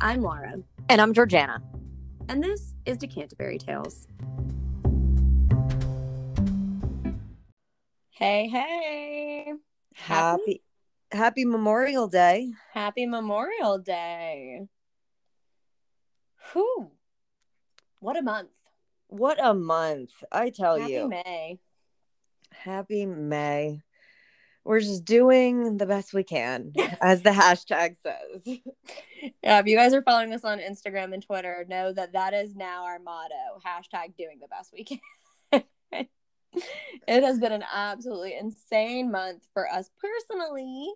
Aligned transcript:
I'm 0.00 0.20
Laura, 0.22 0.54
And 0.88 1.00
I'm 1.00 1.12
Georgiana. 1.12 1.62
and 2.28 2.42
this 2.42 2.74
is 2.84 2.98
Decanterbury 2.98 3.58
Tales. 3.58 4.06
Hey, 8.10 8.48
hey. 8.48 9.52
Happy 9.94 10.62
Happy 11.12 11.44
Memorial 11.44 12.08
Day. 12.08 12.52
Happy 12.72 13.06
Memorial 13.06 13.78
Day. 13.78 14.66
Whew. 16.52 16.90
What 18.00 18.16
a 18.16 18.22
month. 18.22 18.50
What 19.08 19.38
a 19.42 19.54
month. 19.54 20.10
I 20.32 20.50
tell 20.50 20.78
Happy 20.78 20.92
you. 20.92 21.08
May. 21.08 21.58
Happy 22.52 23.06
May. 23.06 23.82
We're 24.66 24.80
just 24.80 25.04
doing 25.04 25.76
the 25.76 25.86
best 25.86 26.12
we 26.12 26.24
can, 26.24 26.72
as 27.00 27.22
the 27.22 27.30
hashtag 27.30 27.94
says. 28.02 28.58
Yeah, 29.40 29.60
if 29.60 29.66
you 29.66 29.76
guys 29.76 29.94
are 29.94 30.02
following 30.02 30.32
us 30.32 30.44
on 30.44 30.58
Instagram 30.58 31.14
and 31.14 31.22
Twitter, 31.22 31.64
know 31.68 31.92
that 31.92 32.14
that 32.14 32.34
is 32.34 32.56
now 32.56 32.84
our 32.84 32.98
motto. 32.98 33.60
Hashtag 33.64 34.16
doing 34.16 34.40
the 34.40 34.48
best 34.48 34.72
we 34.72 34.82
can. 34.82 34.98
it 37.06 37.22
has 37.22 37.38
been 37.38 37.52
an 37.52 37.62
absolutely 37.72 38.36
insane 38.36 39.12
month 39.12 39.46
for 39.54 39.70
us 39.70 39.88
personally. 40.00 40.92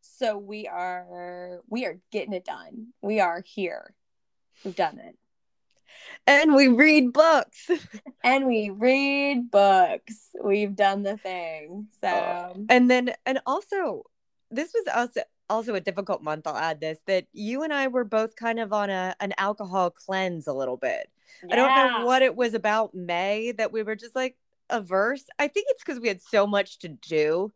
So 0.00 0.36
we 0.36 0.66
are 0.66 1.60
we 1.68 1.86
are 1.86 2.00
getting 2.10 2.32
it 2.32 2.44
done. 2.44 2.88
We 3.00 3.20
are 3.20 3.44
here. 3.46 3.94
We've 4.64 4.74
done 4.74 4.98
it. 4.98 5.16
And 6.26 6.54
we 6.54 6.68
read 6.68 7.12
books. 7.12 7.70
And 8.24 8.46
we 8.46 8.70
read 8.70 9.50
books. 9.50 10.30
We've 10.42 10.74
done 10.74 11.02
the 11.02 11.18
thing. 11.18 11.88
So 12.00 12.08
Oh, 12.08 12.64
And 12.70 12.90
then 12.90 13.12
and 13.26 13.40
also 13.44 14.04
this 14.50 14.72
was 14.72 14.84
also 14.94 15.20
also 15.50 15.74
a 15.74 15.80
difficult 15.80 16.22
month, 16.22 16.46
I'll 16.46 16.56
add 16.56 16.80
this, 16.80 16.98
that 17.06 17.26
you 17.32 17.62
and 17.64 17.72
I 17.72 17.88
were 17.88 18.04
both 18.04 18.34
kind 18.34 18.58
of 18.58 18.72
on 18.72 18.88
a 18.90 19.14
an 19.20 19.34
alcohol 19.36 19.90
cleanse 19.90 20.46
a 20.46 20.52
little 20.54 20.76
bit. 20.76 21.10
I 21.50 21.56
don't 21.56 21.74
know 21.74 22.06
what 22.06 22.22
it 22.22 22.34
was 22.34 22.54
about 22.54 22.94
May 22.94 23.52
that 23.52 23.72
we 23.72 23.82
were 23.82 23.96
just 23.96 24.14
like 24.16 24.36
averse. 24.70 25.24
I 25.38 25.48
think 25.48 25.66
it's 25.70 25.84
because 25.84 26.00
we 26.00 26.08
had 26.08 26.22
so 26.22 26.46
much 26.46 26.78
to 26.78 26.88
do 26.88 27.52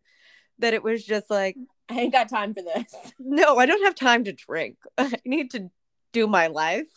that 0.58 0.74
it 0.74 0.82
was 0.82 1.04
just 1.04 1.30
like, 1.30 1.56
I 1.88 2.00
ain't 2.00 2.12
got 2.12 2.28
time 2.28 2.52
for 2.52 2.62
this. 2.62 2.94
no, 3.18 3.56
I 3.56 3.66
don't 3.66 3.84
have 3.84 3.94
time 3.94 4.24
to 4.24 4.32
drink. 4.32 4.76
I 4.98 5.12
need 5.24 5.50
to 5.52 5.70
do 6.12 6.26
my 6.26 6.48
life. 6.48 6.88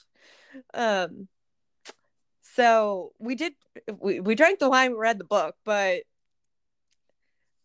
Um 0.74 1.28
so 2.56 3.14
we 3.20 3.36
did 3.36 3.54
we, 4.00 4.20
we 4.20 4.36
drank 4.36 4.60
the 4.60 4.70
wine, 4.70 4.92
we 4.92 4.98
read 4.98 5.18
the 5.20 5.26
book, 5.26 5.56
but 5.64 6.04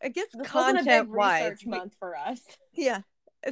I 0.03 0.09
guess 0.09 0.27
This 0.33 0.47
content 0.47 1.11
wise, 1.11 1.43
research 1.43 1.67
month 1.67 1.95
for 1.99 2.17
us. 2.17 2.41
yeah. 2.75 3.01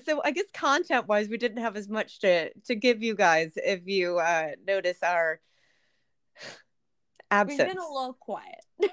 So 0.07 0.21
I 0.25 0.31
guess 0.33 0.47
content 0.53 1.07
wise, 1.09 1.29
we 1.29 1.39
didn't 1.39 1.63
have 1.63 1.77
as 1.77 1.89
much 1.89 2.21
to 2.21 2.53
to 2.67 2.75
give 2.75 3.03
you 3.03 3.15
guys 3.15 3.53
if 3.57 3.87
you 3.87 4.19
uh 4.19 4.51
notice 4.67 4.99
our 5.03 5.41
We've 6.41 7.41
absence. 7.41 7.59
been 7.59 7.79
a 7.79 7.93
little 7.93 8.17
quiet. 8.19 8.65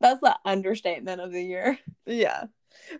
That's 0.00 0.20
the 0.20 0.36
understatement 0.44 1.20
of 1.20 1.32
the 1.32 1.42
year. 1.42 1.78
Yeah. 2.04 2.46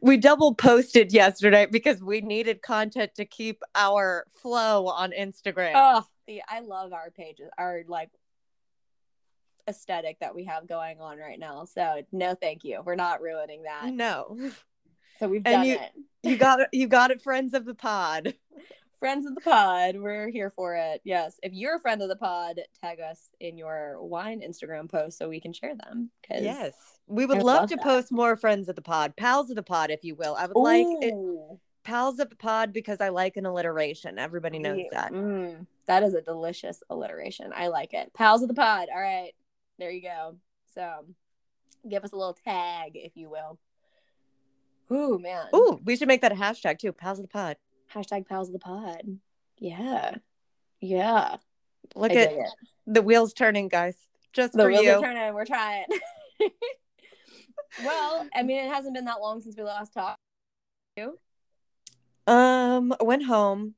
We 0.01 0.17
double 0.17 0.55
posted 0.55 1.13
yesterday 1.13 1.67
because 1.69 2.01
we 2.01 2.21
needed 2.21 2.63
content 2.63 3.17
to 3.17 3.25
keep 3.25 3.63
our 3.75 4.27
flow 4.41 4.87
on 4.87 5.11
Instagram. 5.11 5.73
Oh, 5.75 6.05
the 6.37 6.43
I 6.49 6.61
love 6.61 6.93
our 6.93 7.11
pages, 7.11 7.49
our 7.59 7.83
like 7.89 8.11
aesthetic 9.69 10.19
that 10.21 10.35
we 10.35 10.45
have 10.45 10.67
going 10.67 11.01
on 11.01 11.19
right 11.19 11.39
now. 11.39 11.65
So 11.65 12.03
no, 12.11 12.35
thank 12.35 12.65
you. 12.65 12.83
We're 12.85 12.97
not 12.97 13.21
ruining 13.23 13.63
that. 13.63 13.87
no. 13.87 14.37
So 15.19 15.29
we've 15.29 15.43
And 15.45 15.55
done 15.55 15.67
you- 15.67 15.75
it. 15.77 15.93
You 16.25 16.37
got 16.37 16.61
it 16.61 16.69
you 16.73 16.87
got 16.89 17.11
it 17.11 17.21
friends 17.23 17.53
of 17.55 17.65
the 17.65 17.75
pod. 17.75 18.35
Friends 19.01 19.27
of 19.27 19.35
the 19.35 19.41
pod, 19.41 19.97
we're 19.97 20.29
here 20.29 20.49
for 20.49 20.77
it. 20.77 21.01
Yes, 21.03 21.35
if 21.43 21.53
you're 21.53 21.75
a 21.75 21.81
friend 21.81 22.01
of 22.03 22.09
the 22.09 22.15
pod, 22.15 22.61
tag 22.81 23.01
us 23.01 23.31
in 23.41 23.59
your 23.59 24.01
wine 24.01 24.43
Instagram 24.49 24.89
post 24.89 25.19
so 25.19 25.29
we 25.29 25.41
can 25.41 25.53
share 25.53 25.75
them. 25.75 26.13
Because 26.23 26.45
Yes. 26.45 26.73
We 27.09 27.27
would 27.27 27.39
love, 27.39 27.63
love 27.63 27.69
to 27.71 27.75
that. 27.75 27.85
post 27.85 28.13
more 28.13 28.37
friends 28.37 28.69
of 28.69 28.77
the 28.77 28.81
pod, 28.83 29.17
pals 29.17 29.51
of 29.51 29.57
the 29.57 29.63
pod 29.65 29.91
if 29.91 30.05
you 30.05 30.15
will. 30.15 30.37
I 30.37 30.47
would 30.47 30.57
like 30.57 30.87
it, 31.01 31.13
Ooh. 31.15 31.59
Pals 31.85 32.19
of 32.19 32.31
the 32.31 32.37
pod 32.37 32.73
because 32.73 33.01
I 33.01 33.09
like 33.11 33.37
an 33.37 33.47
alliteration. 33.47 34.19
Everybody 34.19 34.59
knows 34.59 34.85
that. 34.93 35.13
mm, 35.13 35.67
that 35.87 36.03
is 36.03 36.15
a 36.15 36.21
delicious 36.21 36.83
alliteration. 36.91 37.53
I 37.55 37.69
like 37.69 37.93
it. 37.95 38.13
Pals 38.15 38.43
of 38.43 38.49
the 38.49 38.55
pod. 38.55 38.89
All 38.95 39.01
right. 39.01 39.33
There 39.79 39.91
you 39.91 40.03
go. 40.03 40.37
So 40.75 41.05
give 41.89 42.05
us 42.05 42.13
a 42.13 42.17
little 42.17 42.37
tag, 42.45 42.93
if 42.95 43.17
you 43.17 43.31
will. 43.31 43.59
Ooh, 44.93 45.19
man. 45.19 45.47
Ooh, 45.55 45.81
we 45.85 45.97
should 45.97 46.09
make 46.09 46.21
that 46.21 46.33
a 46.33 46.37
hashtag 46.37 46.79
too. 46.79 46.93
Pals 46.93 47.19
of 47.19 47.25
the 47.25 47.29
pod. 47.29 47.57
Hashtag 47.95 48.27
pals 48.27 48.49
of 48.49 48.53
the 48.53 48.59
pod. 48.59 49.03
Yeah. 49.59 50.17
Yeah. 50.81 51.37
Look 51.95 52.13
I 52.13 52.15
at 52.17 52.33
the 52.87 53.03
wheels 53.03 53.33
turning, 53.33 53.69
guys. 53.69 53.97
Just 54.33 54.53
The 54.55 54.63
for 54.65 54.69
wheels 54.69 54.85
you. 54.85 54.93
are 54.93 55.01
turning. 55.03 55.35
We're 55.35 55.45
trying. 55.45 55.85
well, 57.85 58.27
I 58.35 58.43
mean, 58.43 58.65
it 58.65 58.73
hasn't 58.73 58.95
been 58.95 59.05
that 59.07 59.21
long 59.21 59.41
since 59.41 59.57
we 59.57 59.63
last 59.63 59.93
talked. 59.93 60.19
Um, 62.27 62.95
I 62.99 63.05
went 63.05 63.25
home 63.25 63.75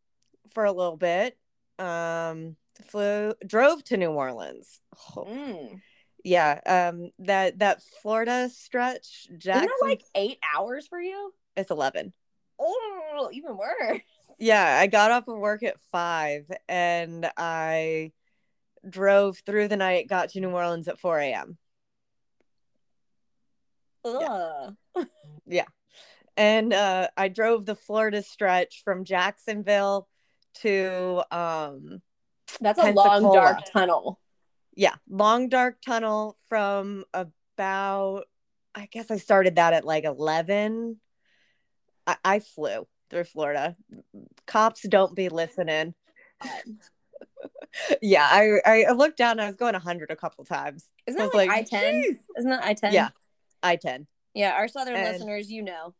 for 0.52 0.64
a 0.64 0.72
little 0.72 0.96
bit. 0.96 1.36
Um, 1.78 2.56
flew, 2.86 3.34
drove 3.46 3.82
to 3.84 3.96
New 3.96 4.10
Orleans. 4.10 4.80
Oh, 5.16 5.24
Mm. 5.24 5.80
yeah. 6.22 6.60
Um, 6.66 7.10
that 7.20 7.58
that 7.60 7.82
Florida 8.02 8.48
stretch, 8.50 9.26
Isn't 9.28 9.40
Jackson. 9.40 9.70
like 9.82 10.02
eight 10.14 10.38
hours 10.54 10.86
for 10.86 11.00
you? 11.00 11.32
it's 11.56 11.70
eleven. 11.70 12.12
Oh, 12.58 13.30
even 13.32 13.56
worse. 13.56 14.00
Yeah, 14.38 14.78
I 14.80 14.86
got 14.88 15.10
off 15.12 15.28
of 15.28 15.38
work 15.38 15.62
at 15.62 15.80
five, 15.92 16.50
and 16.68 17.30
I 17.36 18.12
drove 18.88 19.38
through 19.38 19.68
the 19.68 19.76
night. 19.76 20.08
Got 20.08 20.30
to 20.30 20.40
New 20.40 20.50
Orleans 20.50 20.88
at 20.88 20.98
four 20.98 21.18
a.m. 21.18 21.56
Ugh. 24.04 24.74
and 26.36 26.72
uh, 26.72 27.08
I 27.16 27.28
drove 27.28 27.66
the 27.66 27.74
Florida 27.74 28.22
stretch 28.22 28.82
from 28.84 29.04
Jacksonville 29.04 30.08
to 30.62 31.22
um 31.36 32.00
That's 32.60 32.78
a 32.78 32.92
long, 32.92 33.32
dark 33.32 33.58
tunnel. 33.72 34.20
yeah, 34.76 34.94
long 35.08 35.48
dark 35.48 35.80
tunnel 35.84 36.36
from 36.48 37.04
about 37.12 38.24
I 38.74 38.86
guess 38.90 39.10
I 39.10 39.18
started 39.18 39.56
that 39.56 39.72
at 39.72 39.84
like 39.84 40.04
11. 40.04 40.98
I, 42.06 42.16
I 42.24 42.38
flew 42.40 42.86
through 43.10 43.24
Florida. 43.24 43.76
Cops 44.46 44.82
don't 44.82 45.14
be 45.14 45.28
listening. 45.28 45.94
yeah, 48.02 48.26
I 48.30 48.60
I 48.88 48.92
looked 48.92 49.16
down. 49.18 49.40
I 49.40 49.46
was 49.46 49.56
going 49.56 49.72
100 49.74 50.10
a 50.10 50.16
couple 50.16 50.44
times. 50.44 50.84
Isn't 51.06 51.18
that 51.18 51.26
was 51.26 51.34
like 51.34 51.50
I 51.50 51.62
ten? 51.62 52.02
Isn't 52.36 52.50
that 52.50 52.64
I 52.64 52.74
ten? 52.74 52.92
Yeah, 52.92 53.08
I 53.62 53.76
10. 53.76 54.06
Yeah, 54.34 54.52
our 54.52 54.68
southern 54.68 54.96
And- 54.96 55.12
listeners, 55.12 55.50
you 55.50 55.62
know. 55.62 55.94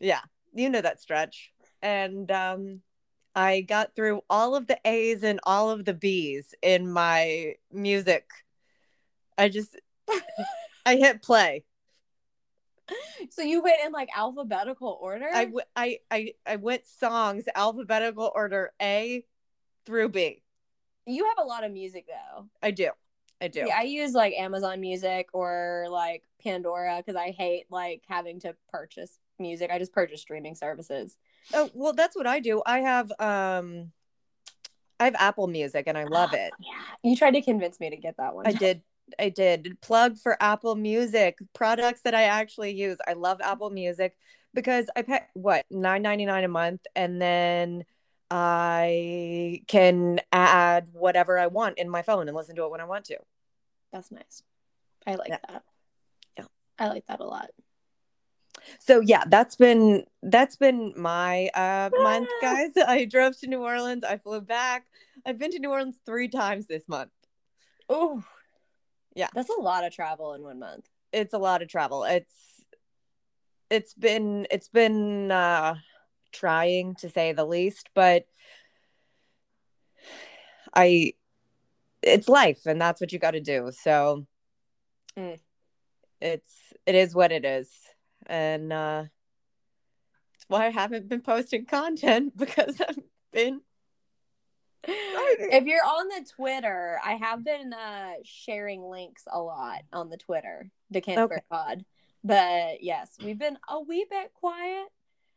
Yeah, 0.00 0.20
you 0.54 0.70
know 0.70 0.80
that 0.80 1.00
stretch. 1.00 1.52
And 1.82 2.30
um 2.30 2.80
I 3.34 3.60
got 3.60 3.94
through 3.94 4.22
all 4.28 4.56
of 4.56 4.66
the 4.66 4.78
A's 4.84 5.22
and 5.22 5.38
all 5.44 5.70
of 5.70 5.84
the 5.84 5.94
B's 5.94 6.54
in 6.62 6.90
my 6.90 7.54
music. 7.72 8.28
I 9.36 9.48
just 9.48 9.76
I 10.86 10.96
hit 10.96 11.22
play. 11.22 11.64
So 13.30 13.42
you 13.42 13.62
went 13.62 13.76
in 13.84 13.92
like 13.92 14.08
alphabetical 14.16 14.98
order? 15.00 15.28
I, 15.32 15.44
w- 15.44 15.64
I, 15.76 15.98
I, 16.10 16.32
I 16.46 16.56
went 16.56 16.86
songs 16.86 17.44
alphabetical 17.54 18.32
order 18.34 18.72
A 18.80 19.24
through 19.84 20.08
B. 20.08 20.42
you 21.06 21.24
have 21.24 21.44
a 21.44 21.46
lot 21.46 21.64
of 21.64 21.72
music 21.72 22.06
though. 22.06 22.46
I 22.62 22.70
do. 22.70 22.90
I 23.40 23.48
do. 23.48 23.64
See, 23.64 23.70
I 23.70 23.82
use 23.82 24.12
like 24.14 24.34
Amazon 24.34 24.80
Music 24.80 25.28
or 25.32 25.86
like 25.90 26.24
Pandora 26.42 26.96
because 26.98 27.16
I 27.16 27.30
hate 27.30 27.66
like 27.70 28.02
having 28.08 28.40
to 28.40 28.56
purchase 28.70 29.18
music. 29.40 29.70
I 29.70 29.78
just 29.78 29.92
purchase 29.92 30.20
streaming 30.20 30.54
services. 30.54 31.16
Oh, 31.54 31.70
well, 31.74 31.92
that's 31.92 32.16
what 32.16 32.26
I 32.26 32.40
do. 32.40 32.62
I 32.64 32.80
have 32.80 33.10
um 33.18 33.92
I 35.00 35.04
have 35.04 35.14
Apple 35.18 35.46
Music 35.46 35.84
and 35.86 35.96
I 35.96 36.04
love 36.10 36.32
it. 36.32 36.52
Yeah. 36.58 36.78
You 37.02 37.16
tried 37.16 37.32
to 37.32 37.42
convince 37.42 37.78
me 37.80 37.90
to 37.90 37.96
get 37.96 38.16
that 38.18 38.34
one. 38.34 38.46
I 38.46 38.52
did. 38.52 38.82
I 39.18 39.28
did. 39.30 39.78
Plug 39.80 40.18
for 40.18 40.36
Apple 40.42 40.74
Music 40.74 41.38
products 41.54 42.02
that 42.02 42.14
I 42.14 42.24
actually 42.24 42.72
use. 42.72 42.98
I 43.06 43.14
love 43.14 43.40
Apple 43.40 43.70
Music 43.70 44.16
because 44.54 44.86
I 44.96 45.02
pay 45.02 45.20
what, 45.34 45.64
nine 45.70 46.02
ninety 46.02 46.26
nine 46.26 46.44
a 46.44 46.48
month 46.48 46.80
and 46.96 47.20
then 47.22 47.84
I 48.30 49.62
can 49.68 50.20
add 50.32 50.88
whatever 50.92 51.38
I 51.38 51.46
want 51.46 51.78
in 51.78 51.88
my 51.88 52.02
phone 52.02 52.28
and 52.28 52.36
listen 52.36 52.56
to 52.56 52.64
it 52.64 52.70
when 52.70 52.80
I 52.80 52.84
want 52.84 53.06
to. 53.06 53.18
That's 53.92 54.10
nice. 54.10 54.42
I 55.06 55.14
like 55.14 55.28
Yeah. 55.28 55.38
that. 55.48 55.62
Yeah. 56.36 56.44
I 56.78 56.88
like 56.88 57.06
that 57.06 57.20
a 57.20 57.24
lot. 57.24 57.48
So 58.78 59.00
yeah 59.00 59.24
that's 59.28 59.56
been 59.56 60.04
that's 60.22 60.56
been 60.56 60.92
my 60.96 61.48
uh 61.54 61.90
month 62.02 62.28
guys 62.40 62.70
i 62.86 63.04
drove 63.04 63.38
to 63.38 63.46
new 63.46 63.62
orleans 63.62 64.04
i 64.04 64.16
flew 64.16 64.40
back 64.40 64.86
i've 65.26 65.38
been 65.38 65.50
to 65.50 65.58
new 65.58 65.70
orleans 65.70 65.98
three 66.06 66.28
times 66.28 66.66
this 66.66 66.88
month 66.88 67.10
Oh, 67.90 68.22
Yeah. 69.14 69.28
That's 69.34 69.48
a 69.48 69.60
lot 69.60 69.84
of 69.84 69.92
travel 69.94 70.34
in 70.34 70.42
one 70.42 70.58
month. 70.58 70.86
it's 71.12 71.32
a 71.32 71.38
lot 71.38 71.62
of 71.62 71.68
travel 71.68 72.04
it's 72.04 72.64
it's 73.70 73.94
been 73.94 74.46
it's 74.50 74.68
been 74.68 75.30
uh 75.30 75.74
trying 76.32 76.94
to 76.96 77.08
say 77.08 77.32
the 77.32 77.44
least, 77.46 77.88
but 77.94 78.26
I 80.74 81.14
it's 82.02 82.28
life 82.28 82.66
and 82.66 82.80
that's 82.80 83.00
what 83.00 83.12
you 83.12 83.18
got 83.18 83.32
to 83.32 83.40
do. 83.40 83.70
So 83.72 84.26
Mm. 85.16 85.38
it's 86.20 86.52
it 86.86 86.94
is 86.94 87.14
what 87.14 87.32
it 87.32 87.44
is. 87.44 87.70
And 88.28 88.72
uh 88.72 89.04
why 90.48 90.66
I 90.66 90.70
haven't 90.70 91.08
been 91.08 91.20
posting 91.20 91.66
content 91.66 92.36
because 92.36 92.80
I've 92.80 92.98
been 93.32 93.60
if 94.86 95.64
you're 95.64 95.84
on 95.84 96.08
the 96.08 96.26
Twitter, 96.34 96.98
I 97.04 97.14
have 97.14 97.44
been 97.44 97.72
uh 97.72 98.12
sharing 98.24 98.82
links 98.82 99.24
a 99.30 99.40
lot 99.40 99.82
on 99.92 100.08
the 100.08 100.16
Twitter, 100.16 100.70
Decanterbury 100.92 101.38
Okay. 101.38 101.44
Pod. 101.50 101.84
But 102.24 102.82
yes, 102.82 103.10
we've 103.22 103.38
been 103.38 103.58
a 103.68 103.80
wee 103.80 104.06
bit 104.08 104.32
quiet. 104.34 104.86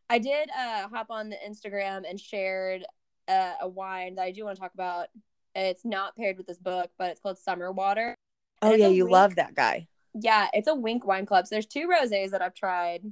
I 0.09 0.19
did 0.19 0.49
uh 0.49 0.87
hop 0.89 1.07
on 1.09 1.29
the 1.29 1.37
Instagram 1.47 2.03
and 2.09 2.19
shared 2.19 2.85
uh, 3.27 3.53
a 3.61 3.67
wine 3.67 4.15
that 4.15 4.23
I 4.23 4.31
do 4.31 4.45
want 4.45 4.57
to 4.57 4.61
talk 4.61 4.73
about. 4.73 5.07
It's 5.55 5.85
not 5.85 6.15
paired 6.15 6.37
with 6.37 6.47
this 6.47 6.57
book, 6.57 6.91
but 6.97 7.11
it's 7.11 7.19
called 7.19 7.37
Summer 7.37 7.71
Water. 7.71 8.15
Oh 8.61 8.73
yeah, 8.73 8.87
you 8.87 9.05
wink- 9.05 9.13
love 9.13 9.35
that 9.35 9.55
guy. 9.55 9.87
Yeah, 10.13 10.47
it's 10.53 10.67
a 10.67 10.75
Wink 10.75 11.05
Wine 11.05 11.25
Club. 11.25 11.47
So 11.47 11.55
there's 11.55 11.65
two 11.65 11.87
rosés 11.87 12.31
that 12.31 12.41
I've 12.41 12.53
tried. 12.53 13.03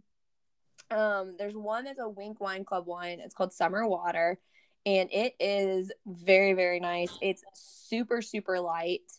Um, 0.92 1.36
there's 1.38 1.56
one 1.56 1.86
that's 1.86 2.00
a 2.00 2.10
Wink 2.10 2.40
Wine 2.42 2.66
Club 2.66 2.86
wine. 2.88 3.19
It's 3.19 3.36
called 3.36 3.54
Summer 3.54 3.88
Water, 3.88 4.40
and 4.86 5.10
it 5.12 5.36
is 5.40 5.92
very 6.06 6.54
very 6.54 6.80
nice. 6.80 7.12
It's 7.22 7.44
super 7.54 8.22
super 8.22 8.60
light 8.60 9.12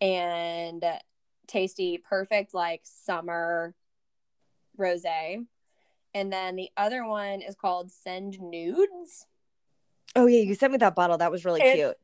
and 0.00 0.84
tasty, 1.46 1.98
perfect 1.98 2.54
like 2.54 2.80
summer 2.84 3.74
rosé. 4.78 5.44
And 6.14 6.32
then 6.32 6.56
the 6.56 6.70
other 6.76 7.04
one 7.04 7.42
is 7.42 7.54
called 7.54 7.92
Send 7.92 8.38
Nudes. 8.40 9.26
Oh 10.16 10.26
yeah, 10.26 10.40
you 10.40 10.54
sent 10.54 10.72
me 10.72 10.78
that 10.78 10.94
bottle. 10.94 11.18
That 11.18 11.30
was 11.30 11.44
really 11.44 11.60
It's- 11.60 11.76
cute. 11.76 11.96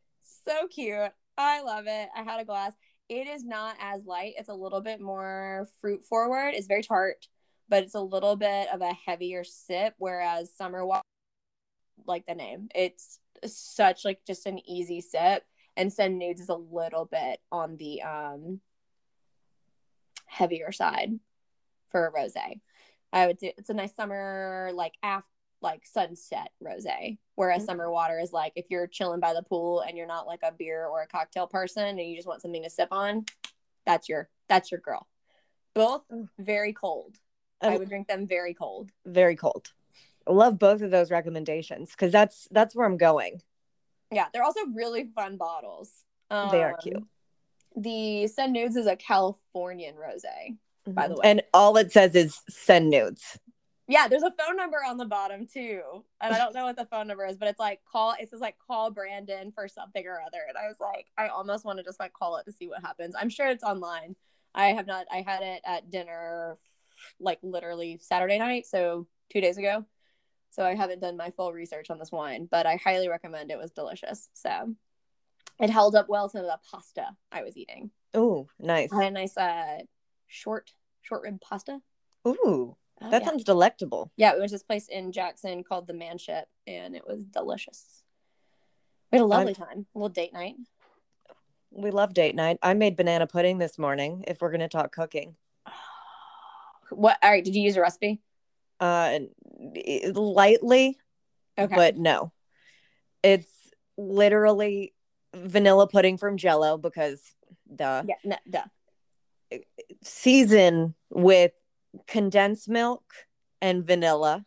So 0.46 0.68
cute. 0.68 1.12
I 1.38 1.62
love 1.62 1.86
it. 1.86 2.08
I 2.14 2.22
had 2.22 2.40
a 2.40 2.44
glass. 2.44 2.74
It 3.08 3.26
is 3.26 3.44
not 3.44 3.76
as 3.80 4.04
light. 4.04 4.34
It's 4.38 4.48
a 4.48 4.54
little 4.54 4.80
bit 4.80 5.00
more 5.00 5.68
fruit 5.80 6.04
forward. 6.04 6.54
It's 6.54 6.66
very 6.66 6.82
tart, 6.82 7.28
but 7.68 7.82
it's 7.82 7.94
a 7.94 8.00
little 8.00 8.36
bit 8.36 8.68
of 8.72 8.80
a 8.80 8.94
heavier 9.06 9.44
sip. 9.44 9.94
Whereas 9.98 10.54
summer 10.54 10.84
water, 10.86 11.02
like 12.06 12.26
the 12.26 12.34
name, 12.34 12.68
it's 12.74 13.20
such 13.44 14.04
like 14.04 14.20
just 14.26 14.46
an 14.46 14.58
easy 14.68 15.00
sip. 15.00 15.44
And 15.76 15.92
Send 15.92 16.18
Nudes 16.18 16.40
is 16.40 16.48
a 16.48 16.54
little 16.54 17.04
bit 17.04 17.40
on 17.52 17.76
the 17.76 18.02
um 18.02 18.60
heavier 20.26 20.72
side 20.72 21.18
for 21.90 22.06
a 22.06 22.12
rosé. 22.12 22.60
I 23.12 23.26
would 23.26 23.38
do 23.38 23.50
it's 23.56 23.70
a 23.70 23.74
nice 23.74 23.94
summer 23.94 24.70
like 24.74 24.94
after 25.02 25.28
like 25.64 25.84
sunset 25.84 26.50
rosé. 26.62 27.18
Whereas 27.34 27.62
Mm. 27.62 27.66
summer 27.66 27.90
water 27.90 28.20
is 28.20 28.32
like 28.32 28.52
if 28.54 28.66
you're 28.70 28.86
chilling 28.86 29.18
by 29.18 29.32
the 29.34 29.42
pool 29.42 29.80
and 29.80 29.96
you're 29.96 30.06
not 30.06 30.26
like 30.28 30.40
a 30.44 30.52
beer 30.52 30.86
or 30.86 31.02
a 31.02 31.06
cocktail 31.08 31.48
person 31.48 31.84
and 31.84 32.00
you 32.00 32.14
just 32.14 32.28
want 32.28 32.42
something 32.42 32.62
to 32.62 32.70
sip 32.70 32.88
on, 32.92 33.24
that's 33.84 34.08
your 34.08 34.28
that's 34.48 34.70
your 34.70 34.80
girl. 34.80 35.08
Both 35.74 36.04
very 36.38 36.72
cold. 36.72 37.16
I- 37.60 37.74
I 37.74 37.78
would 37.78 37.88
drink 37.88 38.06
them 38.06 38.26
very 38.28 38.54
cold. 38.54 38.90
Very 39.04 39.34
cold. 39.34 39.72
I 40.26 40.32
love 40.32 40.58
both 40.58 40.82
of 40.82 40.90
those 40.92 41.10
recommendations 41.10 41.90
because 41.90 42.12
that's 42.12 42.46
that's 42.52 42.76
where 42.76 42.86
I'm 42.86 42.96
going. 42.96 43.42
Yeah, 44.12 44.28
they're 44.32 44.44
also 44.44 44.60
really 44.72 45.10
fun 45.14 45.36
bottles. 45.36 46.04
Um, 46.30 46.50
They 46.50 46.62
are 46.62 46.76
cute. 46.76 47.02
The 47.76 48.28
Send 48.28 48.52
Nudes 48.52 48.76
is 48.76 48.86
a 48.86 48.96
Californian 48.96 49.96
rosé. 49.96 50.56
By 50.86 51.08
the 51.08 51.14
way. 51.14 51.20
and 51.24 51.42
all 51.54 51.76
it 51.78 51.90
says 51.92 52.14
is 52.14 52.42
send 52.48 52.90
nudes. 52.90 53.38
Yeah, 53.86 54.08
there's 54.08 54.22
a 54.22 54.30
phone 54.30 54.56
number 54.56 54.78
on 54.86 54.96
the 54.96 55.04
bottom 55.04 55.46
too. 55.46 55.82
And 56.20 56.34
I 56.34 56.38
don't 56.38 56.54
know 56.54 56.64
what 56.64 56.76
the 56.76 56.86
phone 56.86 57.06
number 57.06 57.26
is, 57.26 57.36
but 57.36 57.48
it's 57.48 57.60
like 57.60 57.80
call 57.84 58.14
it 58.18 58.30
says 58.30 58.40
like 58.40 58.56
call 58.66 58.90
Brandon 58.90 59.52
for 59.52 59.68
something 59.68 60.06
or 60.06 60.22
other. 60.26 60.40
And 60.48 60.56
I 60.56 60.68
was 60.68 60.78
like, 60.80 61.06
I 61.18 61.28
almost 61.28 61.64
want 61.64 61.78
to 61.78 61.84
just 61.84 62.00
like 62.00 62.14
call 62.14 62.36
it 62.36 62.44
to 62.44 62.52
see 62.52 62.66
what 62.66 62.80
happens. 62.80 63.14
I'm 63.18 63.28
sure 63.28 63.48
it's 63.48 63.64
online. 63.64 64.16
I 64.54 64.68
have 64.68 64.86
not 64.86 65.06
I 65.12 65.20
had 65.26 65.42
it 65.42 65.60
at 65.66 65.90
dinner 65.90 66.56
like 67.20 67.38
literally 67.42 67.98
Saturday 68.00 68.38
night, 68.38 68.66
so 68.66 69.06
two 69.30 69.42
days 69.42 69.58
ago. 69.58 69.84
So 70.50 70.64
I 70.64 70.74
haven't 70.74 71.00
done 71.00 71.16
my 71.16 71.30
full 71.30 71.52
research 71.52 71.90
on 71.90 71.98
this 71.98 72.12
wine, 72.12 72.48
but 72.50 72.64
I 72.64 72.76
highly 72.76 73.08
recommend 73.08 73.50
it 73.50 73.58
was 73.58 73.72
delicious. 73.72 74.30
So 74.32 74.74
it 75.60 75.68
held 75.68 75.94
up 75.94 76.08
well 76.08 76.28
to 76.30 76.38
the 76.38 76.58
pasta 76.70 77.08
I 77.30 77.42
was 77.42 77.56
eating. 77.56 77.90
Oh, 78.14 78.48
nice. 78.58 78.92
I 78.92 79.02
had 79.02 79.12
a 79.12 79.14
nice 79.14 79.36
uh 79.36 79.80
short 80.26 80.72
short 81.02 81.22
rib 81.22 81.40
pasta. 81.40 81.80
Ooh, 82.26 82.76
Oh, 83.00 83.10
that 83.10 83.22
yeah. 83.22 83.28
sounds 83.28 83.44
delectable. 83.44 84.12
Yeah, 84.16 84.34
it 84.34 84.40
was 84.40 84.52
this 84.52 84.62
place 84.62 84.88
in 84.88 85.12
Jackson 85.12 85.64
called 85.64 85.86
the 85.86 85.94
Manship, 85.94 86.46
and 86.66 86.94
it 86.94 87.06
was 87.06 87.24
delicious. 87.24 88.02
We 89.10 89.18
had 89.18 89.24
a 89.24 89.26
lovely 89.26 89.54
time, 89.54 89.86
a 89.94 89.98
little 89.98 90.08
date 90.08 90.32
night. 90.32 90.54
We 91.70 91.90
love 91.90 92.14
date 92.14 92.34
night. 92.34 92.58
I 92.62 92.74
made 92.74 92.96
banana 92.96 93.26
pudding 93.26 93.58
this 93.58 93.78
morning. 93.78 94.24
If 94.28 94.40
we're 94.40 94.52
gonna 94.52 94.68
talk 94.68 94.92
cooking, 94.92 95.36
What? 96.90 97.18
All 97.22 97.30
right, 97.30 97.44
did 97.44 97.54
you 97.56 97.62
use 97.62 97.76
a 97.76 97.80
recipe? 97.80 98.20
uh, 98.80 99.18
lightly, 100.14 100.98
Okay, 101.58 101.74
but 101.74 101.96
no, 101.96 102.32
it's 103.22 103.48
literally 103.96 104.92
vanilla 105.34 105.88
pudding 105.88 106.18
from 106.18 106.36
Jello 106.36 106.76
because 106.76 107.20
duh. 107.74 108.02
yeah, 108.06 108.14
no, 108.24 108.36
duh. 108.48 108.64
Season 110.02 110.94
with 111.10 111.52
condensed 112.06 112.68
milk 112.68 113.02
and 113.60 113.86
vanilla. 113.86 114.44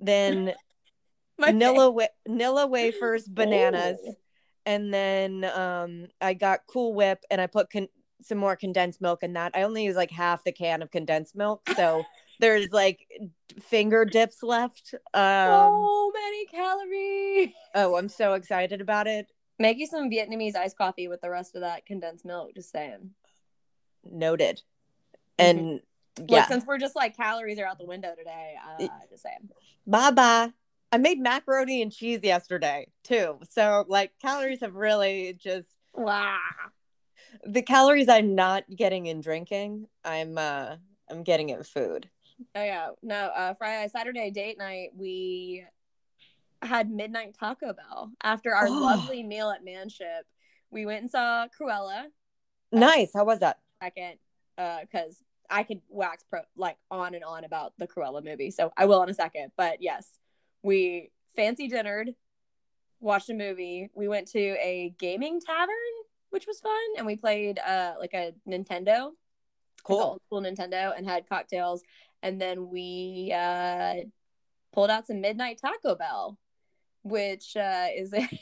Then 0.00 0.54
vanilla, 1.40 1.90
Nilla 1.90 1.94
wa- 1.94 2.06
Nilla 2.28 2.70
wafers, 2.70 3.28
bananas, 3.28 3.98
and 4.66 4.92
then 4.92 5.44
um 5.44 6.06
I 6.20 6.34
got 6.34 6.60
Cool 6.66 6.94
Whip 6.94 7.24
and 7.30 7.40
I 7.40 7.46
put 7.46 7.70
con- 7.70 7.88
some 8.22 8.38
more 8.38 8.56
condensed 8.56 9.00
milk 9.00 9.22
in 9.22 9.34
that. 9.34 9.52
I 9.54 9.62
only 9.62 9.84
use 9.84 9.96
like 9.96 10.10
half 10.10 10.44
the 10.44 10.52
can 10.52 10.82
of 10.82 10.90
condensed 10.90 11.36
milk, 11.36 11.62
so 11.76 12.04
there's 12.40 12.70
like 12.70 13.06
finger 13.60 14.04
dips 14.04 14.42
left. 14.42 14.94
Um 15.14 15.50
so 15.50 16.12
many 16.14 16.46
calories. 16.46 17.52
oh, 17.74 17.96
I'm 17.96 18.08
so 18.08 18.34
excited 18.34 18.80
about 18.80 19.06
it. 19.06 19.26
Make 19.60 19.78
you 19.78 19.86
some 19.86 20.08
Vietnamese 20.08 20.54
iced 20.54 20.78
coffee 20.78 21.08
with 21.08 21.20
the 21.20 21.30
rest 21.30 21.56
of 21.56 21.62
that 21.62 21.84
condensed 21.84 22.24
milk. 22.24 22.54
Just 22.54 22.70
saying. 22.70 23.10
Noted. 24.04 24.62
And 25.36 25.80
Look, 26.20 26.30
yeah, 26.30 26.46
since 26.48 26.64
we're 26.66 26.78
just 26.78 26.96
like 26.96 27.16
calories 27.16 27.58
are 27.58 27.66
out 27.66 27.78
the 27.78 27.86
window 27.86 28.14
today, 28.16 28.54
uh, 28.80 28.86
just 29.10 29.22
saying. 29.22 29.48
bye 29.86 30.10
bye. 30.10 30.50
I 30.90 30.96
made 30.98 31.18
macaroni 31.20 31.82
and 31.82 31.92
cheese 31.92 32.20
yesterday 32.22 32.88
too. 33.04 33.38
So 33.50 33.84
like 33.88 34.12
calories 34.20 34.60
have 34.60 34.74
really 34.74 35.34
just 35.38 35.68
Wow. 35.94 36.38
the 37.44 37.62
calories 37.62 38.08
I'm 38.08 38.34
not 38.34 38.64
getting 38.74 39.06
in 39.06 39.20
drinking, 39.20 39.86
I'm 40.04 40.38
uh 40.38 40.76
I'm 41.10 41.22
getting 41.22 41.50
in 41.50 41.62
food. 41.62 42.08
Oh 42.54 42.62
yeah, 42.62 42.90
no. 43.02 43.14
Uh, 43.16 43.54
Friday, 43.54 43.88
Saturday 43.88 44.30
date 44.30 44.58
night, 44.58 44.90
we 44.96 45.64
had 46.62 46.90
midnight 46.90 47.36
Taco 47.38 47.72
Bell 47.72 48.10
after 48.22 48.54
our 48.54 48.68
Oh. 48.68 48.72
lovely 48.80 49.22
meal 49.22 49.50
at 49.50 49.64
Manship. 49.64 50.24
We 50.70 50.86
went 50.86 51.02
and 51.02 51.10
saw 51.10 51.46
Cruella 51.48 52.06
Nice. 52.72 53.10
How 53.14 53.24
was 53.24 53.38
that? 53.40 53.58
second, 53.82 54.18
Uh, 54.58 54.80
because 54.82 55.22
I 55.50 55.62
could 55.62 55.80
wax 55.88 56.24
pro 56.28 56.40
like 56.56 56.76
on 56.90 57.14
and 57.14 57.24
on 57.24 57.44
about 57.44 57.72
the 57.78 57.86
Cruella 57.86 58.24
movie, 58.24 58.50
so 58.50 58.72
I 58.76 58.86
will 58.86 59.02
in 59.02 59.08
a 59.08 59.14
second. 59.14 59.52
But 59.56 59.80
yes, 59.82 60.06
we 60.62 61.10
fancy 61.36 61.68
dinnered, 61.68 62.14
watched 63.00 63.30
a 63.30 63.34
movie. 63.34 63.90
We 63.94 64.08
went 64.08 64.28
to 64.28 64.40
a 64.40 64.94
gaming 64.98 65.40
tavern, 65.40 65.74
which 66.30 66.46
was 66.46 66.60
fun, 66.60 66.72
and 66.96 67.06
we 67.06 67.16
played 67.16 67.58
uh 67.58 67.94
like 67.98 68.14
a 68.14 68.34
Nintendo 68.48 69.10
Cool. 69.84 70.00
old 70.00 70.22
school 70.26 70.42
Nintendo 70.42 70.92
and 70.96 71.06
had 71.06 71.28
cocktails. 71.28 71.82
And 72.22 72.40
then 72.40 72.68
we 72.68 73.32
uh, 73.34 73.94
pulled 74.72 74.90
out 74.90 75.06
some 75.06 75.20
Midnight 75.20 75.60
Taco 75.60 75.94
Bell, 75.94 76.38
which 77.02 77.56
uh, 77.56 77.86
is 77.94 78.12
a. 78.12 78.28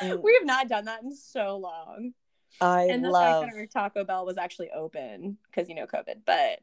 Mm. 0.00 0.22
we 0.22 0.32
have 0.38 0.46
not 0.46 0.68
done 0.68 0.86
that 0.86 1.02
in 1.02 1.14
so 1.14 1.58
long. 1.58 2.12
I 2.60 2.84
and 2.84 3.04
the 3.04 3.10
love 3.10 3.44
fact 3.44 3.54
that 3.54 3.60
our 3.60 3.66
Taco 3.66 4.04
Bell 4.04 4.26
was 4.26 4.38
actually 4.38 4.70
open 4.70 5.38
because, 5.46 5.68
you 5.68 5.74
know, 5.74 5.86
COVID, 5.86 6.20
but 6.26 6.60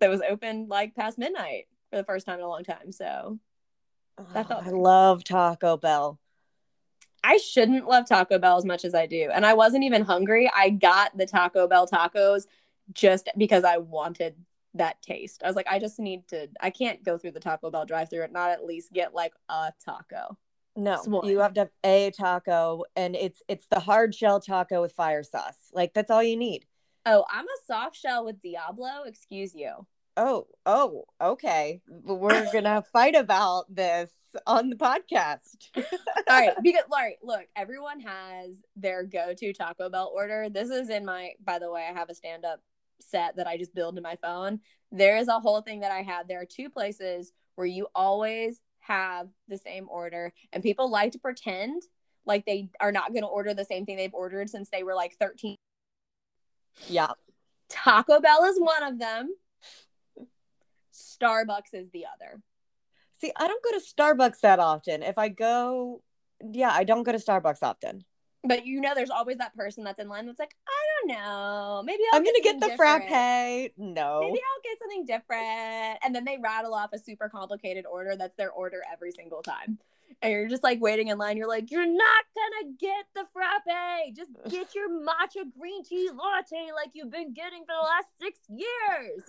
that 0.00 0.10
was 0.10 0.20
open 0.28 0.68
like 0.68 0.94
past 0.94 1.18
midnight 1.18 1.66
for 1.90 1.96
the 1.96 2.04
first 2.04 2.26
time 2.26 2.38
in 2.38 2.44
a 2.44 2.48
long 2.48 2.64
time. 2.64 2.92
So 2.92 3.38
that 4.32 4.46
oh, 4.46 4.48
felt 4.48 4.66
I 4.66 4.70
love 4.70 5.24
Taco 5.24 5.76
Bell. 5.76 6.18
I 7.22 7.38
shouldn't 7.38 7.86
love 7.86 8.06
Taco 8.06 8.38
Bell 8.38 8.58
as 8.58 8.66
much 8.66 8.84
as 8.84 8.94
I 8.94 9.06
do. 9.06 9.30
And 9.32 9.46
I 9.46 9.54
wasn't 9.54 9.84
even 9.84 10.04
hungry. 10.04 10.50
I 10.54 10.70
got 10.70 11.16
the 11.16 11.26
Taco 11.26 11.66
Bell 11.66 11.86
tacos 11.86 12.46
just 12.92 13.30
because 13.38 13.64
I 13.64 13.78
wanted 13.78 14.36
that 14.74 15.00
taste. 15.00 15.42
I 15.42 15.46
was 15.46 15.56
like, 15.56 15.66
I 15.68 15.78
just 15.78 15.98
need 15.98 16.28
to, 16.28 16.48
I 16.60 16.68
can't 16.68 17.02
go 17.02 17.16
through 17.16 17.30
the 17.30 17.40
Taco 17.40 17.70
Bell 17.70 17.86
drive 17.86 18.10
through 18.10 18.24
and 18.24 18.32
not 18.32 18.50
at 18.50 18.64
least 18.64 18.92
get 18.92 19.14
like 19.14 19.32
a 19.48 19.72
taco. 19.82 20.36
No, 20.76 21.22
you 21.24 21.38
have 21.38 21.54
to 21.54 21.60
have 21.60 21.70
a 21.84 22.10
taco 22.10 22.84
and 22.96 23.14
it's 23.14 23.42
it's 23.46 23.66
the 23.68 23.78
hard 23.78 24.14
shell 24.14 24.40
taco 24.40 24.80
with 24.80 24.92
fire 24.92 25.22
sauce. 25.22 25.56
Like 25.72 25.94
that's 25.94 26.10
all 26.10 26.22
you 26.22 26.36
need. 26.36 26.66
Oh, 27.06 27.24
I'm 27.30 27.44
a 27.44 27.66
soft 27.66 27.96
shell 27.96 28.24
with 28.24 28.40
Diablo. 28.40 29.04
Excuse 29.06 29.54
you. 29.54 29.86
Oh, 30.16 30.46
oh, 30.64 31.04
okay. 31.20 31.80
We're 31.88 32.50
gonna 32.52 32.82
fight 32.92 33.14
about 33.14 33.72
this 33.74 34.10
on 34.46 34.70
the 34.70 34.76
podcast. 34.76 35.68
All 35.76 35.84
right, 36.28 36.52
because 36.62 36.82
all 36.90 36.98
right, 36.98 37.16
look, 37.22 37.46
everyone 37.54 38.00
has 38.00 38.62
their 38.74 39.04
go-to 39.04 39.52
Taco 39.52 39.88
Bell 39.88 40.10
order. 40.12 40.48
This 40.48 40.70
is 40.70 40.88
in 40.90 41.04
my. 41.04 41.32
By 41.44 41.58
the 41.58 41.70
way, 41.70 41.86
I 41.88 41.92
have 41.96 42.10
a 42.10 42.14
stand-up 42.14 42.60
set 43.00 43.36
that 43.36 43.46
I 43.46 43.56
just 43.56 43.74
build 43.74 43.96
in 43.96 44.02
my 44.02 44.16
phone. 44.16 44.60
There 44.90 45.16
is 45.18 45.28
a 45.28 45.38
whole 45.38 45.60
thing 45.60 45.80
that 45.80 45.92
I 45.92 46.02
have. 46.02 46.26
There 46.26 46.40
are 46.40 46.46
two 46.46 46.70
places 46.70 47.32
where 47.54 47.66
you 47.66 47.86
always 47.94 48.60
have 48.86 49.28
the 49.48 49.58
same 49.58 49.88
order, 49.88 50.32
and 50.52 50.62
people 50.62 50.90
like 50.90 51.12
to 51.12 51.18
pretend 51.18 51.82
like 52.26 52.46
they 52.46 52.70
are 52.80 52.92
not 52.92 53.12
going 53.12 53.22
to 53.22 53.28
order 53.28 53.54
the 53.54 53.64
same 53.64 53.84
thing 53.84 53.96
they've 53.96 54.14
ordered 54.14 54.48
since 54.48 54.70
they 54.70 54.82
were 54.82 54.94
like 54.94 55.14
13. 55.20 55.56
Yeah. 56.88 57.12
Taco 57.68 58.20
Bell 58.20 58.44
is 58.44 58.58
one 58.58 58.82
of 58.82 58.98
them. 58.98 59.30
Starbucks 60.92 61.72
is 61.74 61.90
the 61.90 62.04
other. 62.06 62.40
See, 63.20 63.32
I 63.36 63.46
don't 63.46 63.62
go 63.62 63.72
to 63.72 63.84
Starbucks 63.84 64.40
that 64.40 64.58
often. 64.58 65.02
If 65.02 65.18
I 65.18 65.28
go, 65.28 66.02
yeah, 66.42 66.70
I 66.70 66.84
don't 66.84 67.04
go 67.04 67.12
to 67.12 67.18
Starbucks 67.18 67.62
often. 67.62 68.04
But 68.46 68.66
you 68.66 68.80
know, 68.80 68.92
there's 68.94 69.10
always 69.10 69.38
that 69.38 69.56
person 69.56 69.84
that's 69.84 69.98
in 69.98 70.08
line 70.08 70.26
that's 70.26 70.38
like, 70.38 70.54
I 70.68 71.08
don't 71.08 71.18
know, 71.18 71.82
maybe 71.84 72.02
i 72.12 72.16
am 72.16 72.24
gonna 72.24 72.40
get 72.42 72.60
the 72.60 72.68
different. 72.68 73.08
frappe. 73.08 73.72
No, 73.78 74.20
maybe 74.20 74.38
I'll 74.38 74.62
get 74.62 74.78
something 74.78 75.06
different, 75.06 75.98
and 76.04 76.14
then 76.14 76.24
they 76.24 76.38
rattle 76.42 76.74
off 76.74 76.92
a 76.92 76.98
super 76.98 77.28
complicated 77.28 77.86
order 77.86 78.16
that's 78.16 78.36
their 78.36 78.50
order 78.50 78.82
every 78.92 79.12
single 79.12 79.42
time 79.42 79.78
and 80.22 80.32
you're 80.32 80.48
just 80.48 80.62
like 80.62 80.80
waiting 80.80 81.08
in 81.08 81.18
line. 81.18 81.36
You're 81.36 81.48
like, 81.48 81.70
you're 81.70 81.86
not 81.86 82.24
gonna 82.34 82.72
get 82.78 83.06
the 83.14 83.24
frappe. 83.32 83.62
Just 84.14 84.30
get 84.50 84.74
your 84.74 84.88
matcha 84.90 85.44
green 85.58 85.84
tea 85.84 86.10
latte 86.10 86.70
like 86.74 86.90
you've 86.92 87.10
been 87.10 87.32
getting 87.32 87.62
for 87.62 87.74
the 87.74 87.86
last 87.86 88.08
six 88.20 88.40
years. 88.48 89.22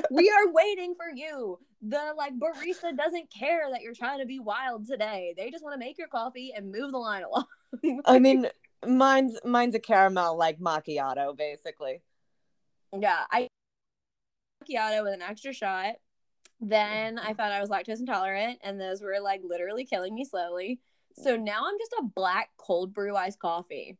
we 0.10 0.30
are 0.30 0.52
waiting 0.52 0.94
for 0.96 1.10
you. 1.14 1.58
The 1.82 2.12
like 2.16 2.32
barista 2.38 2.96
doesn't 2.96 3.32
care 3.32 3.70
that 3.70 3.82
you're 3.82 3.94
trying 3.94 4.20
to 4.20 4.26
be 4.26 4.38
wild 4.38 4.86
today. 4.86 5.34
They 5.36 5.50
just 5.50 5.64
want 5.64 5.74
to 5.74 5.78
make 5.78 5.98
your 5.98 6.08
coffee 6.08 6.52
and 6.54 6.70
move 6.70 6.92
the 6.92 6.98
line 6.98 7.22
along. 7.22 8.02
I 8.04 8.18
mean, 8.18 8.48
mine's 8.86 9.38
mine's 9.44 9.74
a 9.74 9.80
caramel 9.80 10.36
like 10.36 10.58
macchiato, 10.58 11.36
basically. 11.36 12.02
Yeah, 12.98 13.20
I 13.30 13.48
macchiato 14.62 15.04
with 15.04 15.14
an 15.14 15.22
extra 15.22 15.52
shot 15.52 15.94
then 16.60 17.18
I 17.18 17.32
found 17.34 17.52
I 17.52 17.60
was 17.60 17.70
lactose 17.70 18.00
intolerant, 18.00 18.58
and 18.62 18.80
those 18.80 19.00
were 19.00 19.18
like 19.20 19.40
literally 19.42 19.84
killing 19.84 20.14
me 20.14 20.24
slowly. 20.24 20.80
So 21.16 21.36
now 21.36 21.62
I'm 21.66 21.78
just 21.78 21.94
a 21.98 22.04
black 22.04 22.50
cold 22.56 22.92
brew 22.92 23.16
iced 23.16 23.38
coffee, 23.38 23.96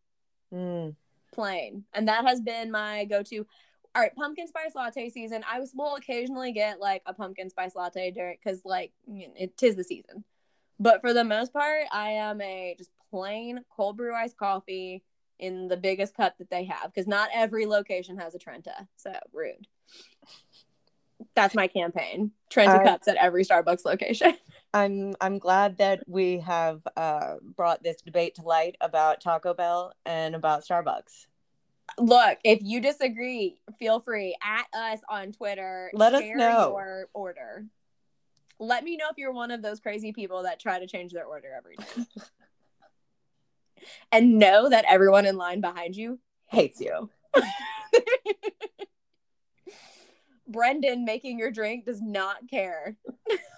mm. 0.52 0.94
plain, 1.32 1.84
and 1.94 2.08
that 2.08 2.26
has 2.26 2.40
been 2.40 2.70
my 2.70 3.04
go-to. 3.06 3.46
All 3.94 4.02
right, 4.02 4.14
pumpkin 4.14 4.46
spice 4.46 4.74
latte 4.74 5.08
season. 5.10 5.42
I 5.50 5.58
was 5.58 5.72
will 5.74 5.96
occasionally 5.96 6.52
get 6.52 6.78
like 6.78 7.02
a 7.06 7.14
pumpkin 7.14 7.50
spice 7.50 7.74
latte 7.74 8.10
during 8.10 8.36
because 8.42 8.60
like 8.64 8.92
it 9.08 9.56
tis 9.56 9.74
the 9.74 9.84
season, 9.84 10.24
but 10.78 11.00
for 11.00 11.12
the 11.12 11.24
most 11.24 11.52
part, 11.52 11.84
I 11.90 12.10
am 12.10 12.40
a 12.40 12.74
just 12.78 12.90
plain 13.10 13.64
cold 13.74 13.96
brew 13.96 14.14
iced 14.14 14.36
coffee 14.36 15.02
in 15.38 15.68
the 15.68 15.76
biggest 15.76 16.14
cup 16.14 16.36
that 16.38 16.50
they 16.50 16.64
have 16.64 16.92
because 16.92 17.06
not 17.06 17.30
every 17.34 17.64
location 17.64 18.18
has 18.18 18.34
a 18.34 18.38
Trenta. 18.38 18.86
So 18.96 19.12
rude 19.32 19.66
that's 21.34 21.54
my 21.54 21.66
campaign. 21.66 22.32
Trenta 22.48 22.82
cups 22.84 23.08
at 23.08 23.16
every 23.16 23.44
Starbucks 23.44 23.84
location. 23.84 24.34
I'm 24.74 25.14
I'm 25.20 25.38
glad 25.38 25.78
that 25.78 26.04
we 26.06 26.38
have 26.40 26.80
uh, 26.96 27.36
brought 27.56 27.82
this 27.82 28.00
debate 28.02 28.36
to 28.36 28.42
light 28.42 28.76
about 28.80 29.20
Taco 29.20 29.54
Bell 29.54 29.92
and 30.06 30.34
about 30.34 30.64
Starbucks. 30.64 31.26
Look, 31.98 32.38
if 32.44 32.60
you 32.62 32.80
disagree, 32.80 33.58
feel 33.78 34.00
free 34.00 34.36
at 34.42 34.66
us 34.72 35.00
on 35.08 35.32
Twitter. 35.32 35.90
Let 35.92 36.14
us 36.14 36.22
know 36.34 36.70
your 36.76 37.08
order. 37.12 37.66
Let 38.58 38.84
me 38.84 38.96
know 38.96 39.06
if 39.10 39.18
you're 39.18 39.32
one 39.32 39.50
of 39.50 39.62
those 39.62 39.80
crazy 39.80 40.12
people 40.12 40.44
that 40.44 40.60
try 40.60 40.78
to 40.78 40.86
change 40.86 41.12
their 41.12 41.24
order 41.24 41.48
every 41.56 41.76
day. 41.76 42.22
and 44.12 44.38
know 44.38 44.68
that 44.68 44.84
everyone 44.88 45.26
in 45.26 45.36
line 45.36 45.60
behind 45.60 45.96
you 45.96 46.20
hates 46.46 46.80
you. 46.80 47.10
Brendan 50.50 51.04
making 51.04 51.38
your 51.38 51.50
drink 51.50 51.86
does 51.86 52.00
not 52.00 52.48
care. 52.48 52.96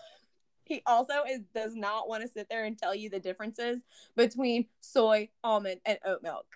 he 0.64 0.82
also 0.87 1.14
is 1.28 1.40
does 1.54 1.75
not 1.75 2.08
want 2.08 2.22
to 2.22 2.28
sit 2.28 2.49
there 2.49 2.64
and 2.64 2.78
tell 2.78 2.94
you 2.94 3.11
the 3.11 3.20
differences 3.20 3.82
between 4.16 4.66
soy, 4.80 5.28
almond, 5.42 5.80
and 5.84 5.99
oat 6.04 6.22
milk. 6.22 6.46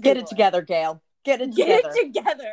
Get 0.00 0.16
it 0.16 0.26
together, 0.26 0.62
Gail. 0.62 1.02
Get 1.24 1.40
it 1.40 1.52
together. 1.52 1.82
Get 1.82 1.84
it 1.84 2.04
together. 2.04 2.52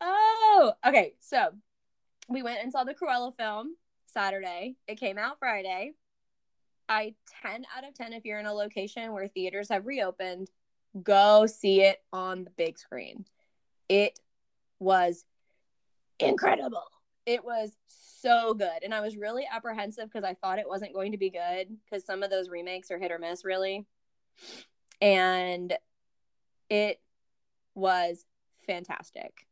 Oh, 0.00 0.72
okay. 0.86 1.14
So 1.20 1.50
we 2.28 2.42
went 2.42 2.62
and 2.62 2.72
saw 2.72 2.84
the 2.84 2.94
Cruella 2.94 3.34
film 3.36 3.76
Saturday. 4.06 4.76
It 4.88 4.96
came 4.96 5.18
out 5.18 5.38
Friday. 5.38 5.92
I 6.88 7.14
10 7.42 7.64
out 7.76 7.86
of 7.86 7.94
10 7.94 8.12
if 8.12 8.24
you're 8.24 8.40
in 8.40 8.46
a 8.46 8.52
location 8.52 9.12
where 9.12 9.28
theaters 9.28 9.68
have 9.68 9.86
reopened, 9.86 10.50
go 11.02 11.46
see 11.46 11.82
it 11.82 11.98
on 12.12 12.44
the 12.44 12.50
big 12.50 12.78
screen. 12.78 13.24
It 13.88 14.18
was 14.82 15.24
incredible. 16.18 16.84
It 17.24 17.44
was 17.44 17.72
so 18.20 18.54
good. 18.54 18.82
And 18.82 18.92
I 18.92 19.00
was 19.00 19.16
really 19.16 19.46
apprehensive 19.50 20.10
because 20.12 20.24
I 20.24 20.34
thought 20.34 20.58
it 20.58 20.68
wasn't 20.68 20.94
going 20.94 21.12
to 21.12 21.18
be 21.18 21.30
good 21.30 21.68
because 21.84 22.04
some 22.04 22.22
of 22.22 22.30
those 22.30 22.48
remakes 22.48 22.90
are 22.90 22.98
hit 22.98 23.12
or 23.12 23.18
miss, 23.18 23.44
really. 23.44 23.86
And 25.00 25.72
it 26.68 27.00
was 27.74 28.24
fantastic. 28.66 29.46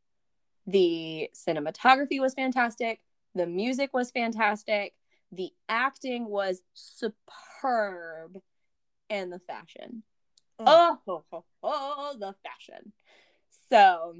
The 0.67 1.29
cinematography 1.35 2.19
was 2.19 2.33
fantastic. 2.33 3.01
The 3.35 3.47
music 3.47 3.93
was 3.93 4.11
fantastic. 4.11 4.93
The 5.31 5.51
acting 5.69 6.27
was 6.27 6.61
superb. 6.73 8.41
And 9.09 9.31
the 9.31 9.39
fashion. 9.39 10.03
Mm. 10.59 10.65
Oh, 10.67 10.99
oh, 11.07 11.23
oh, 11.33 11.43
oh, 11.63 12.15
the 12.17 12.33
fashion. 12.43 12.93
So 13.69 14.15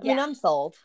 I 0.00 0.02
mean, 0.02 0.18
I'm 0.18 0.34
sold. 0.34 0.76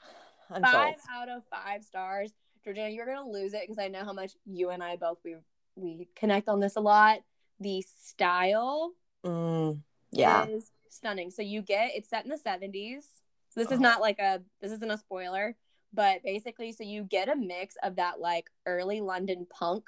I'm 0.50 0.62
five 0.62 0.96
sold. 0.98 1.30
out 1.30 1.30
of 1.30 1.44
five 1.50 1.84
stars. 1.84 2.32
Georgina, 2.64 2.90
you're 2.90 3.06
gonna 3.06 3.28
lose 3.28 3.54
it 3.54 3.62
because 3.62 3.80
I 3.80 3.88
know 3.88 4.04
how 4.04 4.14
much 4.14 4.34
you 4.46 4.70
and 4.70 4.84
I 4.84 4.96
both 4.96 5.20
we 5.24 5.36
we 5.76 6.08
connect 6.16 6.48
on 6.48 6.60
this 6.60 6.76
a 6.76 6.80
lot. 6.82 7.20
The 7.60 7.82
style, 7.82 8.94
mm, 9.26 9.80
yeah, 10.12 10.46
is 10.46 10.72
stunning. 10.90 11.32
So 11.32 11.42
you 11.42 11.62
get 11.62 11.92
it's 11.96 12.10
set 12.10 12.24
in 12.24 12.30
the 12.30 12.38
70s. 12.38 13.04
So 13.50 13.60
this 13.60 13.72
oh. 13.72 13.76
is 13.76 13.80
not 13.80 14.02
like 14.02 14.20
a 14.20 14.42
this 14.62 14.72
isn't 14.72 14.92
a 14.92 14.98
spoiler, 14.98 15.56
but 15.94 16.24
basically, 16.24 16.72
so 16.72 16.84
you 16.84 17.04
get 17.04 17.30
a 17.30 17.36
mix 17.36 17.76
of 17.84 17.96
that 17.98 18.20
like 18.20 18.50
early 18.66 19.02
London 19.02 19.48
punk 19.50 19.86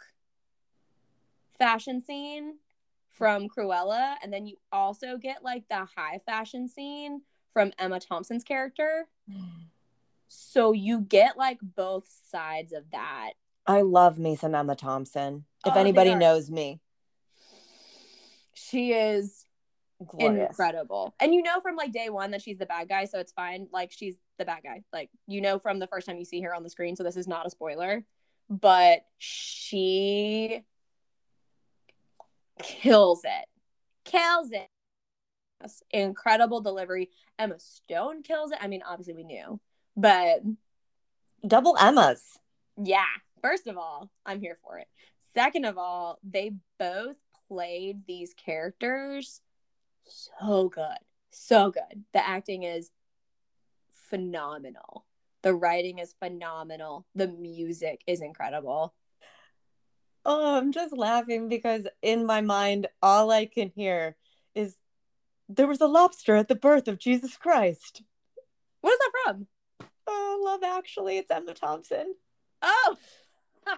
fashion 1.58 2.01
scene 2.01 2.56
from 3.10 3.48
Cruella, 3.48 4.15
and 4.24 4.34
then 4.34 4.48
you 4.48 4.58
also 4.72 5.18
get 5.18 5.44
like 5.44 5.68
the 5.70 5.88
high 5.96 6.20
fashion 6.25 6.68
scene 6.68 7.22
from 7.53 7.72
Emma 7.77 8.00
Thompson's 8.00 8.44
character. 8.44 9.08
So 10.27 10.72
you 10.72 11.01
get 11.01 11.38
like 11.38 11.60
both 11.62 12.08
sides 12.30 12.74
of 12.74 12.84
that. 12.92 13.32
I 13.65 13.82
love 13.82 14.20
me 14.20 14.36
some 14.36 14.56
Emma 14.56 14.75
Thompson. 14.75 15.46
If 15.65 15.74
oh, 15.75 15.80
anybody 15.80 16.15
knows 16.15 16.50
me, 16.50 16.82
she 18.53 18.94
is 18.94 19.46
Glorious. 20.06 20.50
incredible. 20.50 21.15
And 21.20 21.34
you 21.34 21.44
know 21.44 21.60
from 21.62 21.75
like 21.75 21.92
day 21.92 22.10
one 22.10 22.32
that 22.32 22.42
she's 22.42 22.58
the 22.58 22.65
bad 22.65 22.89
guy, 22.89 23.06
so 23.06 23.20
it's 23.20 23.32
fine. 23.32 23.68
Like 23.72 23.92
she's 23.92 24.15
the 24.38 24.46
bad 24.46 24.63
guy. 24.63 24.82
Like 24.92 25.10
you 25.27 25.42
know 25.42 25.60
from 25.60 25.80
the 25.80 25.88
first 25.88 26.08
time 26.08 26.18
you 26.18 26.25
see 26.25 26.42
her 26.42 26.53
on 26.53 26.63
the 26.63 26.70
screen, 26.70 26.96
so 26.96 27.03
this 27.03 27.18
is 27.18 27.27
not 27.27 27.46
a 27.46 27.50
spoiler. 27.50 28.03
But 28.50 29.06
she 29.18 30.63
kills 32.62 33.22
it. 33.24 33.46
Kills 34.03 34.51
it 34.51 34.68
incredible 35.91 36.62
delivery. 36.62 37.10
Emma 37.38 37.60
Stone 37.60 38.24
kills 38.24 38.51
it. 38.51 38.58
I 38.62 38.67
mean, 38.67 38.82
obviously 38.88 39.13
we 39.13 39.24
knew, 39.24 39.60
but 39.96 40.41
double 41.46 41.77
Emmas. 41.79 42.38
Yeah. 42.77 43.03
First 43.41 43.67
of 43.67 43.77
all, 43.77 44.10
I'm 44.25 44.39
here 44.39 44.58
for 44.63 44.77
it. 44.77 44.88
Second 45.34 45.65
of 45.65 45.77
all, 45.77 46.20
they 46.24 46.51
both 46.79 47.17
played 47.48 48.05
these 48.08 48.34
characters 48.34 49.41
so 50.05 50.70
good. 50.70 50.98
So 51.32 51.72
good. 51.72 52.03
The 52.13 52.25
acting 52.25 52.63
is 52.63 52.91
phenomenal. 54.10 55.05
The 55.41 55.53
writing 55.53 56.00
is 56.00 56.15
phenomenal. 56.20 57.05
The 57.15 57.27
music 57.27 58.01
is 58.08 58.22
incredible. 58.22 58.93
Oh, 60.25 60.55
I'm 60.55 60.72
just 60.72 60.96
laughing 60.96 61.50
because 61.50 61.86
in 62.01 62.25
my 62.25 62.41
mind, 62.41 62.88
all 63.01 63.29
I 63.29 63.46
can 63.46 63.72
hear 63.75 64.15
is 64.55 64.77
there 65.50 65.68
was 65.68 65.82
a 65.82 65.88
lobster 65.88 66.36
at 66.36 66.48
the 66.48 66.56
birth 66.56 66.88
of 66.88 67.00
Jesus 67.00 67.38
Christ. 67.38 68.02
What 68.82 68.94
is 68.94 69.00
that 69.00 69.12
from? 69.24 69.48
Oh, 70.08 70.42
Love 70.44 70.64
Actually. 70.64 71.18
It's 71.18 71.32
Emma 71.32 71.54
Thompson. 71.54 72.16
Oh, 72.62 72.98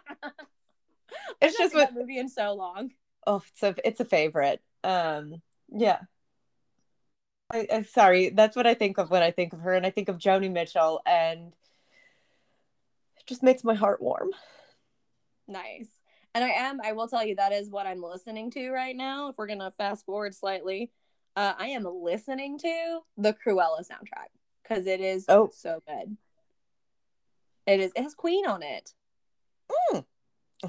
it's 1.41 1.57
just 1.57 1.75
what 1.75 1.93
movie 1.93 2.17
in 2.17 2.29
so 2.29 2.53
long. 2.53 2.91
Oh, 3.27 3.41
it's 3.47 3.63
a 3.63 3.75
it's 3.83 3.99
a 3.99 4.05
favorite. 4.05 4.61
Um, 4.83 5.41
yeah. 5.69 5.99
I, 7.51 7.67
I'm 7.71 7.85
sorry. 7.85 8.29
That's 8.29 8.55
what 8.55 8.67
I 8.67 8.73
think 8.73 8.97
of 8.97 9.11
when 9.11 9.21
I 9.21 9.31
think 9.31 9.53
of 9.53 9.59
her, 9.61 9.73
and 9.73 9.85
I 9.85 9.91
think 9.91 10.09
of 10.09 10.17
Joni 10.17 10.51
Mitchell, 10.51 11.01
and 11.05 11.53
it 13.17 13.25
just 13.27 13.43
makes 13.43 13.63
my 13.63 13.75
heart 13.75 14.01
warm. 14.01 14.29
Nice. 15.47 15.89
And 16.33 16.43
I 16.43 16.49
am, 16.49 16.81
I 16.83 16.91
will 16.91 17.07
tell 17.07 17.25
you, 17.25 17.35
that 17.35 17.53
is 17.53 17.69
what 17.69 17.87
I'm 17.87 18.01
listening 18.01 18.51
to 18.51 18.71
right 18.71 18.95
now. 18.95 19.29
If 19.29 19.37
we're 19.37 19.47
going 19.47 19.59
to 19.59 19.71
fast 19.77 20.05
forward 20.05 20.35
slightly, 20.35 20.91
uh, 21.35 21.53
I 21.57 21.67
am 21.67 21.83
listening 21.83 22.57
to 22.59 22.99
the 23.17 23.33
Cruella 23.33 23.79
soundtrack 23.81 24.29
because 24.63 24.85
it 24.87 25.01
is 25.01 25.25
Oh. 25.27 25.49
so 25.53 25.81
good. 25.87 26.17
It 27.67 27.79
is, 27.79 27.91
it 27.95 28.01
has 28.03 28.13
Queen 28.15 28.45
on 28.45 28.63
it. 28.63 28.93
Mm. 29.91 30.05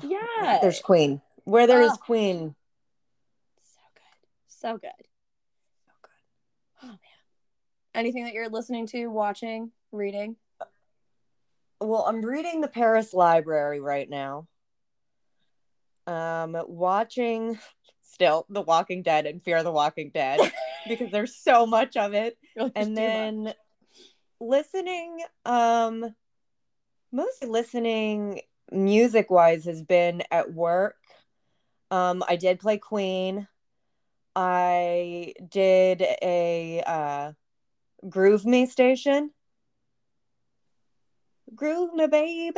Yeah. 0.02 0.58
There's 0.62 0.80
Queen. 0.80 1.20
Where 1.44 1.66
there 1.66 1.82
is 1.82 1.92
Oh. 1.92 1.96
Queen. 1.96 2.54
So 3.62 3.80
good. 3.94 4.02
So 4.49 4.73
good. 4.78 5.06
So 5.87 5.92
good. 6.02 6.11
Oh, 6.82 6.87
man. 6.88 6.99
Anything 7.94 8.25
that 8.25 8.32
you're 8.35 8.49
listening 8.49 8.87
to, 8.88 9.06
watching, 9.08 9.70
reading? 9.92 10.37
Well, 11.80 12.04
I'm 12.06 12.23
reading 12.25 12.61
the 12.62 12.68
Paris 12.68 13.12
Library 13.12 13.80
right 13.80 14.08
now. 14.08 14.49
Um, 16.06 16.56
watching 16.66 17.58
still 18.16 18.46
The 18.49 18.62
Walking 18.62 19.02
Dead 19.02 19.26
and 19.26 19.42
Fear 19.42 19.62
the 19.62 19.70
Walking 19.70 20.11
Dead 20.12 20.40
because 20.88 21.11
there's 21.11 21.37
so 21.37 21.66
much 21.66 21.99
of 21.99 22.14
it. 22.14 22.38
And 22.75 22.96
then 22.96 23.52
listening 24.40 25.20
um 25.44 26.14
mostly 27.12 27.49
listening 27.49 28.40
music 28.73 29.30
wise 29.30 29.66
has 29.66 29.82
been 29.82 30.23
at 30.30 30.52
work. 30.52 30.96
Um 31.90 32.25
i 32.26 32.37
did 32.37 32.58
play 32.58 32.78
queen. 32.78 33.46
I 34.35 35.35
did 35.46 36.02
a 36.23 36.82
uh 36.87 37.32
groove 38.08 38.46
me 38.46 38.64
station. 38.64 39.30
Groove 41.54 41.92
me 41.92 42.06
baby. 42.06 42.54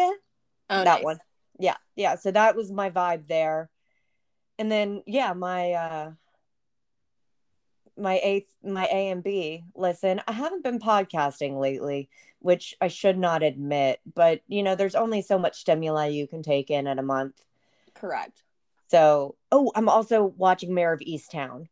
Oh, 0.70 0.84
that 0.84 0.84
nice. 0.84 1.04
one. 1.04 1.18
Yeah 1.58 1.76
yeah 1.96 2.14
so 2.14 2.30
that 2.30 2.54
was 2.54 2.70
my 2.70 2.90
vibe 2.90 3.26
there 3.26 3.70
and 4.58 4.70
then 4.70 5.02
yeah 5.06 5.32
my 5.32 5.72
uh 5.72 6.10
my 7.96 8.14
a 8.14 8.46
my 8.62 8.86
a 8.86 9.10
and 9.10 9.22
b 9.24 9.64
listen 9.74 10.20
i 10.28 10.32
haven't 10.32 10.62
been 10.62 10.78
podcasting 10.78 11.58
lately 11.58 12.08
which 12.38 12.74
i 12.80 12.88
should 12.88 13.18
not 13.18 13.42
admit 13.42 14.00
but 14.14 14.40
you 14.46 14.62
know 14.62 14.74
there's 14.74 14.94
only 14.94 15.20
so 15.22 15.38
much 15.38 15.58
stimuli 15.60 16.06
you 16.06 16.26
can 16.26 16.42
take 16.42 16.70
in 16.70 16.86
in 16.86 16.98
a 16.98 17.02
month 17.02 17.44
Correct. 17.94 18.42
so 18.88 19.34
oh 19.50 19.72
i'm 19.74 19.88
also 19.88 20.24
watching 20.24 20.74
Mare 20.74 20.92
of 20.92 21.00
Easttown 21.00 21.66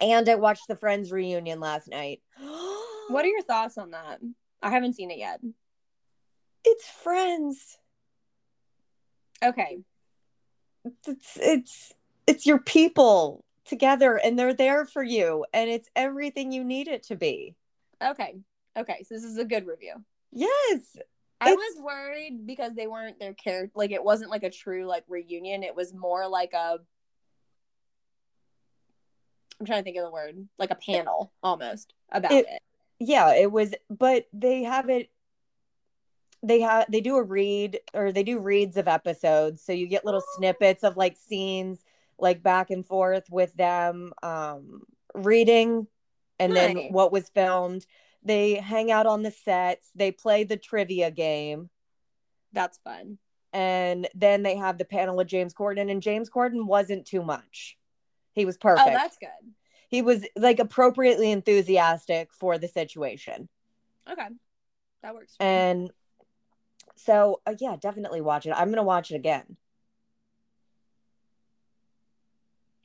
and 0.00 0.28
i 0.28 0.34
watched 0.34 0.66
the 0.66 0.76
friends 0.76 1.12
reunion 1.12 1.60
last 1.60 1.88
night 1.88 2.20
What 3.08 3.24
are 3.24 3.28
your 3.28 3.42
thoughts 3.42 3.76
on 3.76 3.90
that? 3.90 4.20
I 4.62 4.70
haven't 4.70 4.92
seen 4.94 5.10
it 5.10 5.18
yet. 5.18 5.40
it's 6.64 6.88
friends 6.88 7.76
Okay. 9.42 9.78
It's 11.06 11.36
it's 11.40 11.92
it's 12.26 12.46
your 12.46 12.58
people 12.58 13.44
together 13.64 14.16
and 14.16 14.38
they're 14.38 14.54
there 14.54 14.84
for 14.84 15.02
you 15.02 15.44
and 15.52 15.68
it's 15.70 15.88
everything 15.94 16.50
you 16.52 16.64
need 16.64 16.88
it 16.88 17.02
to 17.04 17.16
be 17.16 17.54
Okay. 18.02 18.36
Okay. 18.78 19.04
So 19.06 19.14
this 19.14 19.24
is 19.24 19.36
a 19.38 19.44
good 19.44 19.66
review. 19.66 19.94
yes 20.32 20.96
I 21.42 21.54
was 21.54 21.80
worried 21.82 22.46
because 22.46 22.74
they 22.74 22.86
weren't 22.86 23.18
their 23.18 23.32
character. 23.32 23.72
Like 23.74 23.92
it 23.92 24.02
wasn't 24.04 24.30
like 24.30 24.42
a 24.42 24.50
true 24.50 24.84
like 24.86 25.04
reunion. 25.08 25.62
It 25.62 25.74
was 25.74 25.94
more 25.94 26.28
like 26.28 26.52
a. 26.52 26.78
I'm 29.58 29.66
trying 29.66 29.80
to 29.80 29.84
think 29.84 29.96
of 29.96 30.04
the 30.04 30.10
word, 30.10 30.48
like 30.58 30.70
a 30.70 30.74
panel 30.74 31.32
almost 31.42 31.94
about 32.12 32.32
It- 32.32 32.46
it. 32.48 32.62
yeah 32.98 33.34
it 33.34 33.50
was 33.50 33.74
but 33.88 34.26
they 34.32 34.62
have 34.62 34.88
it 34.90 35.10
they 36.42 36.60
have 36.60 36.86
they 36.90 37.00
do 37.00 37.16
a 37.16 37.22
read 37.22 37.80
or 37.92 38.12
they 38.12 38.22
do 38.22 38.38
reads 38.38 38.76
of 38.76 38.88
episodes 38.88 39.62
so 39.62 39.72
you 39.72 39.86
get 39.86 40.04
little 40.04 40.22
snippets 40.36 40.82
of 40.84 40.96
like 40.96 41.16
scenes 41.16 41.84
like 42.18 42.42
back 42.42 42.70
and 42.70 42.86
forth 42.86 43.24
with 43.30 43.52
them 43.54 44.12
um 44.22 44.82
reading 45.14 45.86
and 46.38 46.54
then 46.56 46.76
what 46.90 47.12
was 47.12 47.28
filmed. 47.30 47.84
They 48.22 48.54
hang 48.54 48.90
out 48.90 49.06
on 49.06 49.22
the 49.22 49.30
sets 49.30 49.88
they 49.94 50.12
play 50.12 50.44
the 50.44 50.56
trivia 50.56 51.10
game. 51.10 51.68
That's 52.52 52.78
fun. 52.78 53.18
and 53.52 54.08
then 54.14 54.42
they 54.42 54.56
have 54.56 54.78
the 54.78 54.84
panel 54.84 55.16
with 55.16 55.26
James 55.28 55.52
Corden 55.52 55.90
and 55.90 56.00
James 56.02 56.30
Corden 56.30 56.66
wasn't 56.66 57.06
too 57.06 57.22
much. 57.22 57.76
He 58.32 58.44
was 58.44 58.56
perfect. 58.56 58.88
Oh, 58.88 58.92
that's 58.92 59.18
good. 59.18 59.28
he 59.88 60.02
was 60.02 60.24
like 60.36 60.58
appropriately 60.60 61.30
enthusiastic 61.32 62.32
for 62.32 62.56
the 62.58 62.68
situation. 62.68 63.48
Okay, 64.10 64.28
that 65.02 65.14
works. 65.14 65.34
and 65.40 65.90
so 67.04 67.40
uh, 67.46 67.54
yeah 67.58 67.76
definitely 67.80 68.20
watch 68.20 68.46
it 68.46 68.52
i'm 68.56 68.70
gonna 68.70 68.82
watch 68.82 69.10
it 69.10 69.16
again 69.16 69.56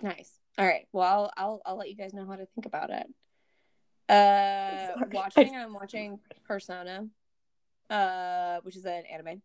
Nice. 0.02 0.40
All 0.58 0.66
right. 0.66 0.88
Well, 0.92 1.06
I'll, 1.06 1.32
I'll 1.38 1.62
I'll 1.66 1.78
let 1.78 1.90
you 1.90 1.96
guys 1.96 2.14
know 2.14 2.26
how 2.26 2.36
to 2.36 2.46
think 2.46 2.66
about 2.66 2.90
it. 2.90 3.08
Uh, 4.08 4.94
Sorry. 4.94 5.10
watching. 5.14 5.56
I'm 5.56 5.74
watching 5.74 6.20
Persona, 6.46 7.08
uh, 7.90 8.60
which 8.64 8.76
is 8.76 8.86
an 8.86 9.04
anime, 9.12 9.42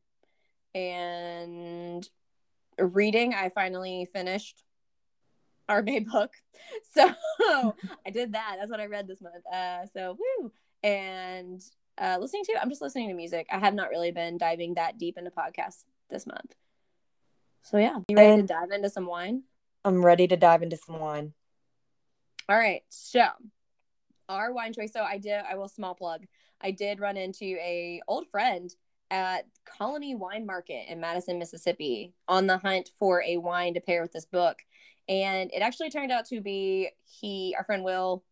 and 0.75 2.09
reading. 2.79 3.35
I 3.35 3.49
finally 3.49 4.09
finished 4.13 4.65
our 5.69 5.83
May 5.83 6.01
book, 6.01 6.33
so 6.95 7.13
I 8.07 8.11
did 8.13 8.33
that. 8.33 8.57
That's 8.59 8.71
what 8.71 8.81
I 8.81 8.87
read 8.87 9.09
this 9.09 9.21
month. 9.21 9.47
Uh, 9.53 9.87
so 9.87 10.19
woo, 10.19 10.53
and 10.83 11.63
uh, 12.01 12.17
listening 12.21 12.45
to. 12.45 12.55
I'm 12.61 12.69
just 12.71 12.83
listening 12.83 13.09
to 13.09 13.15
music. 13.15 13.47
I 13.51 13.59
have 13.59 13.75
not 13.75 13.91
really 13.91 14.11
been 14.11 14.39
diving 14.39 14.75
that 14.75 14.99
deep 14.99 15.19
into 15.19 15.31
podcasts 15.31 15.85
this 16.09 16.27
month. 16.27 16.55
So 17.63 17.77
yeah, 17.79 17.99
you 18.09 18.17
ready 18.17 18.33
And- 18.41 18.49
to 18.49 18.55
dive 18.55 18.71
into 18.71 18.91
some 18.91 19.07
wine? 19.07 19.43
i'm 19.83 20.05
ready 20.05 20.29
to 20.29 20.37
dive 20.37 20.63
into 20.63 20.77
some 20.77 20.99
wine 21.01 21.33
All 22.51 22.57
right. 22.59 22.83
So 22.91 23.25
our 24.29 24.53
wine 24.53 24.75
choice. 24.75 24.93
So 24.93 25.03
I 25.03 25.17
did, 25.17 25.41
I 25.51 25.55
will 25.55 25.69
small 25.69 25.95
plug. 25.95 26.25
I 26.61 26.71
did 26.71 27.01
run 27.01 27.17
into 27.17 27.45
a 27.45 28.03
old 28.07 28.29
friend 28.29 28.71
at 29.11 29.47
Colony 29.65 30.15
Wine 30.15 30.45
Market 30.45 30.85
in 30.91 31.01
Madison, 31.01 31.39
Mississippi 31.39 32.13
on 32.29 32.47
the 32.47 32.59
hunt 32.59 32.91
for 32.99 33.23
a 33.23 33.39
wine 33.39 33.73
to 33.75 33.81
pair 33.81 34.03
with 34.03 34.13
this 34.13 34.27
book. 34.27 34.59
And 35.09 35.51
it 35.51 35.61
actually 35.63 35.89
turned 35.91 36.13
out 36.13 36.27
to 36.27 36.41
be 36.43 36.91
he, 37.07 37.55
our 37.57 37.65
friend 37.65 37.83
Will, 37.83 38.23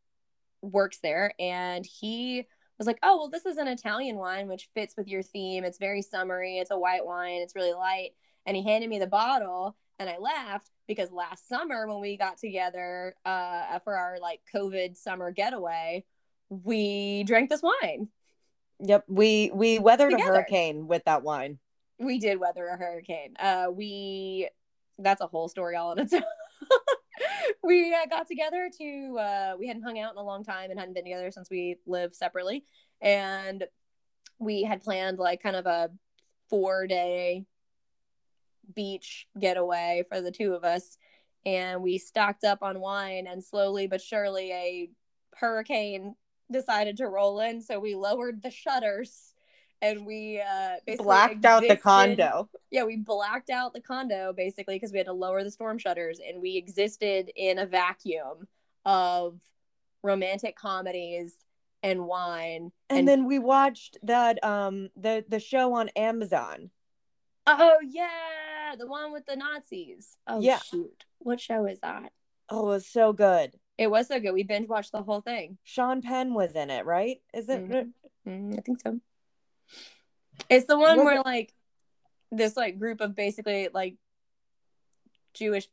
works 0.60 0.98
there. 1.02 1.32
And 1.40 1.86
he 1.86 2.46
was 2.78 2.86
like, 2.86 2.98
oh, 3.02 3.16
well, 3.18 3.28
this 3.28 3.46
is 3.46 3.56
an 3.56 3.68
Italian 3.68 4.16
wine, 4.16 4.48
which 4.48 4.68
fits 4.74 4.96
with 4.96 5.08
your 5.08 5.22
theme. 5.22 5.64
It's 5.64 5.78
very 5.78 6.02
summery. 6.02 6.58
It's 6.58 6.70
a 6.70 6.78
white 6.78 7.04
wine. 7.04 7.40
It's 7.40 7.54
really 7.56 7.72
light. 7.72 8.10
And 8.46 8.56
he 8.56 8.62
handed 8.62 8.88
me 8.88 8.98
the 8.98 9.06
bottle 9.06 9.76
and 9.98 10.08
I 10.08 10.18
laughed 10.18 10.70
because 10.86 11.10
last 11.10 11.48
summer 11.48 11.86
when 11.88 12.00
we 12.00 12.16
got 12.16 12.38
together 12.38 13.14
uh, 13.24 13.78
for 13.80 13.96
our 13.96 14.18
like 14.20 14.40
COVID 14.54 14.96
summer 14.96 15.32
getaway, 15.32 16.04
we 16.48 17.24
drank 17.24 17.50
this 17.50 17.62
wine. 17.62 18.08
yep 18.80 19.04
we 19.08 19.50
we 19.52 19.78
weathered 19.78 20.12
Together. 20.12 20.30
a 20.32 20.34
hurricane 20.36 20.86
with 20.86 21.04
that 21.04 21.22
wine 21.22 21.58
We 21.98 22.18
did 22.18 22.38
weather 22.38 22.66
a 22.68 22.76
hurricane. 22.76 23.34
Uh, 23.38 23.66
we 23.72 24.48
that's 24.98 25.20
a 25.20 25.26
whole 25.26 25.48
story 25.48 25.76
all 25.76 25.90
on 25.90 25.98
its 25.98 26.12
own. 26.14 26.22
we 27.62 27.94
uh, 27.94 28.06
got 28.08 28.26
together 28.26 28.70
to 28.78 29.18
uh, 29.18 29.54
we 29.58 29.66
hadn't 29.66 29.82
hung 29.82 29.98
out 29.98 30.12
in 30.12 30.18
a 30.18 30.24
long 30.24 30.44
time 30.44 30.70
and 30.70 30.78
hadn't 30.78 30.94
been 30.94 31.04
together 31.04 31.30
since 31.30 31.50
we 31.50 31.76
lived 31.86 32.14
separately, 32.14 32.64
and 33.00 33.64
we 34.38 34.62
had 34.62 34.82
planned 34.82 35.18
like 35.18 35.42
kind 35.42 35.56
of 35.56 35.66
a 35.66 35.90
four 36.48 36.86
day 36.86 37.44
beach 38.74 39.26
getaway 39.38 40.04
for 40.08 40.20
the 40.20 40.30
two 40.30 40.54
of 40.54 40.64
us. 40.64 40.96
And 41.46 41.82
we 41.82 41.98
stocked 41.98 42.44
up 42.44 42.62
on 42.62 42.80
wine 42.80 43.26
and 43.26 43.42
slowly 43.42 43.86
but 43.86 44.00
surely 44.00 44.52
a 44.52 44.90
hurricane 45.34 46.14
decided 46.50 46.96
to 46.98 47.08
roll 47.08 47.40
in. 47.40 47.62
So 47.62 47.78
we 47.78 47.94
lowered 47.94 48.42
the 48.42 48.50
shutters 48.50 49.27
and 49.82 50.06
we 50.06 50.40
uh 50.40 50.76
basically 50.86 51.04
blacked 51.04 51.44
out 51.44 51.62
the 51.62 51.76
condo. 51.76 52.48
Yeah 52.70 52.84
we 52.84 52.96
blacked 52.96 53.50
out 53.50 53.72
the 53.72 53.80
condo 53.80 54.32
basically 54.32 54.76
because 54.76 54.92
we 54.92 54.98
had 54.98 55.06
to 55.06 55.12
lower 55.12 55.42
the 55.44 55.50
storm 55.50 55.78
shutters 55.78 56.20
and 56.26 56.40
we 56.40 56.56
existed 56.56 57.30
in 57.36 57.58
a 57.58 57.66
vacuum 57.66 58.46
of 58.84 59.40
romantic 60.02 60.56
comedies 60.56 61.34
and 61.82 62.06
wine 62.06 62.72
and, 62.90 63.06
then 63.06 63.26
we 63.26 63.38
watched 63.38 63.98
that 64.02 64.42
um 64.44 64.88
the 64.96 65.24
the 65.28 65.38
show 65.40 65.74
on 65.74 65.88
amazon. 65.90 66.70
Oh 67.46 67.78
yeah 67.82 68.74
the 68.78 68.86
one 68.86 69.12
with 69.12 69.26
the 69.26 69.36
nazis. 69.36 70.16
Oh 70.26 70.40
Yeah. 70.40 70.58
shoot. 70.58 71.04
What 71.18 71.40
show 71.40 71.66
is 71.66 71.80
that? 71.80 72.12
Oh 72.48 72.62
it 72.64 72.66
was 72.66 72.86
so 72.86 73.12
good. 73.12 73.52
It 73.76 73.90
was 73.90 74.08
so 74.08 74.18
good. 74.18 74.32
We 74.32 74.42
binge 74.42 74.68
watched 74.68 74.92
the 74.92 75.02
whole 75.02 75.20
thing. 75.20 75.58
Sean 75.62 76.02
penn 76.02 76.34
was 76.34 76.54
in 76.54 76.70
it 76.70 76.84
right? 76.84 77.20
Is 77.32 77.48
it 77.48 77.64
Mhm. 77.64 77.92
Mm, 78.26 78.58
I 78.58 78.62
think 78.62 78.80
so. 78.80 79.00
It's 80.48 80.66
the 80.66 80.78
one 80.78 80.98
Was 80.98 81.04
where 81.04 81.16
it- 81.20 81.24
like 81.24 81.52
this 82.30 82.56
like 82.56 82.78
group 82.78 83.00
of 83.00 83.14
basically 83.14 83.68
like 83.72 83.96
Jewish 85.34 85.68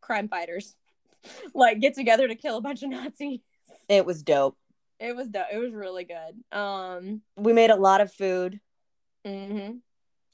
crime 0.00 0.28
fighters 0.28 0.74
like 1.54 1.80
get 1.80 1.94
together 1.94 2.26
to 2.26 2.34
kill 2.34 2.56
a 2.56 2.60
bunch 2.60 2.82
of 2.82 2.90
Nazis. 2.90 3.40
it 3.88 4.04
was 4.06 4.22
dope 4.22 4.56
It 4.98 5.14
was 5.14 5.28
dope. 5.28 5.46
it 5.52 5.58
was 5.58 5.72
really 5.72 6.04
good. 6.04 6.56
Um 6.58 7.22
We 7.36 7.52
made 7.52 7.70
a 7.70 7.76
lot 7.76 8.00
of 8.00 8.12
food. 8.12 8.60
hmm 9.24 9.72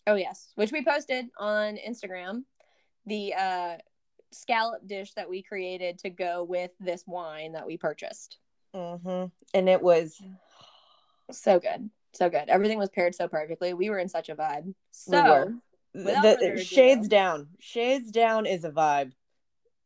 Oh 0.07 0.14
yes, 0.14 0.53
which 0.55 0.70
we 0.72 0.85
posted 0.85 1.27
on 1.38 1.77
Instagram. 1.77 2.44
The 3.07 3.35
uh 3.35 3.77
scallop 4.33 4.87
dish 4.87 5.12
that 5.14 5.29
we 5.29 5.42
created 5.42 5.99
to 5.99 6.11
go 6.11 6.44
with 6.44 6.70
this 6.81 7.05
wine 7.07 7.53
that 7.53 7.66
we 7.66 7.77
purchased. 7.77 8.38
hmm 8.75 9.27
And 9.55 9.68
it 9.68 9.83
was 9.83 10.20
So 11.33 11.59
good. 11.61 11.90
So 12.16 12.31
good. 12.31 12.48
Everything 12.48 12.79
was 12.79 12.88
paired 12.88 13.14
so 13.14 13.29
perfectly. 13.29 13.74
We 13.74 13.90
were 13.90 13.98
in 13.98 14.09
such 14.09 14.29
a 14.29 14.35
vibe. 14.35 14.74
So 14.90 15.22
were. 15.22 15.55
Without 15.94 16.22
the, 16.22 16.52
ado- 16.52 16.62
shades 16.62 17.09
down. 17.09 17.48
Shades 17.59 18.11
down 18.11 18.46
is 18.46 18.64
a 18.64 18.70
vibe. 18.70 19.12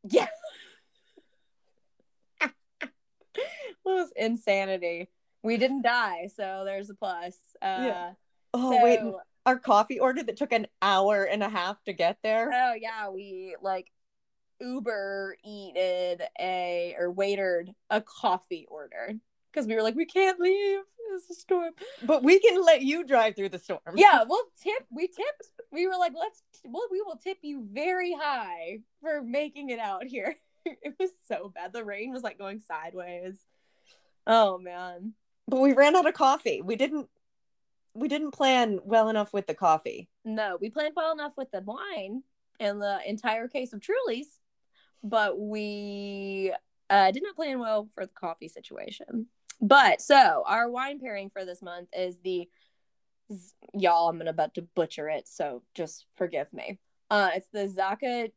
Yeah. 0.08 0.26
it 2.40 2.50
was 3.84 4.10
insanity. 4.16 5.08
We 5.42 5.56
didn't 5.56 5.82
die, 5.82 6.28
so 6.34 6.62
there's 6.64 6.90
a 6.90 6.94
plus. 6.94 7.36
Uh, 7.62 7.84
Yeah. 7.86 8.10
Oh 8.52 8.72
so, 8.72 8.82
wait, 8.82 9.00
our 9.46 9.58
coffee 9.58 10.00
order 10.00 10.22
that 10.22 10.36
took 10.36 10.52
an 10.52 10.66
hour 10.82 11.24
and 11.24 11.42
a 11.42 11.48
half 11.48 11.82
to 11.84 11.92
get 11.92 12.18
there. 12.22 12.50
Oh 12.52 12.74
yeah, 12.74 13.08
we 13.10 13.54
like 13.62 13.90
Uber 14.60 15.36
eated 15.44 16.22
a 16.38 16.96
or 16.98 17.10
waitered 17.10 17.70
a 17.88 18.00
coffee 18.00 18.66
order 18.68 19.14
because 19.52 19.66
we 19.66 19.74
were 19.74 19.82
like, 19.82 19.94
we 19.94 20.06
can't 20.06 20.40
leave. 20.40 20.80
It's 21.12 21.30
a 21.30 21.34
storm. 21.34 21.72
But 22.02 22.22
we 22.22 22.38
can 22.40 22.62
let 22.64 22.82
you 22.82 23.04
drive 23.04 23.36
through 23.36 23.50
the 23.50 23.58
storm. 23.58 23.80
Yeah, 23.94 24.24
we'll 24.26 24.44
tip. 24.62 24.86
We 24.90 25.06
tipped. 25.06 25.50
We 25.72 25.86
were 25.86 25.96
like, 25.96 26.12
let's. 26.18 26.42
Well, 26.64 26.86
we 26.90 27.02
will 27.02 27.16
tip 27.16 27.38
you 27.42 27.66
very 27.70 28.12
high 28.12 28.78
for 29.00 29.22
making 29.22 29.70
it 29.70 29.78
out 29.78 30.04
here. 30.06 30.36
it 30.64 30.94
was 30.98 31.10
so 31.26 31.52
bad. 31.54 31.72
The 31.72 31.84
rain 31.84 32.12
was 32.12 32.22
like 32.22 32.38
going 32.38 32.60
sideways. 32.60 33.38
Oh 34.26 34.58
man. 34.58 35.14
But 35.48 35.60
we 35.60 35.72
ran 35.72 35.96
out 35.96 36.06
of 36.06 36.14
coffee. 36.14 36.60
We 36.62 36.76
didn't 36.76 37.08
we 37.94 38.08
didn't 38.08 38.30
plan 38.30 38.78
well 38.84 39.08
enough 39.08 39.32
with 39.32 39.46
the 39.46 39.54
coffee. 39.54 40.08
No, 40.24 40.58
we 40.60 40.70
planned 40.70 40.94
well 40.96 41.12
enough 41.12 41.32
with 41.36 41.50
the 41.50 41.60
wine 41.60 42.22
and 42.60 42.80
the 42.80 43.00
entire 43.06 43.48
case 43.48 43.72
of 43.72 43.80
Trulies, 43.80 44.26
but 45.02 45.38
we 45.38 46.52
uh, 46.88 47.10
did 47.10 47.22
not 47.22 47.36
plan 47.36 47.58
well 47.58 47.88
for 47.94 48.06
the 48.06 48.12
coffee 48.12 48.48
situation. 48.48 49.26
But 49.60 50.00
so 50.00 50.42
our 50.46 50.70
wine 50.70 51.00
pairing 51.00 51.30
for 51.30 51.44
this 51.44 51.60
month 51.62 51.88
is 51.96 52.18
the 52.20 52.48
y'all. 53.74 54.08
I'm 54.08 54.18
gonna 54.18 54.30
about 54.30 54.54
to 54.54 54.62
butcher 54.62 55.08
it, 55.08 55.28
so 55.28 55.62
just 55.74 56.06
forgive 56.14 56.52
me. 56.52 56.78
Uh, 57.10 57.30
it's 57.34 57.48
the 57.52 57.66
Zaka 57.66 58.30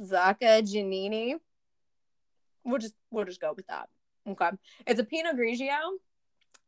Zaka 0.00 0.62
Giannini. 0.62 1.34
We'll 2.64 2.78
just 2.78 2.94
we'll 3.10 3.24
just 3.24 3.40
go 3.40 3.52
with 3.56 3.66
that. 3.68 3.88
Okay, 4.26 4.50
it's 4.86 5.00
a 5.00 5.04
Pinot 5.04 5.36
Grigio. 5.36 5.78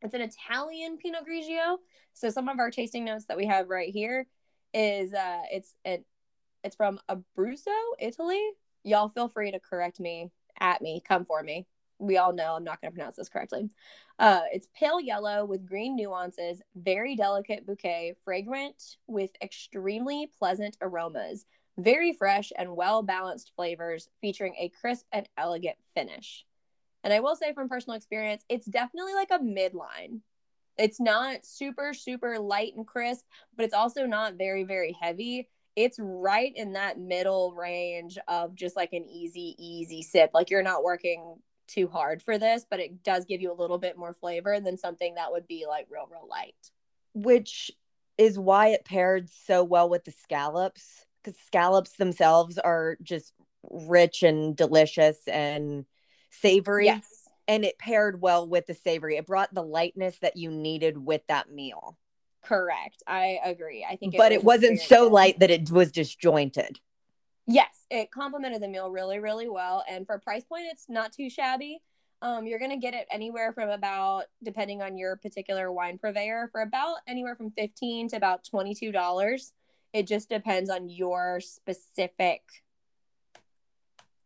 It's 0.01 0.13
an 0.13 0.21
Italian 0.21 0.97
Pinot 0.97 1.23
Grigio. 1.27 1.77
So 2.13 2.29
some 2.29 2.47
of 2.47 2.59
our 2.59 2.71
tasting 2.71 3.05
notes 3.05 3.25
that 3.25 3.37
we 3.37 3.47
have 3.47 3.69
right 3.69 3.89
here 3.89 4.27
is 4.73 5.13
uh 5.13 5.41
it's 5.51 5.75
it 5.83 6.05
it's 6.63 6.75
from 6.75 6.99
Abruzzo, 7.09 7.75
Italy. 7.99 8.41
Y'all 8.83 9.09
feel 9.09 9.27
free 9.27 9.51
to 9.51 9.59
correct 9.59 9.99
me 9.99 10.31
at 10.59 10.81
me, 10.81 11.01
come 11.05 11.25
for 11.25 11.43
me. 11.43 11.67
We 11.99 12.17
all 12.17 12.33
know 12.33 12.55
I'm 12.55 12.63
not 12.63 12.81
going 12.81 12.91
to 12.91 12.95
pronounce 12.95 13.15
this 13.15 13.29
correctly. 13.29 13.69
Uh 14.19 14.41
it's 14.51 14.67
pale 14.77 14.99
yellow 14.99 15.45
with 15.45 15.67
green 15.67 15.95
nuances, 15.95 16.61
very 16.75 17.15
delicate 17.15 17.65
bouquet, 17.65 18.15
fragrant 18.23 18.97
with 19.07 19.31
extremely 19.41 20.31
pleasant 20.39 20.77
aromas, 20.81 21.45
very 21.77 22.13
fresh 22.13 22.51
and 22.57 22.75
well 22.75 23.03
balanced 23.03 23.51
flavors 23.55 24.09
featuring 24.21 24.55
a 24.57 24.69
crisp 24.81 25.05
and 25.11 25.29
elegant 25.37 25.77
finish. 25.93 26.45
And 27.03 27.13
I 27.13 27.19
will 27.19 27.35
say 27.35 27.53
from 27.53 27.69
personal 27.69 27.95
experience, 27.95 28.43
it's 28.49 28.65
definitely 28.65 29.13
like 29.13 29.31
a 29.31 29.39
midline. 29.39 30.21
It's 30.77 30.99
not 30.99 31.45
super, 31.45 31.93
super 31.93 32.39
light 32.39 32.73
and 32.75 32.85
crisp, 32.85 33.25
but 33.55 33.65
it's 33.65 33.73
also 33.73 34.05
not 34.05 34.35
very, 34.35 34.63
very 34.63 34.95
heavy. 34.99 35.47
It's 35.75 35.97
right 35.99 36.51
in 36.55 36.73
that 36.73 36.99
middle 36.99 37.53
range 37.53 38.17
of 38.27 38.55
just 38.55 38.75
like 38.75 38.93
an 38.93 39.05
easy, 39.07 39.55
easy 39.57 40.01
sip. 40.01 40.31
Like 40.33 40.49
you're 40.49 40.63
not 40.63 40.83
working 40.83 41.37
too 41.67 41.87
hard 41.87 42.21
for 42.21 42.37
this, 42.37 42.65
but 42.69 42.79
it 42.79 43.03
does 43.03 43.25
give 43.25 43.41
you 43.41 43.51
a 43.51 43.59
little 43.59 43.77
bit 43.77 43.97
more 43.97 44.13
flavor 44.13 44.59
than 44.59 44.77
something 44.77 45.15
that 45.15 45.31
would 45.31 45.47
be 45.47 45.65
like 45.67 45.87
real, 45.89 46.07
real 46.11 46.27
light. 46.29 46.55
Which 47.13 47.71
is 48.17 48.39
why 48.39 48.69
it 48.69 48.85
paired 48.85 49.29
so 49.29 49.63
well 49.63 49.89
with 49.89 50.03
the 50.05 50.11
scallops. 50.11 51.05
Because 51.23 51.39
scallops 51.45 51.93
themselves 51.93 52.57
are 52.57 52.97
just 53.01 53.33
rich 53.69 54.23
and 54.23 54.55
delicious 54.55 55.17
and 55.27 55.85
savory. 56.31 56.85
Yes. 56.85 57.05
And 57.47 57.63
it 57.63 57.77
paired 57.77 58.21
well 58.21 58.47
with 58.47 58.65
the 58.65 58.73
savory. 58.73 59.17
It 59.17 59.25
brought 59.25 59.53
the 59.53 59.63
lightness 59.63 60.17
that 60.19 60.35
you 60.35 60.51
needed 60.51 60.97
with 60.97 61.21
that 61.27 61.49
meal. 61.51 61.97
Correct. 62.43 63.03
I 63.05 63.39
agree. 63.43 63.85
I 63.89 63.97
think 63.97 64.15
but 64.15 64.31
it 64.31 64.43
was 64.43 64.61
wasn't 64.61 64.79
so 64.79 65.07
light 65.07 65.39
that 65.39 65.51
it 65.51 65.69
was 65.69 65.91
disjointed. 65.91 66.79
Yes, 67.47 67.85
it 67.89 68.11
complemented 68.11 68.61
the 68.61 68.67
meal 68.67 68.91
really, 68.91 69.19
really 69.19 69.47
well. 69.49 69.83
And 69.89 70.05
for 70.05 70.19
price 70.19 70.43
point, 70.43 70.65
it's 70.69 70.85
not 70.89 71.13
too 71.13 71.29
shabby. 71.29 71.81
Um, 72.21 72.45
you're 72.45 72.59
gonna 72.59 72.77
get 72.77 72.93
it 72.93 73.07
anywhere 73.11 73.53
from 73.53 73.69
about, 73.69 74.25
depending 74.43 74.81
on 74.81 74.97
your 74.97 75.15
particular 75.15 75.71
wine 75.71 75.97
purveyor, 75.97 76.49
for 76.51 76.61
about 76.61 76.97
anywhere 77.07 77.35
from 77.35 77.51
fifteen 77.51 78.09
to 78.09 78.17
about 78.17 78.43
twenty-two 78.43 78.91
dollars. 78.91 79.53
It 79.93 80.07
just 80.07 80.27
depends 80.29 80.69
on 80.69 80.89
your 80.89 81.39
specific 81.39 82.41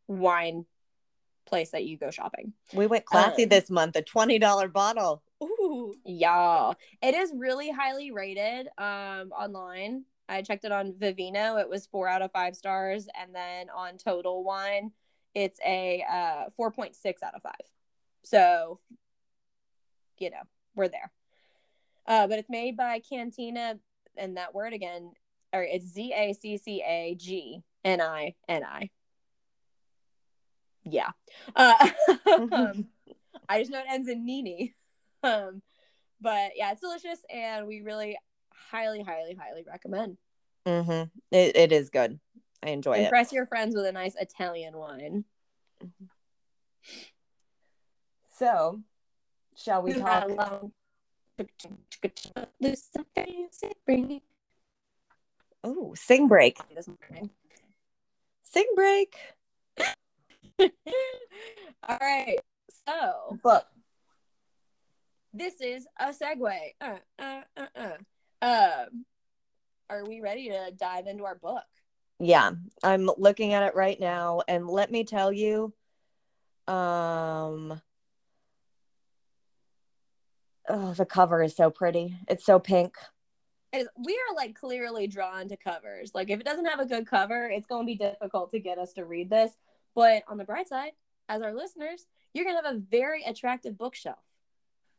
wine 0.07 0.65
place 1.45 1.71
that 1.71 1.85
you 1.85 1.97
go 1.97 2.11
shopping. 2.11 2.53
We 2.73 2.87
went 2.87 3.05
classy 3.05 3.43
Um, 3.43 3.49
this 3.49 3.69
month, 3.69 3.95
a 3.95 4.01
$20 4.01 4.71
bottle. 4.73 5.21
Ooh. 5.43 5.93
Yeah, 6.05 6.73
it 7.01 7.13
is 7.13 7.31
really 7.35 7.71
highly 7.71 8.11
rated 8.11 8.67
um, 8.77 9.31
online. 9.31 10.05
I 10.31 10.41
checked 10.41 10.63
it 10.63 10.71
on 10.71 10.93
Vivino. 10.93 11.59
It 11.59 11.69
was 11.69 11.87
four 11.87 12.07
out 12.07 12.21
of 12.21 12.31
five 12.31 12.55
stars, 12.55 13.07
and 13.19 13.35
then 13.35 13.69
on 13.69 13.97
Total 13.97 14.43
Wine, 14.43 14.91
it's 15.35 15.59
a 15.65 16.05
uh, 16.09 16.49
four 16.55 16.71
point 16.71 16.95
six 16.95 17.21
out 17.21 17.35
of 17.35 17.41
five. 17.41 17.53
So, 18.23 18.79
you 20.17 20.29
know, 20.29 20.43
we're 20.73 20.87
there. 20.87 21.11
Uh, 22.07 22.27
but 22.27 22.39
it's 22.39 22.49
made 22.49 22.77
by 22.77 22.99
Cantina, 22.99 23.77
and 24.15 24.37
that 24.37 24.55
word 24.55 24.73
again, 24.73 25.11
or 25.53 25.63
it's 25.63 25.85
Z 25.85 26.13
A 26.15 26.33
C 26.33 26.57
C 26.57 26.81
A 26.81 27.15
G 27.19 27.61
N 27.83 27.99
I 28.01 28.35
N 28.47 28.63
I. 28.63 28.89
Yeah. 30.83 31.09
Uh, 31.55 31.89
um, 32.51 32.87
I 33.49 33.59
just 33.59 33.71
know 33.71 33.79
it 33.79 33.85
ends 33.89 34.07
in 34.07 34.25
Nini. 34.25 34.75
Um, 35.23 35.61
but 36.21 36.51
yeah, 36.55 36.71
it's 36.71 36.81
delicious, 36.81 37.19
and 37.29 37.67
we 37.67 37.81
really 37.81 38.17
highly, 38.69 39.03
highly, 39.03 39.35
highly 39.35 39.63
recommend. 39.67 40.17
Mm-hmm. 40.65 41.09
It, 41.31 41.55
it 41.55 41.71
is 41.71 41.89
good. 41.89 42.19
I 42.63 42.69
enjoy 42.69 42.93
it. 42.93 43.03
Impress 43.05 43.33
your 43.33 43.45
friends 43.45 43.75
with 43.75 43.85
a 43.85 43.91
nice 43.91 44.15
Italian 44.15 44.77
wine. 44.77 45.25
So, 48.37 48.81
shall 49.55 49.81
we 49.81 49.93
talk? 49.93 50.29
Oh, 55.63 55.93
sing 55.95 56.27
break. 56.27 56.59
Sing 58.43 58.65
break. 58.75 59.15
All 60.59 61.97
right, 61.99 62.39
so 62.87 63.39
Book. 63.41 63.65
this 65.33 65.61
is 65.61 65.87
a 65.99 66.07
segue. 66.07 66.73
Uh, 66.79 66.97
uh, 67.17 67.41
uh, 67.57 67.65
uh. 67.75 67.97
Um, 68.41 69.05
are 69.89 70.05
we 70.05 70.21
ready 70.21 70.49
to 70.49 70.71
dive 70.71 71.07
into 71.07 71.25
our 71.25 71.35
book? 71.35 71.63
Yeah, 72.19 72.51
I'm 72.83 73.09
looking 73.17 73.53
at 73.53 73.63
it 73.63 73.75
right 73.75 73.99
now, 73.99 74.41
and 74.47 74.67
let 74.67 74.91
me 74.91 75.03
tell 75.03 75.31
you, 75.33 75.73
um, 76.67 77.81
oh, 80.69 80.93
the 80.93 81.05
cover 81.05 81.41
is 81.43 81.55
so 81.55 81.69
pretty. 81.69 82.15
It's 82.27 82.45
so 82.45 82.59
pink. 82.59 82.95
is 83.73 83.87
we 84.05 84.13
are 84.13 84.35
like 84.35 84.55
clearly 84.55 85.07
drawn 85.07 85.47
to 85.49 85.57
covers. 85.57 86.11
Like 86.13 86.29
if 86.29 86.39
it 86.39 86.45
doesn't 86.45 86.65
have 86.65 86.79
a 86.79 86.85
good 86.85 87.07
cover, 87.07 87.49
it's 87.49 87.67
going 87.67 87.85
to 87.85 87.91
be 87.91 87.97
difficult 87.97 88.51
to 88.51 88.59
get 88.59 88.77
us 88.77 88.93
to 88.93 89.05
read 89.05 89.29
this. 89.29 89.51
But 89.95 90.23
on 90.27 90.37
the 90.37 90.45
bright 90.45 90.67
side, 90.69 90.91
as 91.27 91.41
our 91.41 91.53
listeners, 91.53 92.05
you're 92.33 92.45
going 92.45 92.57
to 92.57 92.63
have 92.63 92.75
a 92.75 92.79
very 92.79 93.23
attractive 93.23 93.77
bookshelf. 93.77 94.19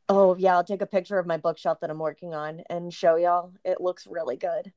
Oh 0.08 0.36
yeah, 0.36 0.56
I'll 0.56 0.64
take 0.64 0.82
a 0.82 0.86
picture 0.86 1.18
of 1.18 1.26
my 1.26 1.36
bookshelf 1.36 1.80
that 1.80 1.90
I'm 1.90 1.98
working 1.98 2.34
on 2.34 2.62
and 2.68 2.92
show 2.92 3.16
y'all. 3.16 3.52
It 3.64 3.80
looks 3.80 4.06
really 4.06 4.36
good. 4.36 4.72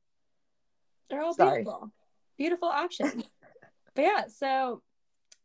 They're 1.09 1.21
all 1.21 1.33
Sorry. 1.33 1.63
beautiful. 1.63 1.91
Beautiful 2.37 2.67
options. 2.67 3.23
but 3.95 4.01
yeah, 4.01 4.23
so 4.27 4.81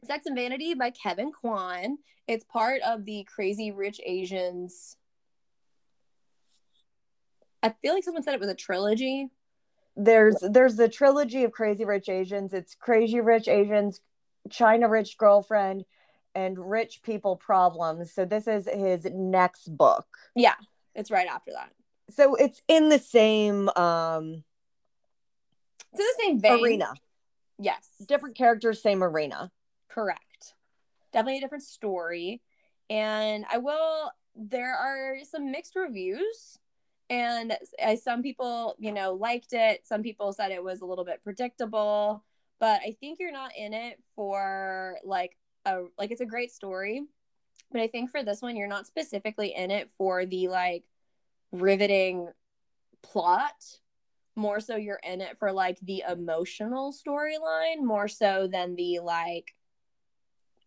Sex 0.04 0.26
and 0.26 0.36
Vanity 0.36 0.74
by 0.74 0.90
Kevin 0.90 1.32
Kwan. 1.32 1.98
It's 2.26 2.44
part 2.44 2.80
of 2.82 3.04
the 3.04 3.24
Crazy 3.24 3.72
Rich 3.72 4.00
Asians. 4.04 4.96
I 7.62 7.74
feel 7.82 7.94
like 7.94 8.04
someone 8.04 8.22
said 8.22 8.34
it 8.34 8.40
was 8.40 8.48
a 8.48 8.54
trilogy. 8.54 9.28
There's 9.96 10.36
there's 10.40 10.76
the 10.76 10.88
trilogy 10.88 11.44
of 11.44 11.52
Crazy 11.52 11.84
Rich 11.84 12.08
Asians. 12.08 12.54
It's 12.54 12.74
Crazy 12.74 13.20
Rich 13.20 13.48
Asians, 13.48 14.00
China 14.48 14.88
Rich 14.88 15.18
Girlfriend, 15.18 15.84
and 16.34 16.58
Rich 16.58 17.02
People 17.02 17.36
Problems. 17.36 18.12
So 18.12 18.24
this 18.24 18.46
is 18.46 18.68
his 18.72 19.06
next 19.12 19.76
book. 19.76 20.06
Yeah, 20.34 20.54
it's 20.94 21.10
right 21.10 21.28
after 21.28 21.52
that. 21.52 21.72
So 22.10 22.34
it's 22.34 22.60
in 22.68 22.88
the 22.88 22.98
same 22.98 23.68
um 23.70 24.44
It's 25.92 26.00
in 26.00 26.06
the 26.06 26.22
same 26.22 26.40
vein. 26.40 26.64
arena. 26.64 26.92
Yes. 27.58 27.88
Different 28.06 28.36
characters, 28.36 28.82
same 28.82 29.02
arena. 29.04 29.50
Correct. 29.88 30.54
Definitely 31.12 31.38
a 31.38 31.40
different 31.40 31.64
story. 31.64 32.40
And 32.88 33.44
I 33.52 33.58
will, 33.58 34.10
there 34.34 34.74
are 34.74 35.18
some 35.24 35.50
mixed 35.50 35.76
reviews. 35.76 36.58
And 37.10 37.56
as 37.78 38.02
some 38.02 38.22
people, 38.22 38.76
you 38.78 38.92
know, 38.92 39.14
liked 39.14 39.52
it. 39.52 39.86
Some 39.86 40.02
people 40.02 40.32
said 40.32 40.52
it 40.52 40.62
was 40.62 40.80
a 40.80 40.86
little 40.86 41.04
bit 41.04 41.22
predictable. 41.22 42.24
But 42.60 42.80
I 42.86 42.96
think 43.00 43.18
you're 43.18 43.32
not 43.32 43.50
in 43.56 43.74
it 43.74 43.98
for 44.14 44.98
like 45.04 45.36
a, 45.66 45.82
like 45.98 46.10
it's 46.10 46.20
a 46.20 46.26
great 46.26 46.50
story. 46.50 47.02
But 47.72 47.82
I 47.82 47.86
think 47.86 48.10
for 48.10 48.22
this 48.24 48.42
one, 48.42 48.56
you're 48.56 48.66
not 48.68 48.86
specifically 48.86 49.54
in 49.54 49.70
it 49.70 49.90
for 49.96 50.26
the 50.26 50.48
like 50.48 50.84
riveting 51.52 52.28
plot. 53.02 53.52
More 54.36 54.60
so, 54.60 54.76
you're 54.76 55.00
in 55.04 55.20
it 55.20 55.38
for 55.38 55.52
like 55.52 55.78
the 55.80 56.02
emotional 56.08 56.92
storyline, 56.92 57.82
more 57.84 58.08
so 58.08 58.48
than 58.50 58.74
the 58.76 59.00
like 59.00 59.54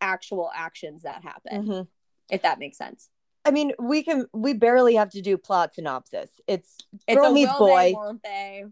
actual 0.02 0.52
actions 0.54 1.04
that 1.04 1.24
happen, 1.24 1.66
Mhm. 1.68 1.88
if 2.30 2.42
that 2.42 2.60
makes 2.60 2.78
sense. 2.78 3.10
I 3.46 3.52
mean, 3.52 3.74
we 3.80 4.04
can 4.04 4.28
we 4.34 4.54
barely 4.54 4.96
have 4.96 5.10
to 5.12 5.22
do 5.22 5.38
plot 5.38 5.74
synopsis. 5.74 6.40
It's 6.48 6.78
It's 7.08 7.16
girl 7.18 7.32
a 7.32 7.34
meets 7.34 7.58
boy. 7.58 7.68
they, 7.68 7.94
won't 7.94 8.24
they? 8.24 8.66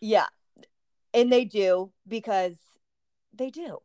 Yeah. 0.00 0.26
And 1.14 1.32
they 1.32 1.44
do 1.44 1.92
because 2.06 2.56
they 3.32 3.50
do. 3.50 3.78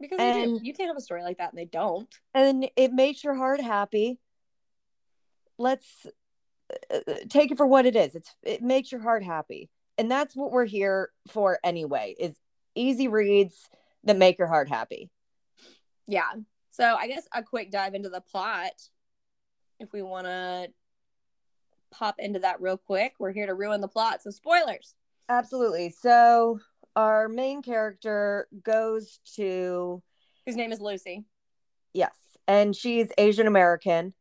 Because. 0.00 0.18
And- 0.20 0.64
You 0.64 0.72
can't 0.74 0.88
have 0.88 0.96
a 0.96 1.00
story 1.02 1.22
like 1.22 1.38
that 1.38 1.52
and 1.52 1.58
they 1.58 1.66
don't. 1.66 2.12
And 2.34 2.68
it 2.76 2.92
makes 2.92 3.22
your 3.22 3.34
heart 3.34 3.60
happy. 3.60 4.18
Let's 5.58 6.06
uh, 6.92 7.14
take 7.28 7.50
it 7.50 7.56
for 7.56 7.66
what 7.66 7.86
it 7.86 7.96
is. 7.96 8.14
It's 8.14 8.34
it 8.42 8.62
makes 8.62 8.90
your 8.90 9.02
heart 9.02 9.22
happy. 9.22 9.68
And 9.98 10.10
that's 10.10 10.34
what 10.34 10.50
we're 10.50 10.64
here 10.64 11.10
for 11.28 11.58
anyway. 11.62 12.14
Is 12.18 12.34
easy 12.74 13.08
reads 13.08 13.68
that 14.04 14.16
make 14.16 14.38
your 14.38 14.48
heart 14.48 14.68
happy. 14.68 15.10
Yeah. 16.06 16.30
So 16.70 16.96
I 16.98 17.06
guess 17.08 17.28
a 17.34 17.42
quick 17.42 17.70
dive 17.70 17.94
into 17.94 18.08
the 18.08 18.22
plot, 18.22 18.72
if 19.78 19.92
we 19.92 20.00
want 20.02 20.26
to 20.26 20.68
pop 21.90 22.16
into 22.18 22.38
that 22.40 22.60
real 22.60 22.76
quick. 22.76 23.14
We're 23.18 23.32
here 23.32 23.46
to 23.46 23.54
ruin 23.54 23.80
the 23.80 23.88
plot. 23.88 24.22
So 24.22 24.30
spoilers. 24.30 24.94
Absolutely. 25.28 25.90
So 25.90 26.60
our 27.00 27.28
main 27.28 27.62
character 27.62 28.46
goes 28.62 29.20
to 29.36 30.02
Whose 30.44 30.56
name 30.56 30.70
is 30.70 30.80
Lucy. 30.80 31.24
Yes. 31.94 32.14
And 32.46 32.76
she's 32.76 33.08
Asian 33.16 33.46
American 33.46 34.12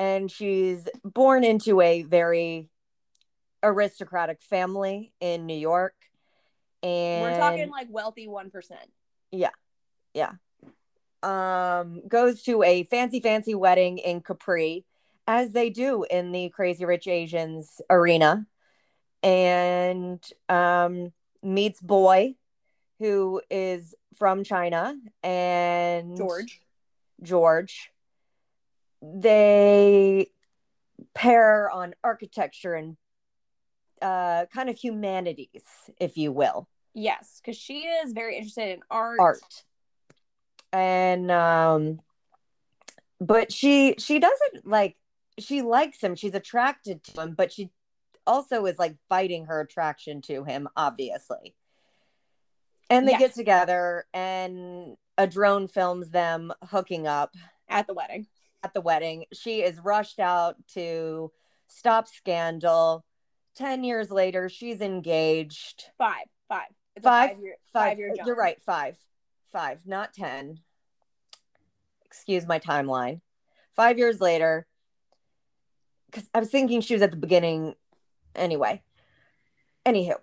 and 0.00 0.28
she's 0.28 0.88
born 1.04 1.44
into 1.44 1.80
a 1.80 2.02
very 2.02 2.70
aristocratic 3.62 4.42
family 4.42 5.12
in 5.20 5.46
New 5.46 5.56
York. 5.56 5.94
And 6.82 7.22
We're 7.22 7.38
talking 7.38 7.70
like 7.70 7.86
wealthy 7.88 8.26
1%. 8.26 8.50
Yeah. 9.30 9.50
Yeah. 10.12 10.32
Um 11.22 12.02
goes 12.08 12.42
to 12.42 12.64
a 12.64 12.82
fancy 12.82 13.20
fancy 13.20 13.54
wedding 13.54 13.98
in 13.98 14.20
Capri 14.20 14.84
as 15.28 15.52
they 15.52 15.70
do 15.70 16.04
in 16.10 16.32
the 16.32 16.48
Crazy 16.48 16.84
Rich 16.84 17.06
Asians 17.06 17.80
arena 17.88 18.44
and 19.22 20.22
um 20.48 21.12
meets 21.44 21.80
boy 21.80 22.34
who 22.98 23.40
is 23.50 23.94
from 24.16 24.44
China 24.44 24.96
and 25.22 26.16
George. 26.16 26.60
George. 27.22 27.90
They 29.02 30.28
pair 31.14 31.70
on 31.70 31.94
architecture 32.02 32.74
and 32.74 32.96
uh, 34.00 34.46
kind 34.52 34.68
of 34.70 34.76
humanities, 34.76 35.62
if 36.00 36.16
you 36.16 36.32
will, 36.32 36.68
Yes, 36.94 37.40
because 37.42 37.56
she 37.56 37.80
is 37.80 38.12
very 38.12 38.36
interested 38.36 38.68
in 38.70 38.80
art. 38.90 39.18
art. 39.20 39.64
And 40.72 41.30
um, 41.30 42.00
but 43.20 43.52
she 43.52 43.94
she 43.98 44.18
doesn't 44.18 44.66
like 44.66 44.96
she 45.38 45.62
likes 45.62 46.00
him. 46.00 46.14
She's 46.14 46.34
attracted 46.34 47.02
to 47.04 47.22
him, 47.22 47.34
but 47.36 47.52
she 47.52 47.70
also 48.26 48.66
is 48.66 48.78
like 48.78 48.96
fighting 49.08 49.46
her 49.46 49.60
attraction 49.60 50.20
to 50.22 50.44
him, 50.44 50.68
obviously. 50.76 51.54
And 52.90 53.06
they 53.08 53.12
Yes. 53.12 53.20
get 53.20 53.34
together, 53.34 54.06
and 54.12 54.96
a 55.16 55.26
drone 55.26 55.68
films 55.68 56.10
them 56.10 56.52
hooking 56.70 57.06
up. 57.06 57.34
at 57.68 57.86
the 57.86 57.94
wedding. 57.94 58.26
at 58.62 58.72
the 58.74 58.80
wedding. 58.80 59.24
She 59.32 59.62
is 59.62 59.78
rushed 59.80 60.18
out 60.20 60.56
to 60.68 61.30
stop 61.68 62.08
scandal. 62.08 63.04
10 63.56 63.84
years 63.84 64.10
later, 64.10 64.48
she's 64.48 64.80
engaged. 64.80 65.90
Five. 65.98 66.26
Five. 66.48 66.68
It's 66.96 67.04
Five? 67.04 67.30
five 67.30 67.40
year 67.40 67.56
Five, 67.72 67.90
five 67.90 67.98
year 67.98 68.14
jump. 68.16 68.26
You're 68.26 68.36
right, 68.36 68.60
five. 68.62 68.96
Five, 69.52 69.86
not 69.86 70.12
10. 70.14 70.60
Excuse 72.04 72.46
my 72.46 72.58
timeline. 72.58 73.20
Five 73.74 73.98
years 73.98 74.20
later, 74.20 74.66
because 76.06 76.28
I 76.32 76.38
was 76.40 76.50
thinking 76.50 76.80
she 76.80 76.94
was 76.94 77.02
at 77.02 77.10
the 77.10 77.16
beginning 77.16 77.74
anyway. 78.34 78.82
Anywho, 79.86 80.16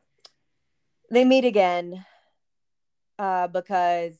they 1.11 1.23
meet 1.25 1.45
again 1.45 2.05
uh, 3.19 3.47
because 3.47 4.13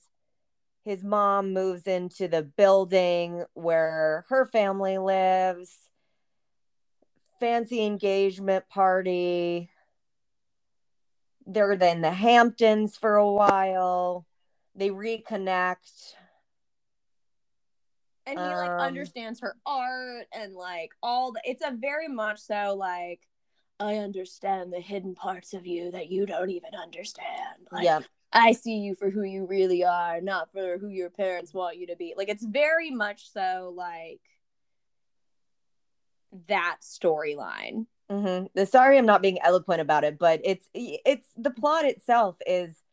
his 0.84 1.04
mom 1.04 1.54
moves 1.54 1.88
into 1.88 2.28
the 2.28 2.44
building 2.44 3.44
where 3.54 4.26
her 4.30 4.46
family 4.46 4.98
lives. 4.98 5.90
Fancy 7.40 7.84
engagement 7.86 8.70
party. 8.70 9.70
They're 11.48 11.72
in 11.74 12.02
the 12.02 12.12
Hamptons 12.12 12.96
for 12.96 13.16
a 13.16 13.32
while. 13.32 14.28
They 14.76 14.90
reconnect. 14.90 16.14
and 18.28 18.38
he 18.38 18.46
like 18.46 18.70
Um, 18.72 18.80
understands 18.80 19.40
her 19.40 19.56
art 19.66 20.28
and 20.34 20.54
like 20.54 20.92
all 21.02 21.32
the 21.32 21.42
it's 21.44 21.64
a 21.66 21.72
very 21.72 22.08
much 22.08 22.40
so 22.40 22.76
like 22.78 23.20
i 23.82 23.98
understand 23.98 24.72
the 24.72 24.80
hidden 24.80 25.16
parts 25.16 25.54
of 25.54 25.66
you 25.66 25.92
that 25.92 26.10
you 26.10 26.26
don't 26.26 26.50
even 26.50 26.74
understand 26.76 27.68
like 27.72 27.84
yeah. 27.84 28.00
i 28.32 28.52
see 28.52 28.78
you 28.78 28.96
for 28.96 29.10
who 29.10 29.24
you 29.24 29.46
really 29.46 29.84
are 29.84 30.22
not 30.22 30.52
for 30.52 30.78
who 30.78 30.88
your 30.88 31.10
parents 31.10 31.54
want 31.54 31.78
you 31.78 31.88
to 31.88 31.96
be 31.96 32.14
like 32.16 32.30
it's 32.30 32.46
very 32.46 32.92
much 32.92 33.32
so 33.32 33.74
like 33.76 34.22
that 36.48 36.78
storyline 36.82 37.86
hmm 38.12 38.44
Sorry, 38.66 38.98
I'm 38.98 39.06
not 39.06 39.22
being 39.22 39.40
eloquent 39.42 39.80
about 39.80 40.04
it, 40.04 40.20
but 40.20 40.42
it's 40.44 40.68
it's 40.74 41.30
the 41.38 41.50
plot 41.50 41.86
itself 41.86 42.38
is 42.46 42.84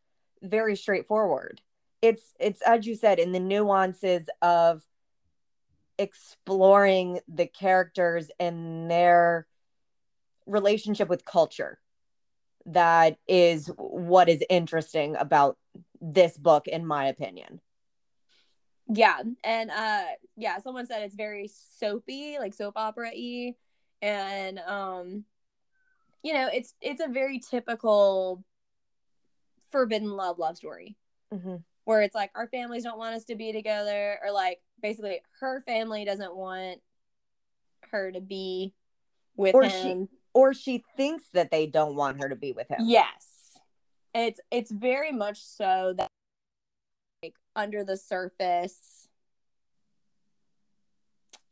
very 0.43 0.77
straightforward. 0.77 1.61
It's 2.01 2.23
it's 2.39 2.63
as 2.63 2.87
you 2.87 2.95
said 2.95 3.19
in 3.19 3.33
the 3.33 3.41
nuances 3.41 4.29
of 4.43 4.83
exploring 5.99 7.19
the 7.27 7.47
characters 7.47 8.31
and 8.39 8.89
their 8.89 9.49
relationship 10.49 11.09
with 11.09 11.25
culture. 11.25 11.79
That 12.67 13.19
is 13.29 13.69
what 13.77 14.29
is 14.29 14.43
interesting 14.51 15.17
about 15.17 15.57
this 16.01 16.37
book, 16.37 16.69
in 16.69 16.87
my 16.87 17.07
opinion. 17.07 17.61
yeah 18.91 19.21
and 19.45 19.71
uh 19.71 20.05
yeah 20.37 20.59
someone 20.59 20.87
said 20.87 21.03
it's 21.03 21.15
very 21.15 21.49
soapy 21.79 22.39
like 22.39 22.55
soap 22.55 22.75
opera 22.77 23.11
y 23.15 23.55
and 24.01 24.59
um 24.61 25.25
you 26.23 26.33
know 26.33 26.49
it's 26.53 26.75
it's 26.81 27.03
a 27.03 27.09
very 27.09 27.39
typical 27.39 28.43
forbidden 29.71 30.11
love 30.11 30.39
love 30.39 30.57
story 30.57 30.97
Mm-hmm. 31.33 31.57
where 31.85 32.01
it's 32.01 32.15
like 32.15 32.31
our 32.35 32.49
families 32.49 32.85
don't 32.85 32.99
want 32.99 33.15
us 33.15 33.25
to 33.25 33.35
be 33.35 33.53
together 33.53 34.19
or 34.25 34.33
like 34.33 34.61
basically 34.81 35.21
her 35.41 35.63
family 35.67 36.07
doesn't 36.07 36.35
want 36.35 36.81
her 37.91 38.11
to 38.13 38.21
be 38.23 38.73
with 39.37 39.55
Or 39.55 39.65
him 39.65 40.09
Or 40.35 40.55
she 40.55 40.85
thinks 40.97 41.25
that 41.33 41.51
they 41.51 41.67
don't 41.67 41.97
want 41.97 42.23
her 42.23 42.29
to 42.29 42.37
be 42.37 42.53
with 42.53 42.69
him. 42.69 42.79
yes 42.85 43.59
it's 44.15 44.41
it's 44.51 44.71
very 44.71 45.13
much 45.13 45.43
so 45.43 45.95
that 45.97 46.09
like 47.23 47.35
under 47.55 47.85
the 47.85 47.97
surface 47.97 49.09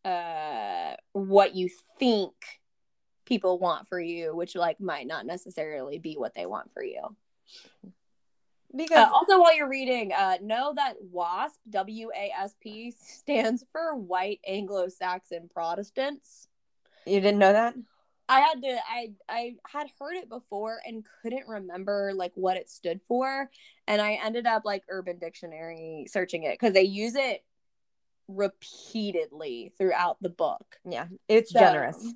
uh 0.05 0.95
what 1.13 1.55
you 1.55 1.69
think 1.99 2.33
people 3.25 3.59
want 3.59 3.89
for 3.89 4.01
you 4.01 4.35
which 4.35 4.55
like 4.55 4.81
might 4.81 5.07
not 5.07 5.27
necessarily 5.27 5.99
be 5.99 6.15
what 6.15 6.35
they 6.35 6.47
want 6.47 6.73
for 6.73 6.83
you 6.83 7.15
Because 8.75 9.09
Uh, 9.09 9.11
also, 9.13 9.41
while 9.41 9.57
you're 9.57 9.69
reading, 9.69 10.13
uh, 10.13 10.37
know 10.43 10.73
that 10.77 10.97
WASP, 11.11 11.59
W 11.71 12.11
A 12.15 12.31
S 12.39 12.55
P, 12.61 12.91
stands 12.91 13.65
for 13.73 13.95
White 13.95 14.41
Anglo 14.47 14.89
Saxon 14.89 15.49
Protestants. 15.53 16.49
you 17.07 17.21
didn't 17.21 17.39
know 17.39 17.53
that? 17.53 17.75
I 18.29 18.41
had 18.41 18.63
to, 18.63 18.79
I, 18.89 19.13
I 19.29 19.55
had 19.67 19.87
heard 20.01 20.17
it 20.17 20.29
before 20.29 20.81
and 20.85 21.07
couldn't 21.23 21.47
remember 21.47 22.13
like 22.15 22.33
what 22.35 22.57
it 22.57 22.69
stood 22.69 23.01
for, 23.07 23.51
and 23.87 24.03
I 24.03 24.19
ended 24.25 24.47
up 24.47 24.65
like 24.65 24.83
Urban 24.89 25.19
Dictionary 25.19 26.07
searching 26.09 26.43
it 26.43 26.59
because 26.59 26.75
they 26.75 26.83
use 26.83 27.15
it 27.15 27.45
repeatedly 28.29 29.73
throughout 29.79 30.17
the 30.21 30.29
book. 30.29 30.77
Yeah, 30.85 31.07
it's 31.29 31.53
So, 31.53 31.61
generous. 31.61 32.15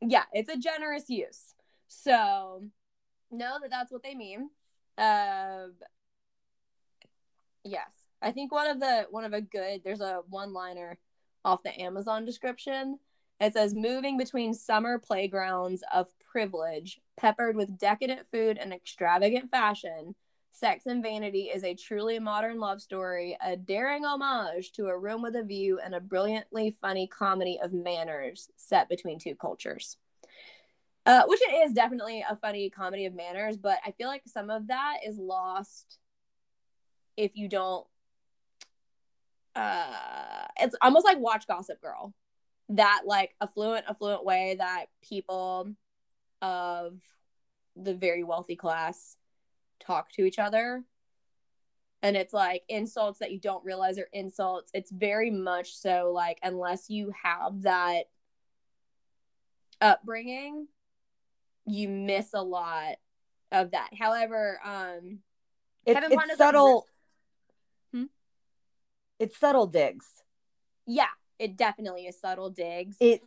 Yeah, 0.00 0.24
it's 0.32 0.52
a 0.52 0.56
generous 0.56 1.08
use. 1.08 1.54
So 1.88 2.64
know 3.30 3.58
that 3.60 3.70
that's 3.70 3.92
what 3.92 4.02
they 4.02 4.14
mean. 4.14 4.50
Um, 4.96 5.74
yes, 7.64 7.90
I 8.20 8.32
think 8.32 8.52
one 8.52 8.68
of 8.68 8.80
the 8.80 9.06
one 9.10 9.24
of 9.24 9.32
a 9.32 9.40
good. 9.40 9.82
There's 9.84 10.00
a 10.00 10.22
one 10.28 10.52
liner 10.52 10.98
off 11.44 11.62
the 11.62 11.80
Amazon 11.80 12.24
description. 12.24 12.98
It 13.40 13.52
says 13.52 13.74
moving 13.74 14.18
between 14.18 14.52
summer 14.52 14.98
playgrounds 14.98 15.84
of 15.94 16.08
privilege, 16.18 17.00
peppered 17.16 17.56
with 17.56 17.78
decadent 17.78 18.26
food 18.30 18.58
and 18.58 18.72
extravagant 18.72 19.50
fashion. 19.50 20.14
Sex 20.50 20.86
and 20.86 21.02
Vanity 21.04 21.50
is 21.54 21.62
a 21.62 21.74
truly 21.74 22.18
modern 22.18 22.58
love 22.58 22.82
story, 22.82 23.36
a 23.40 23.56
daring 23.56 24.04
homage 24.04 24.72
to 24.72 24.86
A 24.86 24.98
Room 24.98 25.22
with 25.22 25.36
a 25.36 25.44
View, 25.44 25.78
and 25.78 25.94
a 25.94 26.00
brilliantly 26.00 26.76
funny 26.80 27.06
comedy 27.06 27.60
of 27.62 27.72
manners 27.72 28.50
set 28.56 28.88
between 28.88 29.20
two 29.20 29.36
cultures. 29.36 29.98
Uh, 31.06 31.22
which 31.26 31.40
it 31.42 31.52
is 31.64 31.72
definitely 31.72 32.24
a 32.28 32.36
funny 32.36 32.68
comedy 32.68 33.06
of 33.06 33.14
manners, 33.14 33.56
but 33.56 33.78
I 33.86 33.92
feel 33.92 34.08
like 34.08 34.22
some 34.26 34.50
of 34.50 34.66
that 34.66 34.98
is 35.06 35.16
lost 35.16 35.98
if 37.16 37.36
you 37.36 37.48
don't. 37.48 37.86
Uh, 39.54 40.46
it's 40.60 40.76
almost 40.82 41.06
like 41.06 41.18
watch 41.18 41.46
Gossip 41.46 41.80
Girl, 41.80 42.12
that 42.70 43.02
like 43.06 43.34
affluent, 43.40 43.86
affluent 43.88 44.24
way 44.24 44.56
that 44.58 44.86
people 45.02 45.70
of 46.42 47.00
the 47.76 47.94
very 47.94 48.24
wealthy 48.24 48.56
class 48.56 49.16
talk 49.80 50.10
to 50.12 50.24
each 50.24 50.38
other. 50.38 50.84
And 52.02 52.16
it's 52.16 52.32
like 52.32 52.62
insults 52.68 53.18
that 53.18 53.32
you 53.32 53.40
don't 53.40 53.64
realize 53.64 53.98
are 53.98 54.08
insults. 54.12 54.70
It's 54.72 54.90
very 54.90 55.30
much 55.30 55.74
so 55.76 56.12
like, 56.14 56.38
unless 56.42 56.88
you 56.90 57.12
have 57.22 57.62
that 57.62 58.04
upbringing, 59.80 60.68
you 61.66 61.88
miss 61.88 62.34
a 62.34 62.42
lot 62.42 62.96
of 63.50 63.72
that. 63.72 63.90
However, 63.98 64.60
um, 64.64 65.18
It's, 65.84 65.98
Kevin 65.98 66.18
it's 66.20 66.36
subtle. 66.38 66.86
Hmm? 67.92 68.04
It's 69.18 69.36
subtle 69.36 69.66
digs. 69.66 70.06
yeah, 70.86 71.08
it 71.38 71.56
definitely 71.56 72.06
is 72.06 72.20
subtle 72.20 72.50
digs. 72.50 72.96
It 73.00 73.22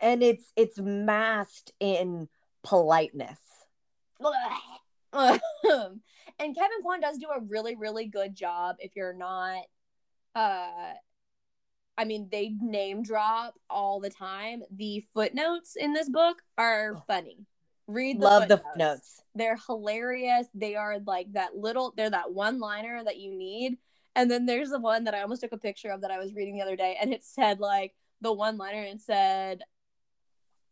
and 0.00 0.22
it's 0.22 0.52
it's 0.56 0.78
masked 0.78 1.72
in 1.80 2.28
politeness. 2.62 3.38
and 4.22 5.40
Kevin 6.54 6.82
Kwan 6.82 7.00
does 7.00 7.18
do 7.18 7.26
a 7.34 7.40
really, 7.40 7.74
really 7.74 8.06
good 8.06 8.34
job 8.34 8.76
if 8.78 8.92
you're 8.94 9.14
not 9.14 9.62
uh 10.34 10.92
I 11.98 12.04
mean 12.04 12.28
they 12.30 12.50
name 12.60 13.02
drop 13.02 13.54
all 13.68 14.00
the 14.00 14.10
time. 14.10 14.62
The 14.70 15.04
footnotes 15.14 15.76
in 15.76 15.92
this 15.92 16.08
book 16.08 16.42
are 16.56 16.94
Oh. 16.96 17.02
funny. 17.06 17.46
Read 17.86 18.20
the 18.20 18.24
Love 18.26 18.48
the 18.48 18.58
footnotes. 18.58 18.76
notes. 18.76 19.22
They're 19.34 19.58
hilarious. 19.66 20.46
They 20.54 20.76
are 20.76 20.98
like 21.00 21.32
that 21.32 21.56
little 21.56 21.92
they're 21.96 22.10
that 22.10 22.32
one 22.32 22.60
liner 22.60 23.02
that 23.04 23.18
you 23.18 23.34
need. 23.34 23.78
And 24.20 24.30
then 24.30 24.44
there's 24.44 24.68
the 24.68 24.78
one 24.78 25.04
that 25.04 25.14
I 25.14 25.22
almost 25.22 25.40
took 25.40 25.52
a 25.52 25.56
picture 25.56 25.90
of 25.90 26.02
that 26.02 26.10
I 26.10 26.18
was 26.18 26.34
reading 26.34 26.56
the 26.56 26.62
other 26.62 26.76
day 26.76 26.98
and 27.00 27.10
it 27.10 27.24
said 27.24 27.58
like 27.58 27.94
the 28.20 28.30
one 28.32 28.58
liner 28.58 28.82
and 28.82 29.00
said 29.00 29.62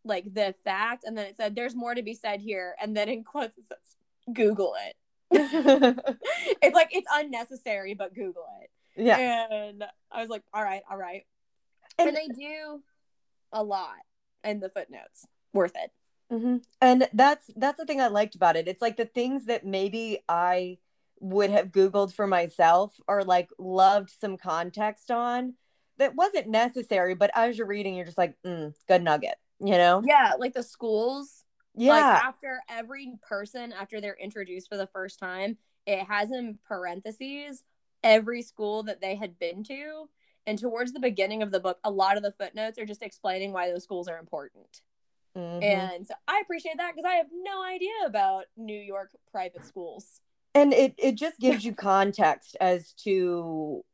like 0.04 0.34
the 0.34 0.54
fact 0.64 1.04
and 1.04 1.16
then 1.16 1.24
it 1.24 1.36
said 1.38 1.56
there's 1.56 1.74
more 1.74 1.94
to 1.94 2.02
be 2.02 2.12
said 2.12 2.42
here 2.42 2.76
and 2.80 2.94
then 2.94 3.08
in 3.08 3.24
quotes 3.24 3.56
it 3.56 3.64
says 3.66 3.78
google 4.34 4.74
it 4.86 4.96
it's 6.62 6.74
like 6.74 6.88
it's 6.92 7.06
unnecessary 7.12 7.94
but 7.94 8.14
google 8.14 8.44
it 8.62 8.70
yeah. 8.96 9.46
and 9.50 9.84
i 10.12 10.20
was 10.20 10.28
like 10.28 10.42
all 10.52 10.62
right 10.62 10.82
all 10.90 10.96
right 10.96 11.24
And- 11.98 12.08
and, 12.08 12.16
they 12.16 12.28
do 12.28 12.82
a 13.52 13.64
lot 13.64 13.96
in 14.44 14.60
the 14.60 14.68
footnotes 14.68 15.26
worth 15.54 15.72
it 15.74 15.90
Mhm. 16.30 16.62
And 16.82 17.08
that's 17.14 17.50
that's 17.56 17.78
the 17.78 17.86
thing 17.86 18.02
I 18.02 18.08
liked 18.08 18.34
about 18.34 18.56
it. 18.56 18.68
It's 18.68 18.82
like 18.82 18.98
the 18.98 19.06
things 19.06 19.46
that 19.46 19.64
maybe 19.64 20.18
I 20.28 20.76
would 21.20 21.50
have 21.50 21.68
googled 21.72 22.12
for 22.14 22.26
myself 22.26 22.94
or 23.08 23.24
like 23.24 23.48
loved 23.58 24.10
some 24.10 24.36
context 24.36 25.10
on 25.10 25.54
that 25.98 26.14
wasn't 26.14 26.46
necessary, 26.48 27.14
but 27.14 27.30
as 27.34 27.58
you're 27.58 27.66
reading 27.66 27.94
you're 27.94 28.04
just 28.04 28.18
like, 28.18 28.34
mm, 28.46 28.72
good 28.86 29.02
nugget, 29.02 29.34
you 29.60 29.72
know? 29.76 30.02
yeah 30.04 30.32
like 30.38 30.54
the 30.54 30.62
schools 30.62 31.44
Yeah. 31.74 31.90
like 32.14 32.22
after 32.24 32.60
every 32.68 33.14
person 33.28 33.72
after 33.72 34.00
they're 34.00 34.16
introduced 34.20 34.68
for 34.68 34.76
the 34.76 34.86
first 34.86 35.18
time 35.18 35.56
it 35.86 36.00
has 36.04 36.30
in 36.30 36.58
parentheses 36.68 37.64
every 38.04 38.42
school 38.42 38.84
that 38.84 39.00
they 39.00 39.16
had 39.16 39.38
been 39.40 39.64
to 39.64 40.08
and 40.46 40.56
towards 40.58 40.92
the 40.92 41.00
beginning 41.00 41.42
of 41.42 41.50
the 41.50 41.58
book 41.60 41.78
a 41.82 41.90
lot 41.90 42.16
of 42.16 42.22
the 42.22 42.30
footnotes 42.32 42.78
are 42.78 42.86
just 42.86 43.02
explaining 43.02 43.52
why 43.52 43.68
those 43.70 43.82
schools 43.82 44.06
are 44.06 44.18
important 44.18 44.82
Mhm. 45.36 45.62
and 45.64 46.06
so 46.06 46.14
i 46.28 46.38
appreciate 46.40 46.76
that 46.76 46.94
because 46.94 47.08
i 47.08 47.14
have 47.16 47.26
no 47.32 47.64
idea 47.64 47.90
about 48.06 48.44
new 48.56 48.78
york 48.80 49.10
private 49.32 49.64
schools 49.64 50.20
and 50.54 50.72
it 50.72 50.94
it 50.98 51.14
just 51.16 51.38
gives 51.38 51.64
you 51.64 51.74
context 51.74 52.56
as 52.60 52.92
to 53.04 53.84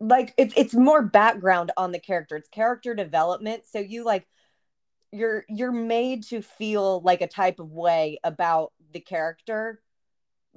like 0.00 0.34
it's 0.36 0.54
it's 0.56 0.74
more 0.74 1.02
background 1.02 1.72
on 1.76 1.92
the 1.92 1.98
character. 1.98 2.36
It's 2.36 2.48
character 2.48 2.94
development. 2.94 3.64
So 3.70 3.78
you 3.78 4.04
like 4.04 4.26
you're 5.12 5.44
you're 5.48 5.72
made 5.72 6.24
to 6.24 6.42
feel 6.42 7.00
like 7.02 7.20
a 7.20 7.28
type 7.28 7.58
of 7.58 7.70
way 7.70 8.18
about 8.24 8.72
the 8.92 9.00
character 9.00 9.80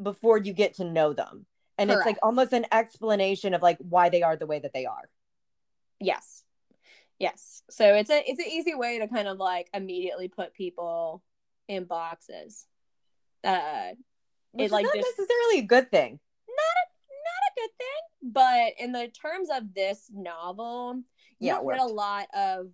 before 0.01 0.37
you 0.37 0.53
get 0.53 0.75
to 0.75 0.83
know 0.83 1.13
them. 1.13 1.45
And 1.79 1.91
it's 1.91 2.05
like 2.05 2.17
almost 2.23 2.53
an 2.53 2.65
explanation 2.71 3.53
of 3.53 3.61
like 3.61 3.77
why 3.77 4.09
they 4.09 4.23
are 4.23 4.35
the 4.35 4.47
way 4.47 4.57
that 4.57 4.73
they 4.73 4.87
are. 4.87 5.09
Yes. 5.99 6.43
Yes. 7.19 7.61
So 7.69 7.93
it's 7.93 8.09
a 8.09 8.23
it's 8.27 8.39
an 8.39 8.51
easy 8.51 8.73
way 8.73 8.99
to 8.99 9.07
kind 9.07 9.27
of 9.27 9.37
like 9.37 9.69
immediately 9.73 10.27
put 10.27 10.53
people 10.53 11.23
in 11.67 11.83
boxes 11.83 12.65
uh 13.43 13.89
which 14.52 14.65
is 14.67 14.71
like, 14.71 14.84
not 14.86 14.95
just- 14.95 15.08
necessarily 15.17 15.60
a 15.60 15.63
good 15.63 15.91
thing. 15.91 16.19
Not 16.47 16.76
a 16.84 16.86
not 17.28 17.43
a 17.50 17.60
good 17.60 17.78
thing 17.78 18.32
but 18.34 18.84
in 18.84 18.91
the 18.91 19.08
terms 19.10 19.50
of 19.54 19.73
this 19.73 20.10
novel 20.13 20.95
you 21.39 21.47
Yeah, 21.47 21.56
don't 21.56 21.69
it 21.69 21.78
get 21.78 21.82
a 21.82 21.86
lot 21.86 22.28
of 22.36 22.67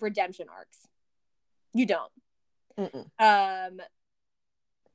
redemption 0.00 0.46
arcs. 0.54 0.78
You 1.74 1.86
don't. 1.86 2.12
Mm-mm. 2.78 3.06
um 3.18 3.80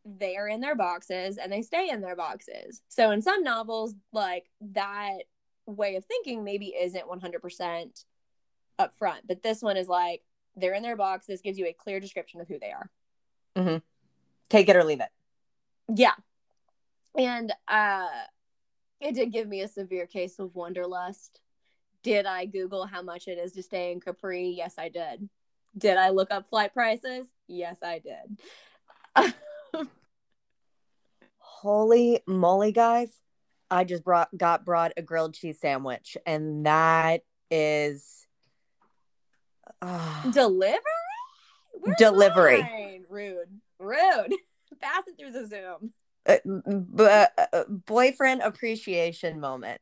they 0.05 0.37
are 0.37 0.47
in 0.47 0.61
their 0.61 0.75
boxes 0.75 1.37
and 1.37 1.51
they 1.51 1.61
stay 1.61 1.89
in 1.89 1.99
their 2.01 2.15
boxes. 2.15 2.81
So 2.87 3.11
in 3.11 3.21
some 3.21 3.43
novels 3.43 3.93
like 4.13 4.45
that 4.73 5.23
way 5.65 5.95
of 5.97 6.05
thinking 6.05 6.45
maybe 6.45 6.67
isn't 6.67 7.03
100% 7.09 8.05
up 8.79 8.95
front 8.95 9.27
but 9.27 9.43
this 9.43 9.61
one 9.61 9.75
is 9.75 9.87
like 9.89 10.21
they're 10.55 10.73
in 10.73 10.81
their 10.83 10.95
boxes 10.95 11.41
gives 11.41 11.57
you 11.57 11.65
a 11.67 11.73
clear 11.73 11.99
description 11.99 12.39
of 12.39 12.47
who 12.47 12.57
they 12.57 12.71
are 12.71 12.89
take 14.49 14.69
it 14.69 14.75
or 14.75 14.83
leave 14.83 15.01
it. 15.01 15.09
Yeah. 15.93 16.13
And 17.17 17.53
uh 17.67 18.07
it 18.99 19.13
did 19.13 19.31
give 19.31 19.47
me 19.47 19.61
a 19.61 19.67
severe 19.67 20.05
case 20.05 20.39
of 20.39 20.55
wanderlust. 20.55 21.41
Did 22.03 22.25
i 22.25 22.45
google 22.45 22.85
how 22.85 23.01
much 23.01 23.27
it 23.27 23.37
is 23.37 23.53
to 23.53 23.63
stay 23.63 23.91
in 23.91 23.99
capri? 23.99 24.53
Yes 24.55 24.75
i 24.77 24.89
did. 24.89 25.29
Did 25.77 25.97
i 25.97 26.09
look 26.09 26.31
up 26.31 26.47
flight 26.47 26.73
prices? 26.73 27.27
Yes 27.47 27.77
i 27.83 27.99
did. 27.99 29.35
Holy 31.39 32.21
moly 32.27 32.71
guys. 32.71 33.09
I 33.69 33.83
just 33.83 34.03
brought 34.03 34.35
got 34.37 34.63
brought 34.63 34.93
a 34.95 35.01
grilled 35.01 35.33
cheese 35.33 35.59
sandwich 35.59 36.17
and 36.25 36.65
that 36.65 37.23
is 37.49 38.27
ah, 39.81 40.29
delivery? 40.31 40.81
Delivery. 41.97 43.05
rude 43.09 43.61
rude 43.79 44.33
pass 44.81 45.03
it 45.07 45.17
through 45.17 45.31
the 45.31 45.47
zoom 45.47 45.93
uh, 46.27 46.37
b- 46.95 47.03
uh, 47.03 47.27
uh, 47.53 47.63
boyfriend 47.69 48.41
appreciation 48.41 49.39
moment 49.39 49.79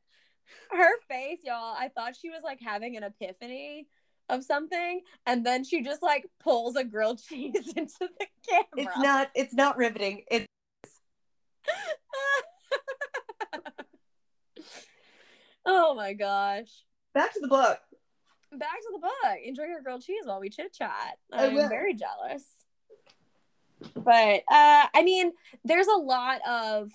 her 0.72 1.00
face 1.08 1.40
y'all 1.44 1.76
i 1.78 1.90
thought 1.96 2.16
she 2.16 2.30
was 2.30 2.42
like 2.44 2.60
having 2.62 2.96
an 2.98 3.04
epiphany 3.04 3.88
of 4.30 4.44
something 4.44 5.02
and 5.26 5.46
then 5.46 5.64
she 5.64 5.82
just 5.82 6.02
like 6.02 6.26
pulls 6.40 6.76
a 6.76 6.84
grilled 6.84 7.22
cheese 7.30 7.74
into 7.76 7.96
the 8.00 8.28
camera 8.48 8.66
it's 8.78 8.98
not 8.98 9.30
it's 9.36 9.54
not 9.54 9.78
riveting 9.78 10.24
it's 10.30 10.48
oh 15.66 15.96
my 15.96 16.14
gosh. 16.14 16.84
back 17.14 17.34
to 17.34 17.40
the 17.40 17.48
book 17.48 17.80
Back 18.52 18.80
to 18.80 18.90
the 18.94 19.00
book. 19.00 19.38
Enjoy 19.44 19.64
your 19.64 19.82
grilled 19.82 20.04
cheese 20.04 20.24
while 20.24 20.40
we 20.40 20.50
chit 20.50 20.74
chat. 20.74 21.18
I'm 21.34 21.56
very 21.68 21.94
jealous. 21.94 22.44
But 23.94 24.44
uh 24.52 24.88
I 24.94 25.02
mean, 25.04 25.32
there's 25.64 25.88
a 25.88 25.98
lot 25.98 26.42
of 26.48 26.90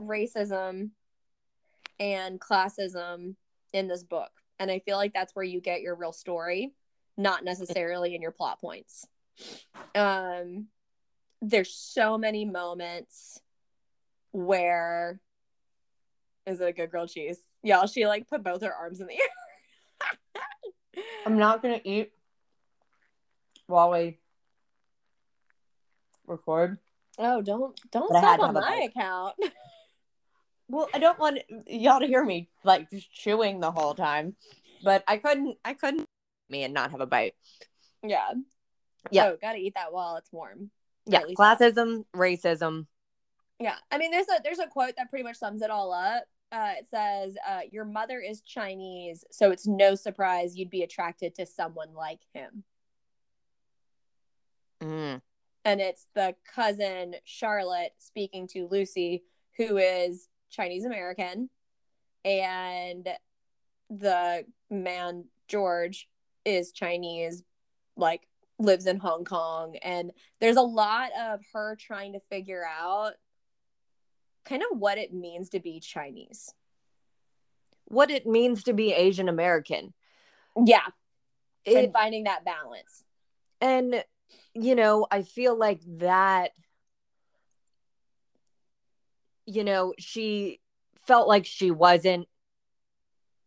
racism 0.00 0.90
and 2.00 2.40
classism 2.40 3.36
in 3.72 3.88
this 3.88 4.02
book. 4.02 4.30
And 4.58 4.70
I 4.70 4.80
feel 4.80 4.96
like 4.96 5.12
that's 5.12 5.34
where 5.34 5.44
you 5.44 5.60
get 5.60 5.82
your 5.82 5.94
real 5.94 6.12
story, 6.12 6.72
not 7.16 7.44
necessarily 7.44 8.14
in 8.14 8.22
your 8.22 8.32
plot 8.32 8.60
points. 8.60 9.06
Um 9.94 10.68
there's 11.40 11.74
so 11.74 12.16
many 12.16 12.44
moments 12.44 13.40
where 14.30 15.20
is 16.46 16.60
it 16.60 16.68
a 16.68 16.72
good 16.72 16.90
grilled 16.90 17.10
cheese? 17.10 17.38
Yeah, 17.62 17.86
she 17.86 18.06
like 18.06 18.28
put 18.28 18.42
both 18.42 18.62
her 18.62 18.72
arms 18.72 19.00
in 19.00 19.06
the 19.06 19.14
air. 19.14 21.04
I'm 21.26 21.38
not 21.38 21.62
gonna 21.62 21.80
eat 21.84 22.12
while 23.66 23.90
we 23.90 24.18
record. 26.26 26.78
Oh, 27.18 27.42
don't 27.42 27.78
don't 27.90 28.10
But 28.12 28.18
stop 28.18 28.40
on 28.40 28.54
my 28.54 28.88
account. 28.90 29.34
Well, 30.68 30.88
I 30.94 30.98
don't 31.00 31.18
want 31.18 31.40
y'all 31.66 32.00
to 32.00 32.06
hear 32.06 32.24
me 32.24 32.48
like 32.64 32.88
just 32.88 33.12
chewing 33.12 33.60
the 33.60 33.70
whole 33.70 33.94
time, 33.94 34.36
but 34.82 35.04
I 35.06 35.18
couldn't. 35.18 35.58
I 35.66 35.74
couldn't 35.74 36.08
me 36.48 36.62
and 36.64 36.72
not 36.72 36.92
have 36.92 37.02
a 37.02 37.06
bite. 37.06 37.34
yeah. 38.02 38.30
Yeah. 39.10 39.26
Oh, 39.26 39.36
gotta 39.38 39.58
eat 39.58 39.74
that 39.74 39.92
while 39.92 40.16
it's 40.16 40.32
warm. 40.32 40.70
Yeah, 41.04 41.24
least 41.24 41.36
that. 41.36 41.58
classism, 41.58 42.04
racism. 42.16 42.86
Yeah. 43.58 43.74
I 43.90 43.98
mean, 43.98 44.12
there's 44.12 44.28
a 44.28 44.40
there's 44.42 44.60
a 44.60 44.66
quote 44.66 44.94
that 44.96 45.10
pretty 45.10 45.24
much 45.24 45.36
sums 45.36 45.60
it 45.60 45.68
all 45.70 45.92
up. 45.92 46.24
Uh, 46.50 46.72
it 46.78 46.86
says, 46.88 47.36
uh, 47.46 47.60
"Your 47.70 47.84
mother 47.84 48.20
is 48.20 48.40
Chinese, 48.40 49.24
so 49.30 49.50
it's 49.50 49.66
no 49.66 49.94
surprise 49.94 50.56
you'd 50.56 50.70
be 50.70 50.84
attracted 50.84 51.34
to 51.34 51.44
someone 51.44 51.92
like 51.92 52.20
him." 52.32 52.64
Mm. 54.82 55.20
and 55.64 55.80
it's 55.80 56.06
the 56.14 56.34
cousin 56.54 57.14
Charlotte 57.24 57.92
speaking 57.98 58.48
to 58.48 58.68
Lucy, 58.70 59.22
who 59.56 59.76
is 59.76 60.28
Chinese 60.50 60.84
American, 60.84 61.48
and 62.24 63.08
the 63.90 64.44
man 64.70 65.24
George 65.48 66.08
is 66.44 66.72
Chinese, 66.72 67.42
like 67.96 68.22
lives 68.58 68.86
in 68.86 68.96
Hong 68.98 69.24
Kong, 69.24 69.76
and 69.82 70.12
there's 70.40 70.56
a 70.56 70.62
lot 70.62 71.10
of 71.20 71.40
her 71.52 71.76
trying 71.76 72.14
to 72.14 72.20
figure 72.30 72.64
out 72.64 73.12
kind 74.44 74.62
of 74.62 74.78
what 74.78 74.98
it 74.98 75.12
means 75.12 75.50
to 75.50 75.60
be 75.60 75.78
Chinese. 75.78 76.52
What 77.86 78.10
it 78.10 78.26
means 78.26 78.64
to 78.64 78.72
be 78.72 78.92
Asian 78.92 79.28
American. 79.28 79.92
Yeah, 80.56 80.86
and 81.66 81.92
finding 81.92 82.24
that 82.24 82.44
balance. 82.44 83.04
and 83.60 84.02
you 84.54 84.74
know, 84.74 85.06
I 85.10 85.22
feel 85.22 85.56
like 85.56 85.80
that. 85.98 86.50
You 89.46 89.64
know, 89.64 89.94
she 89.98 90.60
felt 91.06 91.26
like 91.26 91.46
she 91.46 91.70
wasn't 91.70 92.28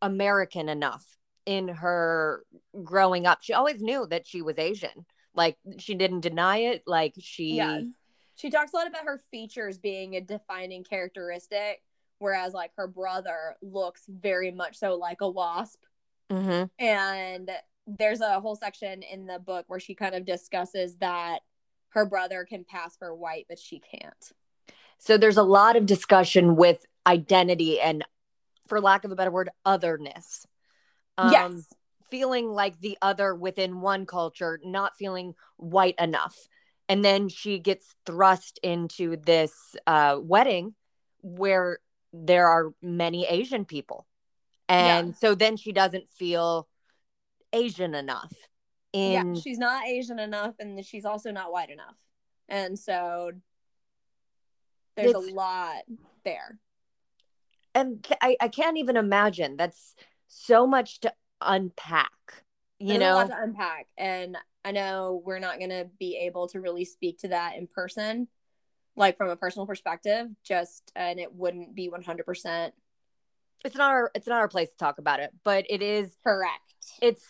American 0.01 0.68
enough 0.70 1.06
in 1.45 1.68
her 1.68 2.43
growing 2.84 3.26
up. 3.26 3.39
She 3.41 3.53
always 3.53 3.82
knew 3.82 4.06
that 4.08 4.28
she 4.28 4.41
was 4.41 4.58
Asian. 4.58 5.06
Like 5.34 5.58
she 5.78 5.95
didn't 5.95 6.22
deny 6.22 6.58
it. 6.58 6.84
Like 6.86 7.14
she 7.20 7.56
Yeah. 7.56 7.82
She 8.38 8.49
talks 8.49 8.74
a 8.74 8.76
lot 8.76 8.88
about 8.88 9.06
her 9.06 9.22
features 9.32 9.78
being 9.78 10.16
a 10.16 10.22
defining 10.22 10.84
characteristic, 10.84 11.82
whereas 12.20 12.53
like 12.53 12.72
her 12.76 12.88
brother 12.88 13.56
looks 13.62 14.03
very 14.10 14.51
much 14.51 14.78
so 14.78 14.95
like 14.95 15.22
a 15.22 15.30
wasp. 15.30 15.82
Mhm. 16.30 16.70
And 16.78 17.49
there's 17.88 18.22
a 18.22 18.40
whole 18.40 18.56
section 18.56 19.04
in 19.04 19.26
the 19.26 19.40
book 19.40 19.66
where 19.68 19.80
she 19.80 19.96
kind 19.96 20.16
of 20.16 20.26
discusses 20.26 20.96
that 20.98 21.40
her 21.90 22.06
brother 22.06 22.46
can 22.46 22.64
pass 22.64 22.98
for 22.98 23.14
white, 23.14 23.46
but 23.48 23.60
she 23.60 23.80
can't. 23.80 24.32
So 24.98 25.18
there's 25.18 25.38
a 25.38 25.44
lot 25.44 25.76
of 25.76 25.86
discussion 25.86 26.56
with 26.56 26.86
identity 27.06 27.80
and, 27.80 28.04
for 28.68 28.82
lack 28.82 29.04
of 29.04 29.12
a 29.12 29.16
better 29.16 29.32
word, 29.32 29.50
otherness. 29.66 30.46
Um, 31.18 31.32
yes. 31.32 31.74
Feeling 32.10 32.50
like 32.50 32.80
the 32.80 32.98
other 33.02 33.34
within 33.34 33.82
one 33.82 34.06
culture, 34.06 34.60
not 34.64 34.96
feeling 34.98 35.36
white 35.58 35.96
enough. 36.00 36.36
And 36.88 37.04
then 37.04 37.30
she 37.30 37.60
gets 37.60 37.96
thrust 38.06 38.60
into 38.62 39.18
this 39.18 39.76
uh, 39.88 40.18
wedding 40.22 40.76
where 41.22 41.80
there 42.14 42.48
are 42.48 42.74
many 42.82 43.26
Asian 43.26 43.66
people. 43.66 44.06
And 44.68 45.16
so 45.16 45.36
then 45.36 45.58
she 45.58 45.72
doesn't 45.72 46.10
feel 46.10 46.68
Asian 47.56 47.95
enough. 47.95 48.34
In 48.93 49.12
yeah. 49.12 49.41
She's 49.41 49.58
not 49.58 49.86
Asian 49.88 50.20
enough 50.20 50.56
and 50.60 50.84
she's 50.86 51.06
also 51.06 51.32
not 51.32 51.51
white 51.51 51.70
enough. 51.70 51.97
And 52.47 52.78
so 52.78 53.32
there's 54.95 55.10
It's- 55.10 55.28
a 55.28 55.34
lot 55.34 55.84
there. 56.24 56.60
and 57.74 58.06
I, 58.22 58.38
I 58.39 58.47
can't 58.47 58.78
even 58.78 58.95
imagine 58.97 59.58
that's 59.58 59.95
so 60.28 60.66
much 60.66 61.01
to 61.01 61.14
unpack 61.41 62.12
you 62.80 62.97
There's 62.97 63.01
a 63.01 63.14
lot 63.16 63.30
know 63.30 63.36
to 63.36 63.43
unpack. 63.43 63.88
And 63.97 64.38
I 64.64 64.72
know 64.72 65.22
we're 65.26 65.39
not 65.39 65.60
going 65.60 65.70
to 65.70 65.88
be 65.99 66.18
able 66.18 66.47
to 66.49 66.60
really 66.60 66.86
speak 66.86 67.20
to 67.20 67.30
that 67.30 67.56
in 67.56 67.68
person, 67.68 68.28
like 68.95 69.18
from 69.18 69.30
a 69.30 69.36
personal 69.36 69.66
perspective, 69.68 70.28
just, 70.43 70.91
and 70.95 71.20
it 71.20 71.34
wouldn't 71.34 71.76
be 71.76 71.89
100% 71.89 72.72
it's 73.64 73.76
not 73.76 73.91
our 73.91 74.12
it's 74.14 74.28
not 74.28 74.39
our 74.41 74.47
place 74.47 74.70
to 74.70 74.78
talk 74.78 74.99
about 74.99 75.20
it 75.20 75.32
but 75.43 75.66
it 75.70 75.82
is 75.82 76.16
correct. 76.24 76.76
it's 77.01 77.24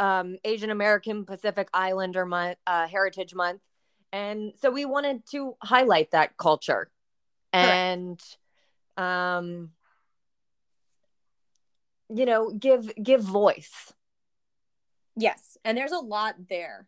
um 0.00 0.36
asian 0.44 0.70
american 0.70 1.24
pacific 1.24 1.68
islander 1.72 2.26
month 2.26 2.58
uh 2.66 2.88
heritage 2.88 3.34
month 3.34 3.60
and 4.12 4.52
so 4.60 4.70
we 4.70 4.84
wanted 4.84 5.24
to 5.30 5.54
highlight 5.62 6.10
that 6.10 6.36
culture 6.36 6.90
and 7.52 8.20
um 8.96 9.70
you 12.12 12.26
know 12.26 12.50
give 12.50 12.90
give 13.00 13.20
voice 13.22 13.92
Yes. 15.16 15.58
And 15.64 15.76
there's 15.76 15.92
a 15.92 15.98
lot 15.98 16.34
there. 16.48 16.86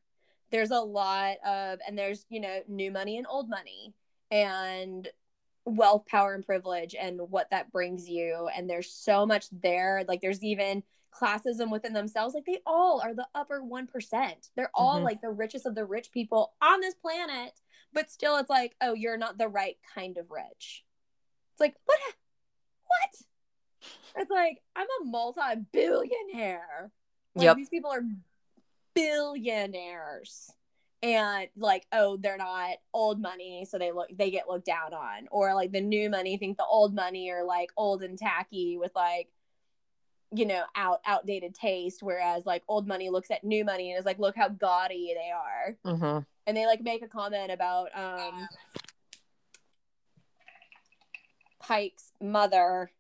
There's 0.51 0.71
a 0.71 0.81
lot 0.81 1.37
of, 1.47 1.79
and 1.87 1.97
there's, 1.99 2.25
you 2.29 2.41
know, 2.41 2.61
new 2.69 2.91
money 2.91 3.19
and 3.19 3.27
old 3.29 3.49
money 3.49 3.95
and 4.31 5.09
wealth, 5.65 6.07
power, 6.07 6.35
and 6.35 6.45
privilege 6.45 6.95
and 6.99 7.21
what 7.31 7.51
that 7.51 7.71
brings 7.73 8.09
you. 8.09 8.49
And 8.55 8.69
there's 8.69 8.91
so 8.91 9.27
much 9.27 9.47
there. 9.51 10.05
Like 10.09 10.21
there's 10.21 10.43
even 10.43 10.83
classism 11.13 11.71
within 11.71 11.93
themselves. 11.93 12.35
Like 12.35 12.47
they 12.47 12.61
all 12.67 13.01
are 13.03 13.15
the 13.15 13.29
upper 13.35 13.61
1%. 13.63 14.51
They're 14.57 14.71
all 14.75 15.01
Mhm. 15.01 15.05
like 15.05 15.21
the 15.21 15.31
richest 15.31 15.67
of 15.67 15.75
the 15.75 15.85
rich 15.85 16.11
people 16.11 16.55
on 16.61 16.81
this 16.81 16.95
planet. 16.95 17.61
But 17.93 18.11
still, 18.11 18.37
it's 18.37 18.49
like, 18.49 18.75
oh, 18.81 18.95
you're 18.95 19.19
not 19.19 19.37
the 19.37 19.49
right 19.49 19.79
kind 19.95 20.17
of 20.17 20.31
rich. 20.31 20.85
It's 21.53 21.61
like, 21.61 21.77
what? 21.85 22.01
What? 22.87 23.11
It's 24.17 24.31
like, 24.31 24.63
I'm 24.75 24.87
a 25.03 25.05
multi 25.05 25.57
billionaire. 25.73 26.91
Like 27.35 27.45
Yep. 27.45 27.57
these 27.57 27.69
people 27.69 27.91
are 27.91 28.05
billionaires. 28.95 30.51
And 31.03 31.49
like, 31.57 31.87
oh, 31.91 32.17
they're 32.17 32.37
not 32.37 32.77
old 32.95 33.21
money, 33.21 33.65
so 33.65 33.77
they 33.77 33.91
look 33.91 34.09
they 34.17 34.31
get 34.31 34.49
looked 34.49 34.67
down 34.67 34.95
on. 34.95 35.27
Or 35.33 35.53
like 35.53 35.73
the 35.73 35.81
new 35.81 36.09
money 36.09 36.37
think 36.37 36.57
the 36.57 36.65
old 36.65 36.95
money 36.95 37.29
are 37.31 37.43
like 37.45 37.71
old 37.77 38.03
and 38.05 38.17
tacky 38.17 38.79
with 38.79 38.95
like, 38.95 39.29
you 40.35 40.47
know, 40.47 40.62
out 40.74 41.01
outdated 41.07 41.55
taste. 41.55 42.03
Whereas 42.03 42.47
like 42.47 42.62
old 42.68 42.87
money 42.87 43.11
looks 43.11 43.30
at 43.30 43.45
new 43.45 43.64
money 43.64 43.91
and 43.91 43.99
is 43.99 44.07
like, 44.07 44.18
look 44.18 44.37
how 44.37 44.49
gaudy 44.49 45.14
they 45.14 45.30
are. 45.30 45.76
mm-hmm. 45.95 46.18
And 46.47 46.57
they 46.57 46.66
like 46.66 46.83
make 46.83 47.03
a 47.03 47.09
comment 47.09 47.53
about 47.53 47.89
um 47.95 48.49
Pike's 51.62 52.12
mother, 52.20 52.91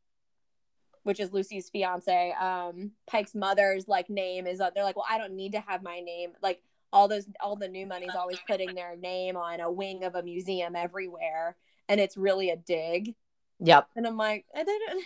which 1.02 1.20
is 1.20 1.32
Lucy's 1.32 1.68
fiance. 1.68 2.32
Um, 2.40 2.92
Pike's 3.06 3.34
mother's 3.34 3.88
like 3.88 4.08
name 4.08 4.46
is 4.46 4.60
uh, 4.60 4.70
they're 4.74 4.84
like, 4.84 4.96
well, 4.96 5.06
I 5.08 5.18
don't 5.18 5.34
need 5.34 5.52
to 5.52 5.60
have 5.60 5.82
my 5.82 6.00
name. 6.00 6.32
Like 6.42 6.62
all 6.92 7.08
those, 7.08 7.26
all 7.40 7.56
the 7.56 7.68
new 7.68 7.86
money's 7.86 8.14
always 8.14 8.38
putting 8.46 8.74
their 8.74 8.96
name 8.96 9.36
on 9.36 9.60
a 9.60 9.70
wing 9.70 10.04
of 10.04 10.14
a 10.14 10.22
museum 10.22 10.76
everywhere, 10.76 11.56
and 11.88 12.00
it's 12.00 12.16
really 12.16 12.50
a 12.50 12.56
dig. 12.56 13.14
yep 13.58 13.88
And 13.96 14.06
I'm 14.06 14.16
like, 14.16 14.46
I 14.54 14.64
didn't. 14.64 15.04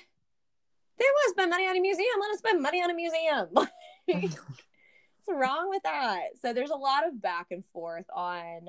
They 0.99 1.05
want 1.05 1.29
to 1.29 1.31
spend 1.31 1.51
money 1.51 1.67
on 1.67 1.77
a 1.77 1.81
museum. 1.81 2.09
Let 2.21 2.31
us 2.33 2.39
spend 2.39 2.63
money 2.63 2.83
on 2.83 2.91
a 2.91 2.95
museum. 2.95 3.49
What's 4.07 5.29
wrong 5.29 5.69
with 5.69 5.83
that? 5.83 6.39
So 6.41 6.53
there's 6.53 6.71
a 6.71 6.77
lot 6.77 7.07
of 7.07 7.21
back 7.21 7.49
and 7.51 7.65
forth 7.67 8.07
on 8.15 8.69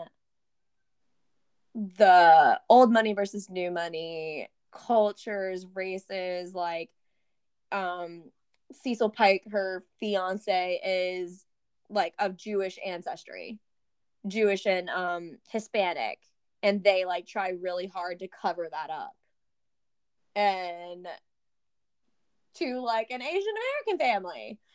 the 1.76 2.60
old 2.70 2.92
money 2.92 3.14
versus 3.14 3.50
new 3.50 3.72
money 3.72 4.50
cultures, 4.72 5.66
races. 5.74 6.54
Like, 6.54 6.90
um, 7.72 8.24
Cecil 8.72 9.10
Pike, 9.10 9.44
her 9.52 9.84
fiance, 10.00 10.82
is 10.84 11.46
like 11.90 12.14
of 12.20 12.36
Jewish 12.36 12.78
ancestry, 12.86 13.60
Jewish 14.28 14.66
and 14.66 14.90
um 14.90 15.38
Hispanic, 15.50 16.20
and 16.64 16.84
they 16.84 17.06
like 17.06 17.26
try 17.26 17.50
really 17.50 17.88
hard 17.88 18.20
to 18.20 18.28
cover 18.28 18.68
that 18.70 18.90
up. 18.90 19.16
And 20.36 21.08
to 22.60 22.80
like 22.80 23.12
an 23.12 23.22
Asian 23.22 23.54
American 23.88 24.06
family. 24.06 24.60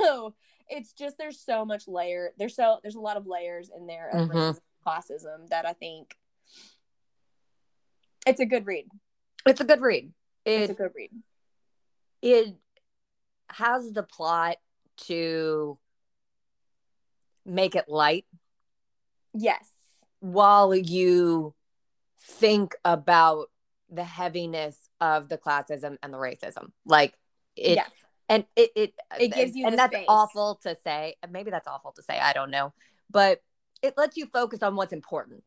So 0.00 0.34
it's 0.68 0.92
just 0.92 1.18
there's 1.18 1.40
so 1.40 1.64
much 1.64 1.88
layer 1.88 2.30
there's 2.38 2.54
so 2.54 2.78
there's 2.82 2.94
a 2.94 3.00
lot 3.00 3.16
of 3.16 3.26
layers 3.26 3.70
in 3.76 3.86
there 3.86 4.08
of 4.10 4.28
Mhm. 4.28 4.30
racism, 4.30 4.60
classism 4.86 5.48
that 5.48 5.66
I 5.66 5.72
think 5.72 6.16
it's 8.26 8.40
a 8.40 8.46
good 8.46 8.66
read. 8.66 8.86
it's 9.46 9.60
a 9.60 9.64
good 9.64 9.80
read 9.80 10.12
It's 10.44 10.70
a 10.70 10.74
good 10.74 10.92
read. 10.94 11.10
it 12.22 12.54
has 13.50 13.92
the 13.92 14.02
plot 14.04 14.56
to 15.08 15.78
make 17.44 17.74
it 17.74 17.88
light 17.88 18.26
Yes. 19.34 19.68
while 20.20 20.74
you 20.74 21.54
think 22.20 22.74
about 22.84 23.50
the 23.90 24.04
heaviness 24.04 24.76
of 25.00 25.28
the 25.28 25.38
classism 25.38 25.96
and 26.02 26.12
the 26.12 26.18
racism. 26.18 26.72
Like 26.84 27.18
it 27.56 27.76
yes. 27.76 27.90
and 28.28 28.44
it 28.56 28.70
it 28.76 28.94
It 29.18 29.28
gives 29.28 29.56
you 29.56 29.64
and 29.64 29.72
the 29.72 29.76
that's 29.76 29.94
space. 29.94 30.06
awful 30.08 30.56
to 30.62 30.76
say. 30.84 31.16
Maybe 31.30 31.50
that's 31.50 31.66
awful 31.68 31.92
to 31.92 32.02
say. 32.02 32.18
I 32.18 32.32
don't 32.32 32.50
know. 32.50 32.72
But 33.10 33.42
it 33.82 33.94
lets 33.96 34.16
you 34.16 34.26
focus 34.26 34.62
on 34.62 34.76
what's 34.76 34.92
important. 34.92 35.42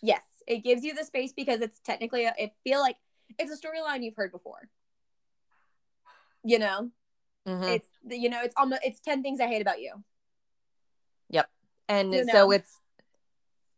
Yes, 0.00 0.22
it 0.46 0.58
gives 0.64 0.82
you 0.84 0.94
the 0.94 1.04
space 1.04 1.32
because 1.32 1.60
it's 1.60 1.78
technically 1.80 2.24
a, 2.24 2.34
it 2.38 2.52
feel 2.64 2.80
like 2.80 2.96
it's 3.38 3.52
a 3.52 3.56
storyline 3.66 4.02
you've 4.02 4.16
heard 4.16 4.32
before. 4.32 4.68
You 6.44 6.58
know, 6.58 6.90
Mhm. 7.46 7.74
it's 7.76 7.88
you 8.04 8.28
know 8.30 8.42
it's 8.42 8.54
almost 8.56 8.82
it's 8.84 9.00
ten 9.00 9.22
things 9.22 9.40
I 9.40 9.46
hate 9.46 9.62
about 9.62 9.80
you. 9.80 10.02
Yep, 11.30 11.48
and 11.88 12.12
you 12.12 12.24
so 12.26 12.50
it's 12.50 12.80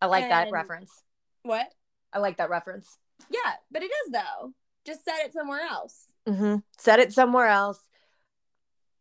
I 0.00 0.06
like 0.06 0.28
that 0.28 0.50
reference. 0.50 0.90
What? 1.42 1.70
I 2.12 2.20
like 2.20 2.36
that 2.38 2.48
reference. 2.48 2.98
Yeah, 3.30 3.52
but 3.70 3.82
it 3.82 3.90
is 3.90 4.12
though. 4.12 4.52
Just 4.84 5.04
set 5.04 5.24
it 5.24 5.32
somewhere 5.32 5.62
else. 5.62 6.06
Mm-hmm. 6.28 6.56
Set 6.78 7.00
it 7.00 7.12
somewhere 7.12 7.48
else. 7.48 7.80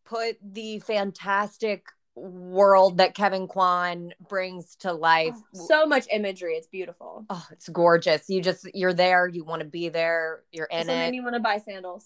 Put 0.05 0.37
the 0.41 0.79
fantastic 0.79 1.85
world 2.15 2.97
that 2.97 3.15
Kevin 3.15 3.47
Kwan 3.47 4.13
brings 4.27 4.75
to 4.77 4.93
life. 4.93 5.35
So 5.53 5.85
much 5.85 6.05
imagery. 6.11 6.53
It's 6.53 6.67
beautiful. 6.67 7.25
Oh, 7.29 7.45
it's 7.51 7.67
gorgeous. 7.69 8.29
You 8.29 8.41
just 8.41 8.67
you're 8.73 8.93
there. 8.93 9.27
You 9.27 9.43
want 9.43 9.61
to 9.61 9.67
be 9.67 9.89
there. 9.89 10.43
You're 10.51 10.67
in 10.67 10.81
it. 10.81 10.87
made 10.87 11.11
me 11.11 11.21
want 11.21 11.35
to 11.35 11.41
buy 11.41 11.57
sandals. 11.57 12.05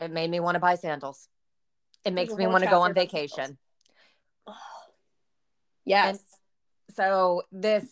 it 0.00 0.10
made 0.10 0.30
me 0.30 0.40
want 0.40 0.56
to 0.56 0.60
buy 0.60 0.74
sandals. 0.74 1.28
It 2.04 2.12
makes 2.12 2.34
me 2.34 2.46
want 2.46 2.64
to 2.64 2.70
go 2.70 2.80
on 2.80 2.94
vacation. 2.94 3.58
Yes. 5.84 6.22
So 6.94 7.42
this 7.50 7.84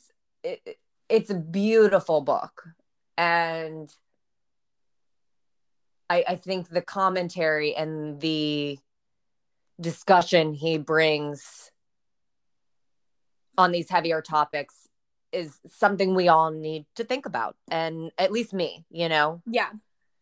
it, 0.42 0.78
it's 1.08 1.30
a 1.30 1.34
beautiful 1.34 2.20
book, 2.20 2.64
and 3.16 3.94
I 6.08 6.24
I 6.28 6.36
think 6.36 6.68
the 6.68 6.82
commentary 6.82 7.74
and 7.74 8.20
the 8.20 8.78
discussion 9.80 10.54
he 10.54 10.78
brings 10.78 11.70
on 13.58 13.72
these 13.72 13.90
heavier 13.90 14.22
topics 14.22 14.88
is 15.32 15.58
something 15.66 16.14
we 16.14 16.28
all 16.28 16.50
need 16.50 16.86
to 16.94 17.04
think 17.04 17.26
about 17.26 17.56
and 17.70 18.10
at 18.16 18.32
least 18.32 18.52
me 18.54 18.84
you 18.90 19.08
know 19.08 19.42
Yeah, 19.46 19.70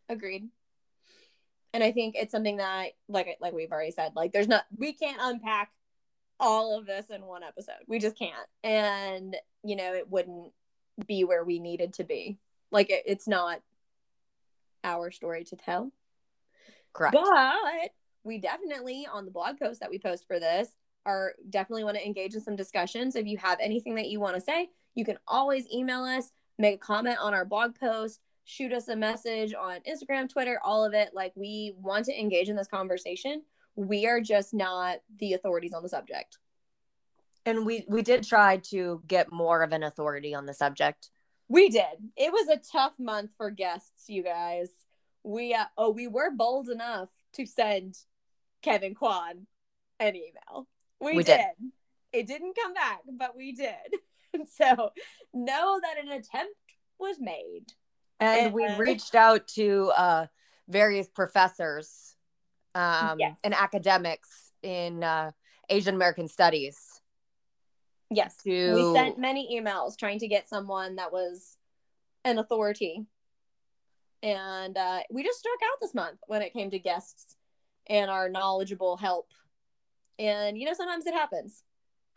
agreed. 0.09 0.49
And 1.72 1.82
I 1.82 1.90
think 1.90 2.14
it's 2.14 2.30
something 2.30 2.59
that, 2.59 2.90
like, 3.09 3.36
like 3.40 3.53
we've 3.53 3.72
already 3.72 3.90
said, 3.90 4.12
like, 4.14 4.32
there's 4.32 4.47
not, 4.47 4.64
we 4.76 4.92
can't 4.92 5.18
unpack 5.20 5.72
all 6.38 6.78
of 6.78 6.86
this 6.86 7.07
in 7.11 7.26
one 7.26 7.42
episode. 7.42 7.82
We 7.88 7.99
just 7.99 8.16
can't, 8.16 8.47
and 8.62 9.36
you 9.64 9.74
know, 9.74 9.92
it 9.92 10.09
wouldn't 10.09 10.53
be 11.09 11.24
where 11.24 11.42
we 11.42 11.59
needed 11.59 11.95
to 11.95 12.05
be. 12.05 12.38
Like, 12.75 12.91
it, 12.91 13.05
it's 13.07 13.27
not 13.27 13.61
our 14.83 15.11
story 15.11 15.45
to 15.45 15.57
tell. 15.57 15.93
correct 16.93 17.14
But 17.14 17.91
we 18.25 18.39
definitely 18.39 19.07
on 19.11 19.25
the 19.25 19.31
blog 19.31 19.59
post 19.59 19.81
that 19.81 19.91
we 19.91 19.99
post 19.99 20.27
for 20.27 20.39
this 20.39 20.68
are 21.07 21.35
definitely 21.51 21.85
want 21.85 21.97
to 21.97 22.07
engage 22.07 22.35
in 22.35 22.41
some 22.41 22.57
discussions. 22.57 23.16
If 23.16 23.27
you 23.27 23.39
have 23.39 23.59
anything 23.61 23.95
that 23.97 24.09
you 24.09 24.20
want 24.20 24.35
to 24.37 24.41
say, 24.41 24.70
you 24.95 25.05
can 25.05 25.18
always 25.27 25.66
email 25.72 26.05
us, 26.05 26.31
make 26.59 26.77
a 26.77 26.79
comment 26.79 27.18
on 27.20 27.35
our 27.35 27.45
blog 27.45 27.79
post, 27.79 28.20
shoot 28.45 28.72
us 28.72 28.89
a 28.89 28.97
message 28.97 29.55
on 29.55 29.81
Instagram, 29.89 30.29
Twitter, 30.29 30.59
all 30.64 30.85
of 30.85 30.95
it. 30.95 31.11
Like 31.14 31.33
we 31.37 31.75
want 31.77 32.07
to 32.07 32.18
engage 32.18 32.49
in 32.49 32.57
this 32.57 32.68
conversation. 32.68 33.43
We 33.77 34.07
are 34.07 34.20
just 34.20 34.55
not 34.55 34.99
the 35.18 35.35
authorities 35.35 35.75
on 35.75 35.83
the 35.83 35.89
subject. 35.89 36.39
and 37.47 37.66
we 37.66 37.85
we 37.89 38.03
did 38.03 38.25
try 38.25 38.57
to 38.72 39.03
get 39.07 39.33
more 39.33 39.62
of 39.62 39.72
an 39.72 39.83
authority 39.83 40.35
on 40.35 40.47
the 40.47 40.55
subject 40.55 41.11
We 41.49 41.68
did. 41.68 42.11
It 42.16 42.32
was 42.32 42.49
a 42.49 42.57
tough 42.72 42.95
month 42.99 43.30
for 43.36 43.51
guests, 43.51 44.09
you 44.09 44.22
guys. 44.22 44.68
We 45.22 45.55
uh, 45.55 45.64
oh, 45.76 45.90
we 45.90 46.07
were 46.09 46.30
bold 46.30 46.68
enough 46.68 47.09
to 47.34 47.47
send 47.47 47.97
Kevin 48.62 48.95
Kwan 48.95 49.47
an 50.01 50.16
email. 50.16 50.66
We, 51.01 51.16
We 51.16 51.22
did. 51.22 51.38
did. 51.38 51.70
It 52.12 52.26
didn't 52.26 52.55
come 52.61 52.74
back, 52.74 53.01
but 53.18 53.36
we 53.36 53.53
did. 53.53 53.74
so 54.57 54.90
know 55.32 55.80
that 55.82 56.03
an 56.03 56.11
attempt 56.12 56.55
was 56.99 57.16
made. 57.20 57.64
and 58.20 58.53
we 58.55 58.64
And- 58.64 58.78
reached 58.78 59.14
out 59.14 59.47
to 59.49 59.92
uh, 59.97 60.26
various 60.68 61.09
professors 61.09 62.16
um, 62.74 63.18
Yes. 63.18 63.38
and 63.45 63.55
academics 63.55 64.53
in 64.62 65.03
uh, 65.05 65.30
Asian 65.68 65.95
American 65.95 66.28
studies 66.28 66.93
Yes. 68.14 68.36
to 68.44 68.74
We 68.74 68.94
sent 68.94 69.18
many 69.18 69.60
emails 69.60 69.98
trying 69.98 70.18
to 70.20 70.28
get 70.28 70.48
someone 70.48 70.96
that 70.96 71.12
was 71.12 71.56
an 72.24 72.38
authority. 72.38 73.06
And 74.22 74.76
uh, 74.76 75.00
we 75.10 75.22
just 75.22 75.38
struck 75.38 75.58
out 75.62 75.80
this 75.80 75.94
month 75.94 76.18
when 76.26 76.42
it 76.42 76.52
came 76.52 76.70
to 76.70 76.78
guests 76.78 77.36
and 77.86 78.10
our 78.10 78.28
knowledgeable 78.28 78.96
help. 78.96 79.28
And 80.18 80.56
you 80.56 80.66
know, 80.66 80.74
sometimes 80.74 81.06
it 81.06 81.14
happens. 81.14 81.62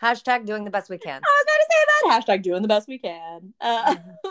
hashtag 0.01 0.45
doing 0.45 0.63
the 0.63 0.71
best 0.71 0.89
we 0.89 0.97
can. 0.97 1.21
I 1.21 1.43
was 1.43 1.45
going 1.45 1.59
to 1.59 1.67
say 1.71 1.85
that 1.87 2.37
hashtag 2.39 2.43
doing 2.43 2.61
the 2.61 2.67
best 2.67 2.87
we 2.87 2.99
can. 2.99 3.53
Uh, 3.59 3.95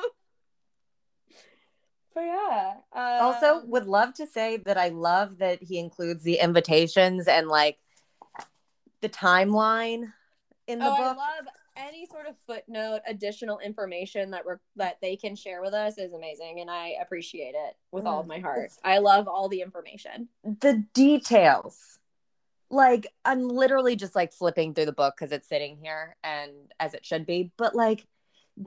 but 2.14 2.20
yeah. 2.20 2.74
Uh, 2.94 3.18
also, 3.20 3.62
would 3.66 3.86
love 3.86 4.14
to 4.14 4.26
say 4.26 4.56
that 4.58 4.78
I 4.78 4.88
love 4.88 5.38
that 5.38 5.62
he 5.62 5.78
includes 5.78 6.22
the 6.22 6.38
invitations 6.38 7.28
and 7.28 7.48
like 7.48 7.78
the 9.02 9.08
timeline 9.08 10.12
in 10.66 10.78
the 10.78 10.86
oh, 10.86 10.92
I 10.92 10.96
book. 10.96 11.16
love 11.16 11.46
any 11.76 12.06
sort 12.06 12.26
of 12.26 12.36
footnote, 12.46 13.00
additional 13.06 13.58
information 13.58 14.30
that 14.30 14.44
we're, 14.44 14.58
that 14.76 14.98
they 15.00 15.16
can 15.16 15.36
share 15.36 15.60
with 15.62 15.74
us 15.74 15.98
is 15.98 16.12
amazing, 16.12 16.60
and 16.60 16.70
I 16.70 16.94
appreciate 17.00 17.54
it 17.54 17.76
with 17.92 18.06
all 18.06 18.20
of 18.20 18.26
my 18.26 18.38
heart. 18.38 18.70
I 18.84 18.98
love 18.98 19.28
all 19.28 19.48
the 19.48 19.60
information. 19.60 20.28
the 20.42 20.84
details. 20.94 21.98
Like 22.68 23.06
I'm 23.24 23.48
literally 23.48 23.94
just 23.94 24.16
like 24.16 24.32
flipping 24.32 24.74
through 24.74 24.86
the 24.86 24.92
book 24.92 25.14
because 25.16 25.30
it's 25.30 25.48
sitting 25.48 25.76
here 25.80 26.16
and 26.24 26.50
as 26.80 26.94
it 26.94 27.06
should 27.06 27.24
be, 27.24 27.52
but 27.56 27.76
like 27.76 28.06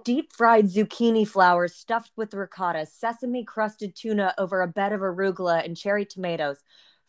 deep 0.05 0.31
fried 0.31 0.67
zucchini 0.67 1.27
flowers 1.27 1.75
stuffed 1.75 2.11
with 2.15 2.33
ricotta, 2.33 2.85
sesame 2.85 3.43
crusted 3.43 3.95
tuna 3.95 4.33
over 4.37 4.61
a 4.61 4.67
bed 4.67 4.93
of 4.93 5.01
arugula 5.01 5.65
and 5.65 5.75
cherry 5.75 6.05
tomatoes, 6.05 6.63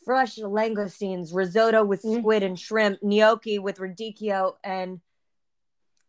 fresh 0.05 0.37
langoustines, 0.39 1.33
risotto 1.33 1.85
with 1.85 2.03
Mm. 2.03 2.19
squid 2.19 2.43
and 2.43 2.59
shrimp, 2.59 2.99
gnocchi 3.03 3.61
with 3.61 3.79
radicchio 3.79 4.55
and 4.65 5.01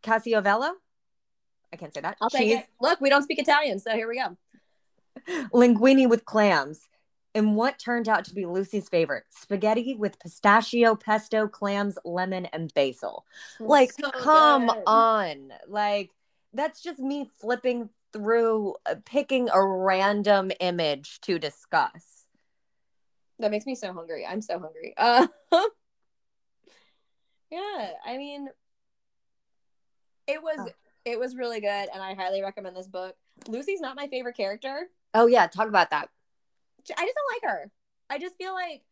casiovello. 0.02 0.72
I 1.74 1.78
can't 1.78 1.94
say 1.94 2.02
that. 2.02 2.18
I'll 2.22 2.30
take 2.30 2.50
it. 2.50 2.66
Look, 2.82 3.00
we 3.02 3.10
don't 3.10 3.24
speak 3.24 3.40
Italian, 3.40 3.80
so 3.80 3.92
here 3.92 4.08
we 4.08 4.18
go. 4.20 4.38
Linguini 5.54 6.10
with 6.10 6.26
clams, 6.26 6.88
and 7.34 7.56
what 7.56 7.80
turned 7.80 8.10
out 8.10 8.26
to 8.26 8.34
be 8.34 8.46
Lucy's 8.46 8.90
favorite 8.90 9.24
spaghetti 9.30 9.96
with 9.96 10.20
pistachio, 10.20 10.96
pesto, 10.96 11.48
clams, 11.48 11.98
lemon, 12.04 12.46
and 12.48 12.74
basil. 12.74 13.26
Like, 13.60 13.94
So 13.94 14.12
come 14.12 14.68
good. 14.68 14.84
on. 14.86 15.54
Like, 15.68 16.12
that's 16.54 16.82
just 16.82 17.00
me 17.00 17.30
flipping 17.40 17.90
through, 18.12 18.76
uh, 18.86 18.96
picking 19.06 19.50
a 19.50 19.64
random 19.64 20.52
image 20.60 21.22
to 21.22 21.40
discuss. 21.40 22.26
That 23.40 23.52
makes 23.52 23.66
me 23.66 23.76
so 23.76 23.94
hungry. 23.94 24.26
I'm 24.26 24.42
so 24.42 24.60
hungry. 24.60 24.94
Uh, 24.98 25.28
yeah, 27.50 27.92
I 28.06 28.18
mean, 28.18 28.50
it 30.32 30.42
was 30.44 30.58
Oh. 30.60 30.70
it 31.06 31.20
was 31.20 31.36
really 31.36 31.60
good, 31.62 31.90
and 31.94 32.02
I 32.02 32.14
highly 32.14 32.42
recommend 32.42 32.76
this 32.76 32.88
book. 32.88 33.16
Lucy's 33.48 33.82
not 33.82 33.96
my 33.96 34.08
favorite 34.08 34.38
character. 34.38 34.90
Oh, 35.14 35.26
yeah, 35.28 35.48
talk 35.48 35.68
about 35.68 35.90
that. 35.90 36.10
I 36.98 37.04
just 37.06 37.16
don't 37.16 37.44
like 37.44 37.52
her. 37.52 37.72
I 38.10 38.18
just 38.20 38.38
feel 38.38 38.54
like 38.54 38.84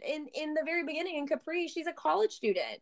in 0.00 0.28
in 0.34 0.54
the 0.54 0.62
very 0.64 0.84
beginning 0.84 1.16
in 1.16 1.26
Capri, 1.26 1.68
she's 1.68 1.86
a 1.86 1.92
college 1.92 2.32
student. 2.32 2.80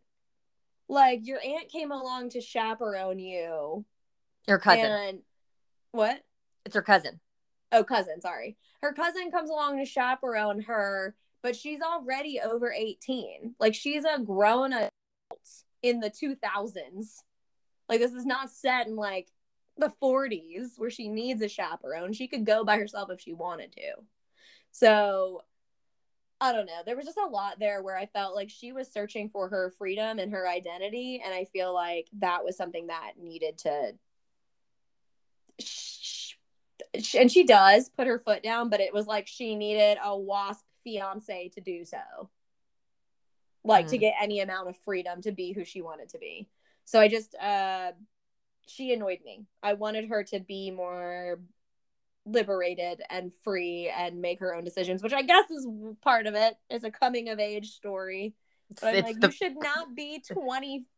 Like 0.89 1.27
your 1.27 1.39
aunt 1.45 1.69
came 1.71 1.91
along 1.93 2.31
to 2.31 2.41
chaperone 2.41 3.19
you, 3.19 3.85
Your 4.47 4.59
cousin. 4.59 4.85
and 4.85 5.19
what? 5.93 6.23
it's 6.67 6.75
her 6.75 6.83
cousin. 6.83 7.21
Oh, 7.73 7.85
cousin. 7.85 8.21
Sorry, 8.21 8.57
her 8.83 8.93
cousin 8.93 9.31
comes 9.31 9.51
along 9.51 9.79
to 9.79 9.85
chaperone 9.85 10.61
her, 10.63 11.15
but 11.43 11.57
she's 11.57 11.81
already 11.81 12.41
over 12.41 12.73
eighteen. 12.73 13.55
Like 13.59 13.75
she's 13.75 14.05
a 14.05 14.19
grown 14.21 14.73
adult 14.73 14.91
in 15.83 16.01
the 16.01 16.11
two 16.11 16.35
thousands. 16.37 17.23
Like 17.89 18.01
this 18.01 18.15
is 18.15 18.27
not 18.27 18.51
set 18.51 18.87
in 18.87 18.97
like 18.97 19.29
the 19.77 19.93
40s 20.03 20.79
where 20.79 20.91
she 20.91 21.09
needs 21.09 21.43
a 21.43 21.49
chaperone. 21.49 22.13
She 22.13 22.29
could 22.29 22.47
go 22.47 22.65
by 22.65 22.79
herself 22.79 23.11
if 23.11 23.21
she 23.21 23.33
wanted 23.33 23.73
to. 23.73 23.93
So 24.71 25.43
I 26.41 26.53
don't 26.53 26.67
know. 26.67 26.83
There 26.85 26.97
was 26.97 27.07
just 27.07 27.19
a 27.19 27.27
lot 27.27 27.59
there 27.59 27.83
where 27.83 27.97
I 27.97 28.07
felt 28.07 28.35
like 28.35 28.51
she 28.51 28.73
was 28.73 28.93
searching 28.93 29.29
for 29.31 29.49
her 29.49 29.73
freedom 29.79 30.19
and 30.19 30.33
her 30.33 30.49
identity. 30.49 31.23
And 31.25 31.33
I 31.33 31.45
feel 31.47 31.73
like 31.73 32.09
that 32.19 32.45
was 32.45 32.57
something 32.57 32.89
that 32.89 33.13
needed 33.21 33.59
to. 33.59 33.93
And 37.17 37.31
she 37.31 37.45
does 37.45 37.89
put 37.89 38.07
her 38.07 38.19
foot 38.19 38.43
down, 38.43 38.69
but 38.69 38.81
it 38.81 38.93
was 38.93 39.07
like 39.07 39.27
she 39.27 39.57
needed 39.57 39.99
a 40.03 40.17
wasp 40.17 40.65
fiance 40.83 41.49
to 41.55 41.61
do 41.61 41.85
so. 41.85 42.31
Like 43.65 43.89
to 43.89 43.97
Mm. 43.97 44.01
get 44.01 44.15
any 44.21 44.41
amount 44.41 44.69
of 44.69 44.77
freedom 44.79 45.23
to 45.23 45.33
be 45.33 45.53
who 45.53 45.65
she 45.65 45.81
wanted 45.83 46.11
to 46.11 46.19
be. 46.19 46.49
So 46.85 47.01
I 47.01 47.09
just, 47.09 47.35
uh, 47.37 47.93
she 48.67 48.93
annoyed 48.93 49.21
me. 49.25 49.45
I 49.63 49.75
wanted 49.75 50.09
her 50.09 50.25
to 50.25 50.41
be 50.41 50.71
more 50.71 51.41
liberated 52.27 53.03
and 53.11 53.33
free 53.43 53.91
and 53.95 54.21
make 54.21 54.41
her 54.41 54.55
own 54.55 54.65
decisions, 54.65 55.03
which 55.03 55.13
I 55.13 55.23
guess 55.23 55.51
is 55.51 55.67
part 56.03 56.27
of 56.27 56.35
it. 56.35 56.57
It's 56.71 56.85
a 56.85 56.91
coming 56.91 57.29
of 57.29 57.39
age 57.39 57.73
story. 57.73 58.35
But 58.81 58.89
I'm 58.89 58.95
It's 58.97 59.05
like, 59.07 59.21
the- 59.21 59.27
you 59.29 59.33
should 59.33 59.57
not 59.61 59.95
be 59.95 60.23
26 60.33 60.89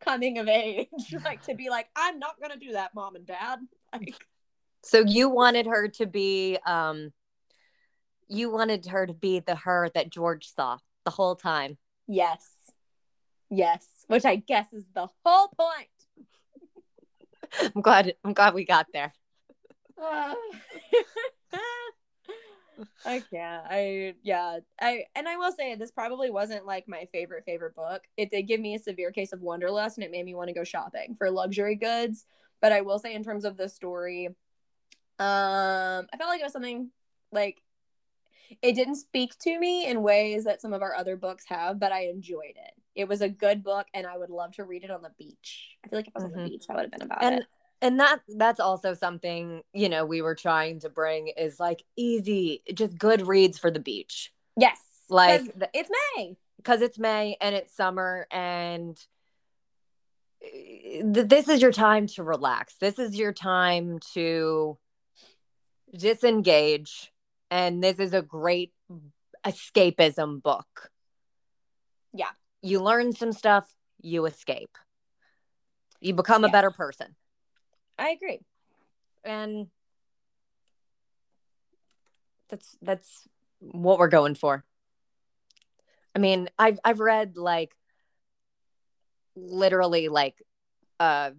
coming 0.00 0.38
of 0.38 0.48
age. 0.48 0.88
like 1.24 1.42
to 1.44 1.54
be 1.54 1.70
like, 1.70 1.88
I'm 1.94 2.18
not 2.18 2.40
gonna 2.40 2.56
do 2.56 2.72
that, 2.72 2.94
mom 2.94 3.16
and 3.16 3.26
dad. 3.26 3.60
Like 3.92 4.26
So 4.82 5.00
you 5.00 5.28
wanted 5.28 5.66
her 5.66 5.86
to 5.88 6.06
be 6.06 6.58
um 6.64 7.12
you 8.26 8.50
wanted 8.50 8.86
her 8.86 9.06
to 9.06 9.12
be 9.12 9.40
the 9.40 9.54
her 9.54 9.90
that 9.94 10.08
George 10.10 10.48
saw 10.54 10.78
the 11.04 11.10
whole 11.10 11.36
time. 11.36 11.76
Yes. 12.08 12.48
Yes. 13.50 13.86
Which 14.06 14.24
I 14.24 14.36
guess 14.36 14.72
is 14.72 14.84
the 14.94 15.08
whole 15.24 15.48
point. 15.48 15.88
I'm 17.74 17.82
glad 17.82 18.14
I'm 18.24 18.32
glad 18.32 18.54
we 18.54 18.64
got 18.64 18.86
there. 18.92 19.12
Uh, 20.02 20.34
I 23.04 23.22
can't. 23.30 23.64
I 23.68 24.14
yeah. 24.22 24.58
I 24.80 25.04
and 25.14 25.28
I 25.28 25.36
will 25.36 25.52
say 25.52 25.74
this 25.74 25.90
probably 25.90 26.30
wasn't 26.30 26.66
like 26.66 26.88
my 26.88 27.06
favorite 27.12 27.44
favorite 27.44 27.74
book. 27.74 28.02
It 28.16 28.30
did 28.30 28.42
give 28.42 28.60
me 28.60 28.74
a 28.74 28.78
severe 28.78 29.10
case 29.10 29.32
of 29.32 29.40
wanderlust 29.40 29.98
and 29.98 30.04
it 30.04 30.10
made 30.10 30.24
me 30.24 30.34
want 30.34 30.48
to 30.48 30.54
go 30.54 30.64
shopping 30.64 31.14
for 31.16 31.30
luxury 31.30 31.76
goods. 31.76 32.24
But 32.60 32.72
I 32.72 32.80
will 32.80 32.98
say 32.98 33.14
in 33.14 33.24
terms 33.24 33.44
of 33.44 33.56
the 33.56 33.68
story, 33.68 34.28
um, 35.18 36.06
I 36.12 36.16
felt 36.16 36.30
like 36.30 36.40
it 36.40 36.44
was 36.44 36.52
something 36.52 36.90
like 37.32 37.62
it 38.60 38.74
didn't 38.74 38.96
speak 38.96 39.38
to 39.40 39.58
me 39.58 39.86
in 39.86 40.02
ways 40.02 40.44
that 40.44 40.60
some 40.60 40.72
of 40.72 40.82
our 40.82 40.94
other 40.94 41.16
books 41.16 41.44
have, 41.48 41.78
but 41.78 41.92
I 41.92 42.06
enjoyed 42.06 42.56
it. 42.56 42.81
It 42.94 43.08
was 43.08 43.20
a 43.22 43.28
good 43.28 43.62
book 43.62 43.86
and 43.94 44.06
I 44.06 44.16
would 44.18 44.30
love 44.30 44.52
to 44.56 44.64
read 44.64 44.84
it 44.84 44.90
on 44.90 45.02
the 45.02 45.10
beach. 45.18 45.76
I 45.84 45.88
feel 45.88 45.98
like 45.98 46.08
if 46.08 46.12
I 46.16 46.18
was 46.20 46.24
on 46.24 46.30
Mhm. 46.32 46.44
the 46.44 46.50
beach, 46.50 46.64
I 46.68 46.74
would 46.74 46.82
have 46.82 46.90
been 46.90 47.02
about 47.02 47.22
And 47.24 47.34
it. 47.40 47.46
and 47.80 47.98
that 48.00 48.20
that's 48.36 48.60
also 48.60 48.94
something, 48.94 49.62
you 49.72 49.88
know, 49.88 50.04
we 50.04 50.20
were 50.22 50.34
trying 50.34 50.80
to 50.80 50.88
bring 50.90 51.28
is 51.28 51.58
like 51.58 51.82
easy, 51.96 52.62
just 52.74 52.98
good 52.98 53.26
reads 53.26 53.58
for 53.58 53.70
the 53.70 53.80
beach. 53.80 54.32
Yes. 54.56 54.78
Like 55.08 55.42
it's 55.74 55.90
May. 56.16 56.36
because 56.56 56.80
it's 56.82 56.98
May 56.98 57.36
and 57.40 57.54
it's 57.54 57.74
summer 57.74 58.26
and 58.30 58.98
th- 60.42 61.28
this 61.28 61.48
is 61.48 61.60
your 61.62 61.72
time 61.72 62.06
to 62.08 62.22
relax. 62.22 62.74
This 62.78 62.98
is 62.98 63.16
your 63.16 63.32
time 63.32 63.98
to 64.14 64.78
disengage 65.94 67.12
and 67.50 67.82
this 67.82 67.98
is 67.98 68.14
a 68.14 68.22
great 68.22 68.72
escapism 69.44 70.42
book. 70.42 70.90
Yeah. 72.14 72.30
You 72.62 72.80
learn 72.80 73.12
some 73.12 73.32
stuff, 73.32 73.68
you 74.00 74.26
escape. 74.26 74.76
You 76.00 76.14
become 76.14 76.44
a 76.44 76.48
better 76.48 76.70
person. 76.70 77.14
I 77.98 78.10
agree. 78.10 78.40
And 79.24 79.68
that's 82.48 82.76
that's 82.82 83.28
what 83.60 83.98
we're 83.98 84.08
going 84.08 84.34
for. 84.34 84.64
I 86.14 86.18
mean, 86.18 86.48
I've 86.58 86.78
I've 86.84 87.00
read 87.00 87.36
like 87.36 87.74
literally 89.34 90.08
like 90.08 90.42
uh 91.00 91.30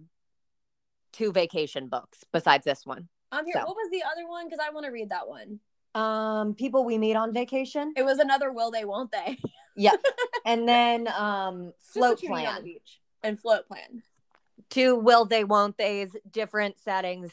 two 1.12 1.32
vacation 1.32 1.88
books 1.88 2.24
besides 2.32 2.64
this 2.64 2.84
one. 2.84 3.08
I'm 3.30 3.46
here, 3.46 3.54
So. 3.54 3.66
what 3.66 3.76
was 3.76 3.90
the 3.90 4.02
other 4.02 4.28
one? 4.28 4.46
Because 4.46 4.60
I 4.64 4.70
want 4.72 4.86
to 4.86 4.92
read 4.92 5.10
that 5.10 5.28
one. 5.28 5.60
Um 5.94 6.54
people 6.54 6.84
we 6.84 6.98
meet 6.98 7.16
on 7.16 7.32
vacation. 7.32 7.92
It 7.96 8.04
was 8.04 8.18
another 8.18 8.50
will 8.52 8.70
they, 8.70 8.84
won't 8.84 9.12
they? 9.12 9.38
And 10.46 10.68
then 10.68 11.08
um 11.08 11.72
float 11.78 12.10
what 12.10 12.22
you 12.22 12.28
need 12.28 12.34
on 12.34 12.40
the 12.40 12.50
plan. 12.50 12.64
beach. 12.64 13.00
And 13.22 13.40
float 13.40 13.66
plan. 13.66 14.02
Two 14.68 14.94
will 14.96 15.24
they 15.24 15.44
won't 15.44 15.78
they's 15.78 16.14
different 16.30 16.78
settings. 16.78 17.32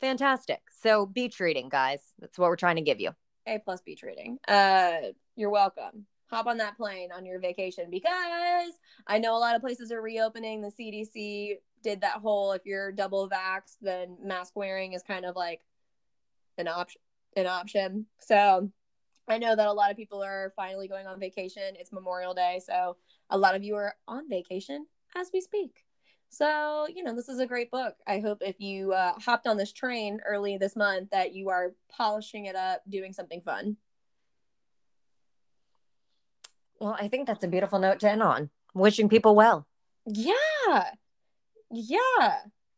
Fantastic. 0.00 0.62
So 0.80 1.06
beach 1.06 1.40
reading, 1.40 1.68
guys. 1.68 2.00
That's 2.18 2.38
what 2.38 2.48
we're 2.48 2.56
trying 2.56 2.76
to 2.76 2.82
give 2.82 3.00
you. 3.00 3.12
A 3.46 3.58
plus 3.58 3.80
beach 3.80 4.02
reading. 4.02 4.38
Uh, 4.46 5.12
you're 5.36 5.50
welcome. 5.50 6.06
Hop 6.30 6.46
on 6.46 6.58
that 6.58 6.76
plane 6.76 7.10
on 7.16 7.24
your 7.24 7.40
vacation 7.40 7.86
because 7.90 8.72
I 9.06 9.18
know 9.18 9.36
a 9.36 9.40
lot 9.40 9.56
of 9.56 9.62
places 9.62 9.90
are 9.90 10.02
reopening. 10.02 10.60
The 10.60 10.70
CDC 10.70 11.54
did 11.82 12.00
that 12.02 12.18
whole 12.18 12.52
if 12.52 12.62
you're 12.66 12.92
double 12.92 13.28
vaxxed, 13.28 13.76
then 13.80 14.18
mask 14.22 14.54
wearing 14.54 14.92
is 14.92 15.02
kind 15.02 15.24
of 15.24 15.36
like 15.36 15.60
an 16.58 16.68
option. 16.68 17.00
An 17.36 17.46
option. 17.46 18.06
So 18.20 18.70
I 19.28 19.38
know 19.38 19.54
that 19.54 19.66
a 19.66 19.72
lot 19.72 19.90
of 19.90 19.96
people 19.96 20.22
are 20.22 20.52
finally 20.56 20.88
going 20.88 21.06
on 21.06 21.20
vacation. 21.20 21.74
It's 21.78 21.92
Memorial 21.92 22.34
Day, 22.34 22.60
so 22.64 22.96
a 23.30 23.38
lot 23.38 23.54
of 23.54 23.62
you 23.62 23.76
are 23.76 23.94
on 24.06 24.28
vacation 24.28 24.86
as 25.16 25.30
we 25.32 25.40
speak. 25.40 25.84
So, 26.30 26.86
you 26.94 27.02
know, 27.02 27.14
this 27.14 27.28
is 27.28 27.38
a 27.38 27.46
great 27.46 27.70
book. 27.70 27.94
I 28.06 28.20
hope 28.20 28.42
if 28.42 28.60
you 28.60 28.92
uh, 28.92 29.14
hopped 29.18 29.46
on 29.46 29.56
this 29.56 29.72
train 29.72 30.20
early 30.26 30.58
this 30.58 30.76
month 30.76 31.10
that 31.10 31.34
you 31.34 31.48
are 31.48 31.72
polishing 31.90 32.46
it 32.46 32.54
up, 32.54 32.82
doing 32.88 33.12
something 33.12 33.40
fun. 33.40 33.76
Well, 36.80 36.96
I 36.98 37.08
think 37.08 37.26
that's 37.26 37.44
a 37.44 37.48
beautiful 37.48 37.78
note 37.78 38.00
to 38.00 38.10
end 38.10 38.22
on. 38.22 38.50
Wishing 38.74 39.08
people 39.08 39.34
well. 39.34 39.66
Yeah. 40.06 40.34
Yeah. 41.70 41.98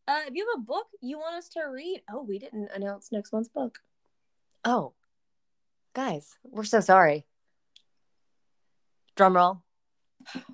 Uh, 0.09 0.21
if 0.27 0.35
you 0.35 0.47
have 0.49 0.63
a 0.63 0.65
book 0.65 0.87
you 1.01 1.19
want 1.19 1.37
us 1.37 1.49
to 1.51 1.63
read, 1.63 2.03
oh, 2.11 2.23
we 2.23 2.39
didn't 2.39 2.71
announce 2.75 3.13
next 3.13 3.33
month's 3.33 3.49
book. 3.49 3.81
Oh, 4.65 4.95
guys, 5.95 6.39
we're 6.45 6.65
so 6.65 6.81
sorry. 6.81 7.27
Drum 9.17 9.37
roll. 9.37 9.63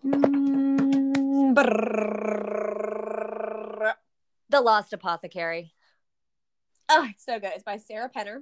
Mm, 0.05 1.55
The 4.49 4.61
Lost 4.61 4.93
Apothecary. 4.93 5.73
Oh, 6.89 7.07
it's 7.11 7.25
so 7.25 7.39
good. 7.41 7.51
It's 7.55 7.65
by 7.65 7.79
Sarah 7.79 8.11
Penner. 8.15 8.39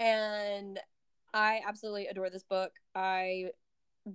And 0.00 0.80
I 1.32 1.60
absolutely 1.66 2.08
adore 2.08 2.28
this 2.28 2.42
book. 2.42 2.72
I 2.94 3.50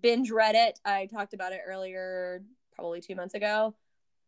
binge 0.01 0.31
read 0.31 0.55
it. 0.55 0.79
I 0.85 1.05
talked 1.07 1.33
about 1.33 1.53
it 1.53 1.61
earlier, 1.65 2.43
probably 2.75 3.01
two 3.01 3.15
months 3.15 3.33
ago. 3.33 3.73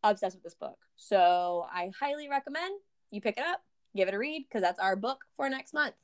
Obsessed 0.03 0.37
with 0.37 0.43
this 0.43 0.55
book. 0.55 0.77
So 0.95 1.67
I 1.71 1.91
highly 1.99 2.29
recommend 2.29 2.79
you 3.11 3.21
pick 3.21 3.37
it 3.37 3.43
up, 3.43 3.61
give 3.95 4.07
it 4.07 4.13
a 4.13 4.17
read, 4.17 4.45
because 4.47 4.61
that's 4.61 4.79
our 4.79 4.95
book 4.95 5.25
for 5.35 5.49
next 5.49 5.73
month. 5.73 5.95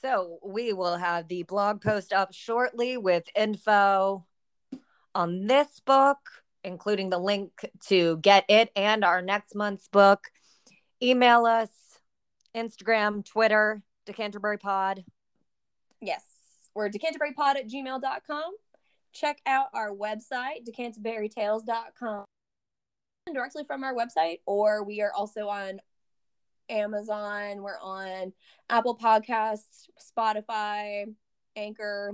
So 0.00 0.38
we 0.42 0.72
will 0.72 0.96
have 0.96 1.28
the 1.28 1.42
blog 1.42 1.82
post 1.82 2.12
up 2.12 2.32
shortly 2.32 2.96
with 2.96 3.24
info 3.36 4.24
on 5.14 5.46
this 5.46 5.80
book, 5.84 6.18
including 6.64 7.10
the 7.10 7.18
link 7.18 7.52
to 7.88 8.16
get 8.18 8.44
it 8.48 8.70
and 8.74 9.04
our 9.04 9.20
next 9.20 9.54
month's 9.54 9.88
book. 9.88 10.28
Email 11.02 11.44
us, 11.44 11.70
Instagram, 12.54 13.24
Twitter, 13.24 13.82
Decanterbury 14.06 14.58
Pod. 14.58 15.04
Yes. 16.00 16.24
We're 16.74 16.88
decanterburypod 16.88 17.56
at 17.56 17.68
gmail.com. 17.68 18.52
Check 19.12 19.40
out 19.44 19.66
our 19.74 19.90
website, 19.90 20.64
decanterburytales.com, 20.68 22.24
directly 23.34 23.64
from 23.64 23.82
our 23.82 23.92
website, 23.94 24.38
or 24.46 24.84
we 24.84 25.02
are 25.02 25.12
also 25.12 25.48
on 25.48 25.80
Amazon. 26.70 27.62
We're 27.62 27.80
on 27.80 28.32
Apple 28.68 28.96
Podcasts, 28.96 29.88
Spotify, 30.00 31.12
Anchor. 31.56 32.12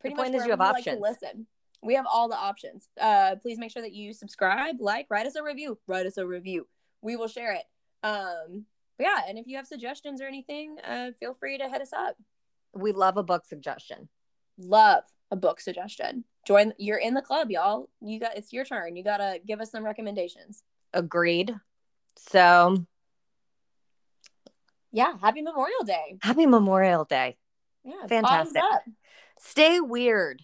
Pretty 0.00 0.14
The 0.14 0.16
much 0.16 0.24
point 0.26 0.36
is 0.36 0.44
you 0.44 0.50
have 0.50 0.60
like 0.60 0.84
to 0.84 0.96
listen. 0.96 1.46
We 1.82 1.94
have 1.94 2.06
all 2.10 2.28
the 2.28 2.36
options. 2.36 2.88
Uh, 3.00 3.36
please 3.40 3.58
make 3.58 3.70
sure 3.70 3.82
that 3.82 3.92
you 3.92 4.12
subscribe, 4.12 4.80
like, 4.80 5.06
write 5.10 5.26
us 5.26 5.36
a 5.36 5.42
review. 5.42 5.78
Write 5.86 6.06
us 6.06 6.16
a 6.16 6.26
review. 6.26 6.66
We 7.02 7.16
will 7.16 7.28
share 7.28 7.52
it. 7.52 7.64
Um, 8.02 8.66
but 8.98 9.04
yeah, 9.04 9.20
and 9.28 9.38
if 9.38 9.46
you 9.46 9.56
have 9.56 9.66
suggestions 9.66 10.20
or 10.20 10.26
anything, 10.26 10.76
uh, 10.84 11.12
feel 11.20 11.34
free 11.34 11.56
to 11.58 11.68
hit 11.68 11.80
us 11.80 11.92
up. 11.92 12.16
We 12.74 12.92
love 12.92 13.16
a 13.16 13.22
book 13.22 13.44
suggestion. 13.46 14.08
love 14.58 15.04
a 15.30 15.36
book 15.36 15.60
suggestion. 15.60 16.24
Join 16.46 16.72
you're 16.78 16.98
in 16.98 17.14
the 17.14 17.22
club, 17.22 17.50
y'all. 17.50 17.88
You 18.00 18.18
got 18.18 18.36
it's 18.36 18.52
your 18.52 18.64
turn. 18.64 18.96
You 18.96 19.04
gotta 19.04 19.40
give 19.46 19.60
us 19.60 19.70
some 19.70 19.84
recommendations. 19.84 20.62
Agreed. 20.92 21.54
So 22.16 22.84
Yeah, 24.98 25.14
happy 25.20 25.42
Memorial 25.42 25.84
Day. 25.84 26.18
happy 26.22 26.46
Memorial 26.46 27.04
Day. 27.04 27.36
Yeah, 27.84 28.08
Fantastic. 28.08 28.64
Stay 29.38 29.78
weird. 29.78 30.42